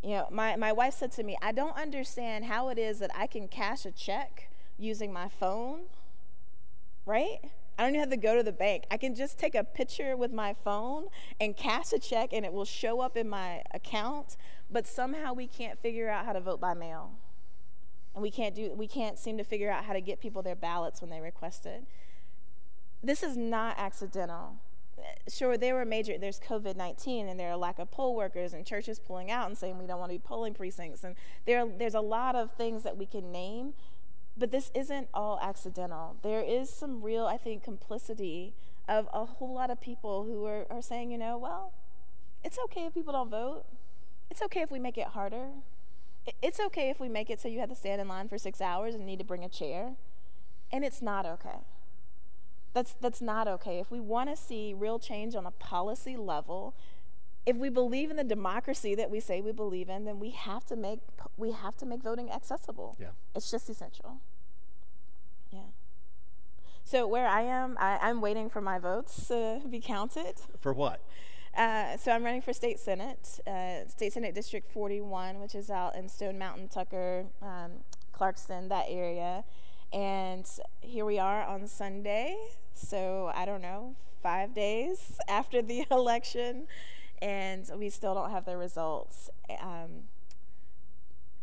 You 0.00 0.10
know, 0.10 0.28
my, 0.30 0.54
my 0.54 0.72
wife 0.72 0.94
said 0.94 1.10
to 1.12 1.24
me, 1.24 1.36
I 1.42 1.50
don't 1.50 1.76
understand 1.76 2.44
how 2.44 2.68
it 2.68 2.78
is 2.78 3.00
that 3.00 3.10
I 3.16 3.26
can 3.26 3.48
cash 3.48 3.84
a 3.84 3.90
check 3.90 4.48
using 4.78 5.12
my 5.12 5.28
phone, 5.28 5.80
right? 7.04 7.38
I 7.76 7.82
don't 7.82 7.96
even 7.96 8.00
have 8.00 8.10
to 8.10 8.16
go 8.16 8.36
to 8.36 8.44
the 8.44 8.52
bank. 8.52 8.84
I 8.92 8.96
can 8.96 9.16
just 9.16 9.38
take 9.38 9.56
a 9.56 9.64
picture 9.64 10.16
with 10.16 10.32
my 10.32 10.54
phone 10.54 11.06
and 11.40 11.56
cash 11.56 11.92
a 11.92 11.98
check 11.98 12.32
and 12.32 12.44
it 12.44 12.52
will 12.52 12.64
show 12.64 13.00
up 13.00 13.16
in 13.16 13.28
my 13.28 13.62
account, 13.72 14.36
but 14.70 14.86
somehow 14.86 15.32
we 15.32 15.48
can't 15.48 15.80
figure 15.80 16.08
out 16.08 16.26
how 16.26 16.32
to 16.32 16.40
vote 16.40 16.60
by 16.60 16.74
mail. 16.74 17.10
And 18.14 18.22
we 18.22 18.30
can't 18.30 18.54
do 18.54 18.72
we 18.72 18.86
can't 18.86 19.18
seem 19.18 19.36
to 19.38 19.44
figure 19.44 19.70
out 19.70 19.84
how 19.84 19.92
to 19.92 20.00
get 20.00 20.20
people 20.20 20.42
their 20.42 20.54
ballots 20.54 21.00
when 21.00 21.10
they 21.10 21.20
request 21.20 21.66
it. 21.66 21.84
This 23.02 23.22
is 23.22 23.36
not 23.36 23.76
accidental. 23.78 24.56
Sure, 25.28 25.58
there 25.58 25.74
were 25.74 25.84
major 25.84 26.16
there's 26.16 26.40
COVID-19 26.40 27.28
and 27.28 27.38
there 27.38 27.50
are 27.50 27.56
lack 27.56 27.78
of 27.78 27.90
poll 27.90 28.14
workers 28.14 28.54
and 28.54 28.64
churches 28.64 28.98
pulling 28.98 29.30
out 29.30 29.48
and 29.48 29.58
saying 29.58 29.78
we 29.78 29.86
don't 29.86 29.98
want 29.98 30.12
to 30.12 30.18
be 30.18 30.22
polling 30.24 30.54
precincts 30.54 31.02
and 31.02 31.16
there 31.44 31.66
there's 31.66 31.94
a 31.94 32.00
lot 32.00 32.36
of 32.36 32.52
things 32.52 32.84
that 32.84 32.96
we 32.96 33.04
can 33.04 33.32
name 33.32 33.74
but 34.36 34.50
this 34.50 34.70
isn't 34.74 35.08
all 35.14 35.38
accidental. 35.40 36.16
There 36.22 36.42
is 36.42 36.68
some 36.68 37.02
real, 37.02 37.26
I 37.26 37.36
think, 37.36 37.62
complicity 37.62 38.54
of 38.88 39.08
a 39.12 39.24
whole 39.24 39.54
lot 39.54 39.70
of 39.70 39.80
people 39.80 40.24
who 40.24 40.44
are, 40.44 40.66
are 40.70 40.82
saying, 40.82 41.10
you 41.10 41.18
know, 41.18 41.38
well, 41.38 41.72
it's 42.42 42.58
okay 42.64 42.86
if 42.86 42.94
people 42.94 43.12
don't 43.12 43.30
vote. 43.30 43.64
It's 44.30 44.42
okay 44.42 44.62
if 44.62 44.70
we 44.70 44.78
make 44.78 44.98
it 44.98 45.08
harder. 45.08 45.50
It's 46.42 46.58
okay 46.58 46.90
if 46.90 47.00
we 47.00 47.08
make 47.08 47.30
it 47.30 47.40
so 47.40 47.48
you 47.48 47.60
have 47.60 47.68
to 47.68 47.74
stand 47.74 48.00
in 48.00 48.08
line 48.08 48.28
for 48.28 48.38
six 48.38 48.60
hours 48.60 48.94
and 48.94 49.04
need 49.04 49.18
to 49.18 49.24
bring 49.24 49.44
a 49.44 49.48
chair. 49.48 49.92
And 50.72 50.84
it's 50.84 51.02
not 51.02 51.26
okay. 51.26 51.58
That's, 52.72 52.94
that's 53.00 53.20
not 53.20 53.46
okay. 53.46 53.78
If 53.78 53.90
we 53.90 54.00
want 54.00 54.30
to 54.30 54.36
see 54.36 54.74
real 54.74 54.98
change 54.98 55.34
on 55.34 55.46
a 55.46 55.50
policy 55.50 56.16
level, 56.16 56.74
if 57.46 57.56
we 57.56 57.68
believe 57.68 58.10
in 58.10 58.16
the 58.16 58.24
democracy 58.24 58.94
that 58.94 59.10
we 59.10 59.20
say 59.20 59.40
we 59.40 59.52
believe 59.52 59.88
in, 59.88 60.04
then 60.04 60.18
we 60.18 60.30
have 60.30 60.64
to 60.66 60.76
make 60.76 61.00
we 61.36 61.52
have 61.52 61.76
to 61.76 61.86
make 61.86 62.02
voting 62.02 62.30
accessible. 62.30 62.96
Yeah. 62.98 63.08
It's 63.34 63.50
just 63.50 63.68
essential. 63.68 64.18
Yeah. 65.50 65.60
So 66.84 67.06
where 67.06 67.26
I 67.26 67.42
am, 67.42 67.76
I, 67.80 68.08
am 68.08 68.20
waiting 68.20 68.48
for 68.48 68.60
my 68.60 68.78
votes 68.78 69.28
to 69.28 69.60
be 69.68 69.80
counted. 69.80 70.34
For 70.60 70.72
what? 70.72 71.00
Uh, 71.56 71.96
so 71.96 72.10
I'm 72.10 72.24
running 72.24 72.42
for 72.42 72.52
state 72.52 72.78
senate, 72.80 73.40
uh, 73.46 73.86
state 73.88 74.12
senate 74.12 74.34
district 74.34 74.70
41, 74.72 75.40
which 75.40 75.54
is 75.54 75.70
out 75.70 75.94
in 75.94 76.08
Stone 76.08 76.38
Mountain, 76.38 76.68
Tucker, 76.68 77.26
um, 77.42 77.84
Clarkston, 78.12 78.68
that 78.70 78.86
area. 78.88 79.44
And 79.92 80.48
here 80.80 81.04
we 81.04 81.18
are 81.18 81.44
on 81.44 81.68
Sunday. 81.68 82.36
So 82.72 83.30
I 83.34 83.44
don't 83.44 83.62
know, 83.62 83.94
five 84.22 84.54
days 84.54 85.18
after 85.28 85.62
the 85.62 85.86
election 85.90 86.66
and 87.24 87.70
we 87.76 87.88
still 87.88 88.14
don't 88.14 88.30
have 88.30 88.44
the 88.44 88.56
results. 88.56 89.30
Um, 89.60 90.08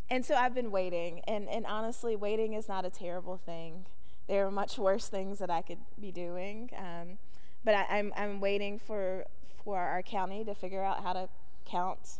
and 0.09 0.25
so 0.25 0.35
I've 0.35 0.53
been 0.53 0.71
waiting, 0.71 1.21
and, 1.27 1.47
and 1.49 1.65
honestly, 1.65 2.15
waiting 2.15 2.53
is 2.53 2.67
not 2.67 2.85
a 2.85 2.89
terrible 2.89 3.37
thing. 3.37 3.85
There 4.27 4.45
are 4.45 4.51
much 4.51 4.77
worse 4.77 5.07
things 5.07 5.39
that 5.39 5.49
I 5.49 5.61
could 5.61 5.79
be 5.99 6.11
doing, 6.11 6.69
um, 6.77 7.17
but 7.63 7.73
I, 7.73 7.85
I'm, 7.89 8.13
I'm 8.15 8.41
waiting 8.41 8.77
for, 8.77 9.25
for 9.63 9.79
our 9.79 10.01
county 10.01 10.43
to 10.43 10.53
figure 10.55 10.83
out 10.83 11.03
how 11.03 11.13
to 11.13 11.29
count 11.65 12.19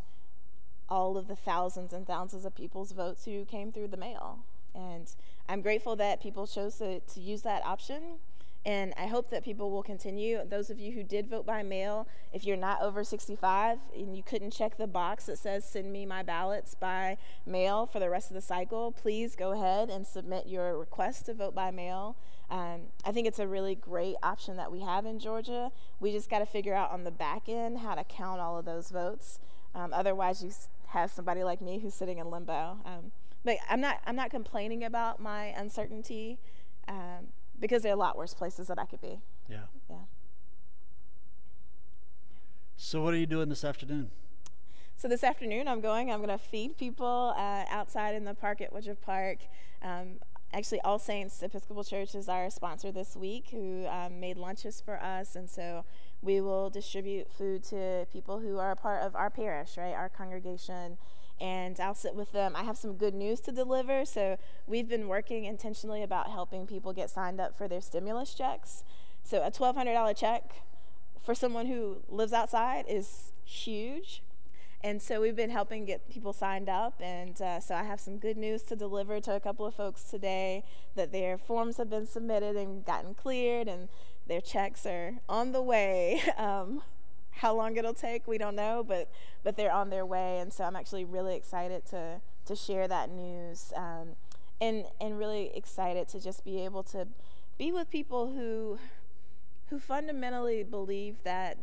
all 0.89 1.17
of 1.17 1.27
the 1.27 1.35
thousands 1.35 1.93
and 1.93 2.05
thousands 2.05 2.45
of 2.45 2.55
people's 2.55 2.91
votes 2.91 3.25
who 3.25 3.45
came 3.45 3.71
through 3.71 3.87
the 3.87 3.97
mail. 3.97 4.39
And 4.75 5.11
I'm 5.47 5.61
grateful 5.61 5.95
that 5.97 6.21
people 6.21 6.47
chose 6.47 6.75
to, 6.75 6.99
to 6.99 7.19
use 7.19 7.41
that 7.43 7.65
option. 7.65 8.19
And 8.64 8.93
I 8.95 9.07
hope 9.07 9.32
that 9.32 9.43
people 9.43 9.72
will 9.72 9.82
continue. 9.82 10.39
Those 10.47 10.70
of 10.70 10.80
you 10.80 10.91
who 10.91 11.03
did 11.03 11.28
vote 11.28 11.47
by 11.47 11.64
mail, 11.64 12.07
if 12.32 12.45
you're 12.45 12.57
not 12.57 12.82
over 12.82 13.03
65 13.03 13.80
and 13.95 14.16
you 14.16 14.22
couldn't 14.22 14.51
check 14.51 14.78
the 14.78 14.86
box 14.86 15.26
that 15.26 15.39
says 15.39 15.66
send 15.66 15.91
me 15.91 16.05
my 16.05 16.22
ballots 16.22 16.76
by 16.76 17.18
mail 17.45 17.88
for 17.88 17.99
the 17.99 18.09
rest 18.09 18.30
of 18.30 18.36
the 18.36 18.41
cycle, 18.41 18.91
please 18.91 19.36
go 19.36 19.51
ahead 19.51 19.89
and 19.89 20.05
submit 20.05 20.45
your 20.45 20.78
request 20.78 21.26
to 21.26 21.34
vote 21.34 21.55
by 21.55 21.72
mail. 21.72 22.16
Um, 22.51 22.82
I 23.03 23.12
think 23.12 23.28
it's 23.28 23.39
a 23.39 23.47
really 23.47 23.74
great 23.74 24.16
option 24.22 24.57
that 24.57 24.72
we 24.72 24.82
have 24.82 25.07
in 25.07 25.18
Georgia. 25.18 25.72
We 25.99 26.12
just 26.12 26.30
got 26.30 26.39
to 26.39 26.45
figure 26.45 26.76
out 26.76 26.91
on 26.91 27.03
the 27.03 27.12
back 27.12 27.49
end 27.49 27.80
how 27.80 27.95
to 27.95 28.03
count 28.03 28.41
all 28.41 28.59
of 28.59 28.66
those 28.66 28.89
votes. 28.89 29.39
Um, 29.74 29.91
otherwise, 29.93 30.43
you 30.43 30.51
have 30.88 31.09
somebody 31.09 31.43
like 31.43 31.62
me 31.62 31.80
who's 31.80 31.93
sitting 31.93 32.20
in 32.20 32.30
limbo. 32.30 32.78
Um, 32.86 33.12
but 33.43 33.57
I'm 33.70 33.82
not, 33.82 34.01
I'm 34.05 34.16
not 34.16 34.30
complaining 34.30 34.84
about 34.84 35.20
my 35.20 35.45
uncertainty. 35.45 36.38
Because 37.62 37.84
there 37.84 37.93
are 37.93 37.95
a 37.95 37.99
lot 37.99 38.18
worse 38.18 38.34
places 38.34 38.68
that 38.68 38.78
I 38.78 38.86
could 38.86 39.01
be. 39.01 39.22
Yeah. 39.49 39.68
Yeah. 39.89 39.95
So, 42.76 43.01
what 43.01 43.14
are 43.14 43.18
you 43.18 43.28
doing 43.28 43.47
this 43.47 43.64
afternoon? 43.64 44.12
So 45.01 45.07
this 45.07 45.24
afternoon, 45.24 45.68
I'm 45.68 45.82
going. 45.82 46.12
I'm 46.12 46.20
going 46.20 46.30
to 46.30 46.38
feed 46.38 46.78
people 46.78 47.34
uh, 47.36 47.64
outside 47.70 48.14
in 48.14 48.24
the 48.24 48.36
park 48.36 48.62
at 48.62 48.72
Woodruff 48.72 49.01
Park. 49.01 49.39
Um, 49.82 50.20
actually, 50.53 50.80
All 50.82 50.99
Saints 50.99 51.41
Episcopal 51.41 51.84
Church 51.84 52.14
is 52.14 52.30
our 52.30 52.51
sponsor 52.51 52.91
this 52.91 53.16
week, 53.16 53.47
who 53.49 53.88
um, 53.88 54.20
made 54.20 54.38
lunches 54.38 54.80
for 54.80 55.01
us, 55.01 55.36
and 55.36 55.49
so 55.49 55.86
we 56.22 56.39
will 56.39 56.70
distribute 56.70 57.32
food 57.32 57.64
to 57.64 58.05
people 58.14 58.39
who 58.39 58.59
are 58.59 58.70
a 58.70 58.76
part 58.76 59.01
of 59.01 59.16
our 59.16 59.32
parish, 59.32 59.76
right, 59.76 59.93
our 59.93 60.07
congregation 60.07 60.99
and 61.41 61.79
I'll 61.79 61.95
sit 61.95 62.15
with 62.15 62.31
them. 62.31 62.55
I 62.55 62.63
have 62.63 62.77
some 62.77 62.93
good 62.93 63.15
news 63.15 63.41
to 63.41 63.51
deliver. 63.51 64.05
So, 64.05 64.37
we've 64.67 64.87
been 64.87 65.07
working 65.07 65.45
intentionally 65.45 66.03
about 66.03 66.29
helping 66.29 66.67
people 66.67 66.93
get 66.93 67.09
signed 67.09 67.41
up 67.41 67.57
for 67.57 67.67
their 67.67 67.81
stimulus 67.81 68.33
checks. 68.33 68.83
so 69.23 69.41
a 69.41 69.51
$1,200 69.51 70.15
check 70.15 70.61
for 71.21 71.35
someone 71.35 71.67
who 71.67 71.97
lives 72.07 72.33
outside 72.33 72.85
is 72.87 73.31
huge. 73.43 74.21
And 74.83 75.01
so 75.01 75.21
we've 75.21 75.35
been 75.35 75.51
helping 75.51 75.85
get 75.85 76.09
people 76.09 76.33
signed 76.33 76.67
up. 76.67 76.95
And 76.99 77.39
uh, 77.41 77.59
so 77.59 77.75
I 77.75 77.83
have 77.83 77.99
some 77.99 78.17
good 78.17 78.37
news 78.37 78.63
to 78.63 78.75
deliver 78.75 79.19
to 79.21 79.35
a 79.35 79.39
couple 79.39 79.65
of 79.65 79.75
folks 79.75 80.03
today 80.03 80.63
that 80.95 81.11
their 81.11 81.37
forms 81.37 81.77
have 81.77 81.89
been 81.89 82.07
submitted 82.07 82.55
and 82.55 82.83
gotten 82.83 83.13
cleared, 83.13 83.67
and 83.67 83.89
their 84.27 84.41
checks 84.41 84.85
are 84.85 85.19
on 85.29 85.51
the 85.51 85.61
way. 85.61 86.21
Um, 86.37 86.81
how 87.32 87.55
long 87.55 87.75
it'll 87.77 87.93
take, 87.93 88.27
we 88.27 88.38
don't 88.38 88.55
know, 88.55 88.84
but 88.88 89.09
but 89.43 89.57
they're 89.57 89.71
on 89.71 89.89
their 89.89 90.05
way. 90.05 90.39
And 90.39 90.53
so 90.53 90.63
I'm 90.63 90.75
actually 90.75 91.05
really 91.05 91.36
excited 91.36 91.86
to 91.88 92.21
to 92.45 92.55
share 92.55 92.88
that 92.88 93.09
news, 93.09 93.73
um, 93.75 94.15
and 94.59 94.86
and 94.99 95.17
really 95.17 95.51
excited 95.55 96.07
to 96.09 96.19
just 96.19 96.43
be 96.43 96.63
able 96.63 96.84
to 96.84 97.07
be 97.57 97.71
with 97.71 97.89
people 97.89 98.32
who 98.32 98.79
who 99.69 99.79
fundamentally 99.79 100.63
believe 100.63 101.23
that 101.23 101.57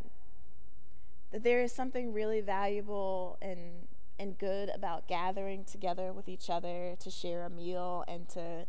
that 1.30 1.44
there 1.44 1.60
is 1.60 1.72
something 1.72 2.12
really 2.12 2.40
valuable 2.40 3.36
and 3.42 3.86
and 4.18 4.38
good 4.38 4.70
about 4.74 5.06
gathering 5.06 5.64
together 5.64 6.12
with 6.12 6.28
each 6.28 6.50
other 6.50 6.96
to 6.98 7.10
share 7.10 7.44
a 7.44 7.50
meal 7.50 8.04
and 8.08 8.28
to 8.28 8.66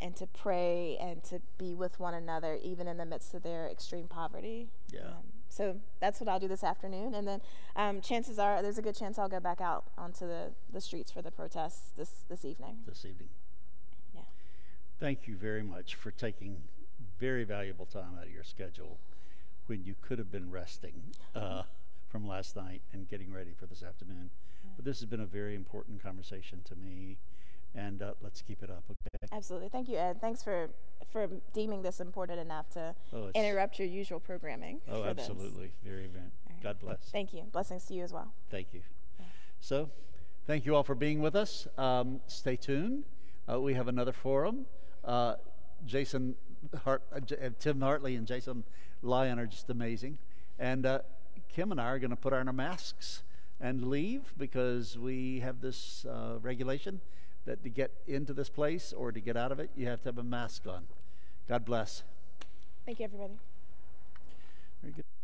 and 0.00 0.14
to 0.14 0.26
pray 0.26 0.96
and 1.00 1.24
to 1.24 1.40
be 1.58 1.74
with 1.74 1.98
one 1.98 2.14
another 2.14 2.58
even 2.62 2.86
in 2.86 2.98
the 2.98 3.06
midst 3.06 3.34
of 3.34 3.42
their 3.42 3.66
extreme 3.66 4.06
poverty. 4.06 4.68
Yeah. 4.92 5.00
Um, 5.06 5.35
so 5.48 5.76
that's 6.00 6.20
what 6.20 6.28
I'll 6.28 6.40
do 6.40 6.48
this 6.48 6.64
afternoon, 6.64 7.14
and 7.14 7.26
then 7.26 7.40
um, 7.76 8.00
chances 8.00 8.38
are 8.38 8.62
there's 8.62 8.78
a 8.78 8.82
good 8.82 8.96
chance 8.96 9.18
I'll 9.18 9.28
go 9.28 9.40
back 9.40 9.60
out 9.60 9.84
onto 9.96 10.26
the, 10.26 10.50
the 10.72 10.80
streets 10.80 11.10
for 11.10 11.22
the 11.22 11.30
protests 11.30 11.92
this 11.96 12.24
this 12.28 12.44
evening. 12.44 12.78
This 12.86 13.04
evening. 13.04 13.28
Yeah. 14.14 14.22
Thank 15.00 15.26
you 15.26 15.36
very 15.36 15.62
much 15.62 15.94
for 15.94 16.10
taking 16.10 16.62
very 17.18 17.44
valuable 17.44 17.86
time 17.86 18.14
out 18.18 18.26
of 18.26 18.32
your 18.32 18.44
schedule 18.44 18.98
when 19.66 19.84
you 19.84 19.94
could 20.00 20.18
have 20.18 20.30
been 20.30 20.50
resting 20.50 21.14
uh, 21.34 21.62
from 22.08 22.26
last 22.26 22.56
night 22.56 22.82
and 22.92 23.08
getting 23.08 23.32
ready 23.32 23.52
for 23.58 23.66
this 23.66 23.82
afternoon. 23.82 24.30
But 24.76 24.84
this 24.84 25.00
has 25.00 25.08
been 25.08 25.20
a 25.20 25.26
very 25.26 25.54
important 25.54 26.02
conversation 26.02 26.60
to 26.64 26.76
me, 26.76 27.18
and 27.74 28.02
uh, 28.02 28.12
let's 28.22 28.42
keep 28.42 28.62
it 28.62 28.70
up, 28.70 28.84
okay? 28.90 29.26
Absolutely. 29.32 29.68
Thank 29.68 29.88
you, 29.88 29.96
Ed. 29.96 30.20
Thanks 30.20 30.42
for 30.42 30.68
for 31.12 31.28
deeming 31.52 31.82
this 31.82 32.00
important 32.00 32.38
enough 32.40 32.68
to 32.70 32.94
Oh, 33.12 33.30
interrupt 33.34 33.78
your 33.78 33.88
usual 33.88 34.18
programming. 34.20 34.80
Oh, 34.88 35.02
for 35.04 35.14
this. 35.14 35.28
absolutely. 35.28 35.72
Very, 35.84 36.08
very. 36.08 36.24
right. 36.50 36.62
God 36.62 36.78
bless. 36.80 36.98
Thank 37.12 37.32
you. 37.32 37.42
Blessings 37.52 37.84
to 37.86 37.94
you 37.94 38.02
as 38.02 38.12
well. 38.12 38.32
Thank 38.50 38.68
you. 38.72 38.80
So, 39.60 39.90
thank 40.46 40.66
you 40.66 40.74
all 40.74 40.82
for 40.82 40.94
being 40.94 41.20
with 41.20 41.34
us. 41.36 41.66
Um, 41.78 42.20
stay 42.26 42.56
tuned. 42.56 43.04
Uh, 43.50 43.60
we 43.60 43.74
have 43.74 43.88
another 43.88 44.12
forum. 44.12 44.66
Uh, 45.04 45.36
Jason 45.86 46.34
Hart, 46.84 47.02
uh, 47.12 47.18
uh, 47.18 47.50
Tim 47.58 47.80
Hartley 47.80 48.16
and 48.16 48.26
Jason 48.26 48.64
Lyon 49.02 49.38
are 49.38 49.46
just 49.46 49.70
amazing. 49.70 50.18
And 50.58 50.84
uh, 50.84 51.00
Kim 51.48 51.70
and 51.70 51.80
I 51.80 51.84
are 51.86 51.98
going 51.98 52.10
to 52.10 52.16
put 52.16 52.32
on 52.32 52.48
our 52.48 52.52
masks 52.52 53.22
and 53.60 53.88
leave 53.88 54.34
because 54.36 54.98
we 54.98 55.40
have 55.40 55.60
this 55.60 56.04
uh, 56.04 56.38
regulation 56.42 57.00
that 57.46 57.62
to 57.62 57.68
get 57.68 57.92
into 58.06 58.32
this 58.32 58.48
place 58.48 58.92
or 58.92 59.12
to 59.12 59.20
get 59.20 59.36
out 59.36 59.52
of 59.52 59.58
it, 59.58 59.70
you 59.76 59.86
have 59.86 60.02
to 60.02 60.08
have 60.08 60.18
a 60.18 60.22
mask 60.22 60.66
on. 60.66 60.84
God 61.48 61.64
bless. 61.64 62.02
Thank 62.84 62.98
you, 62.98 63.04
everybody. 63.04 63.34
Very 64.82 64.92
good. 64.92 65.15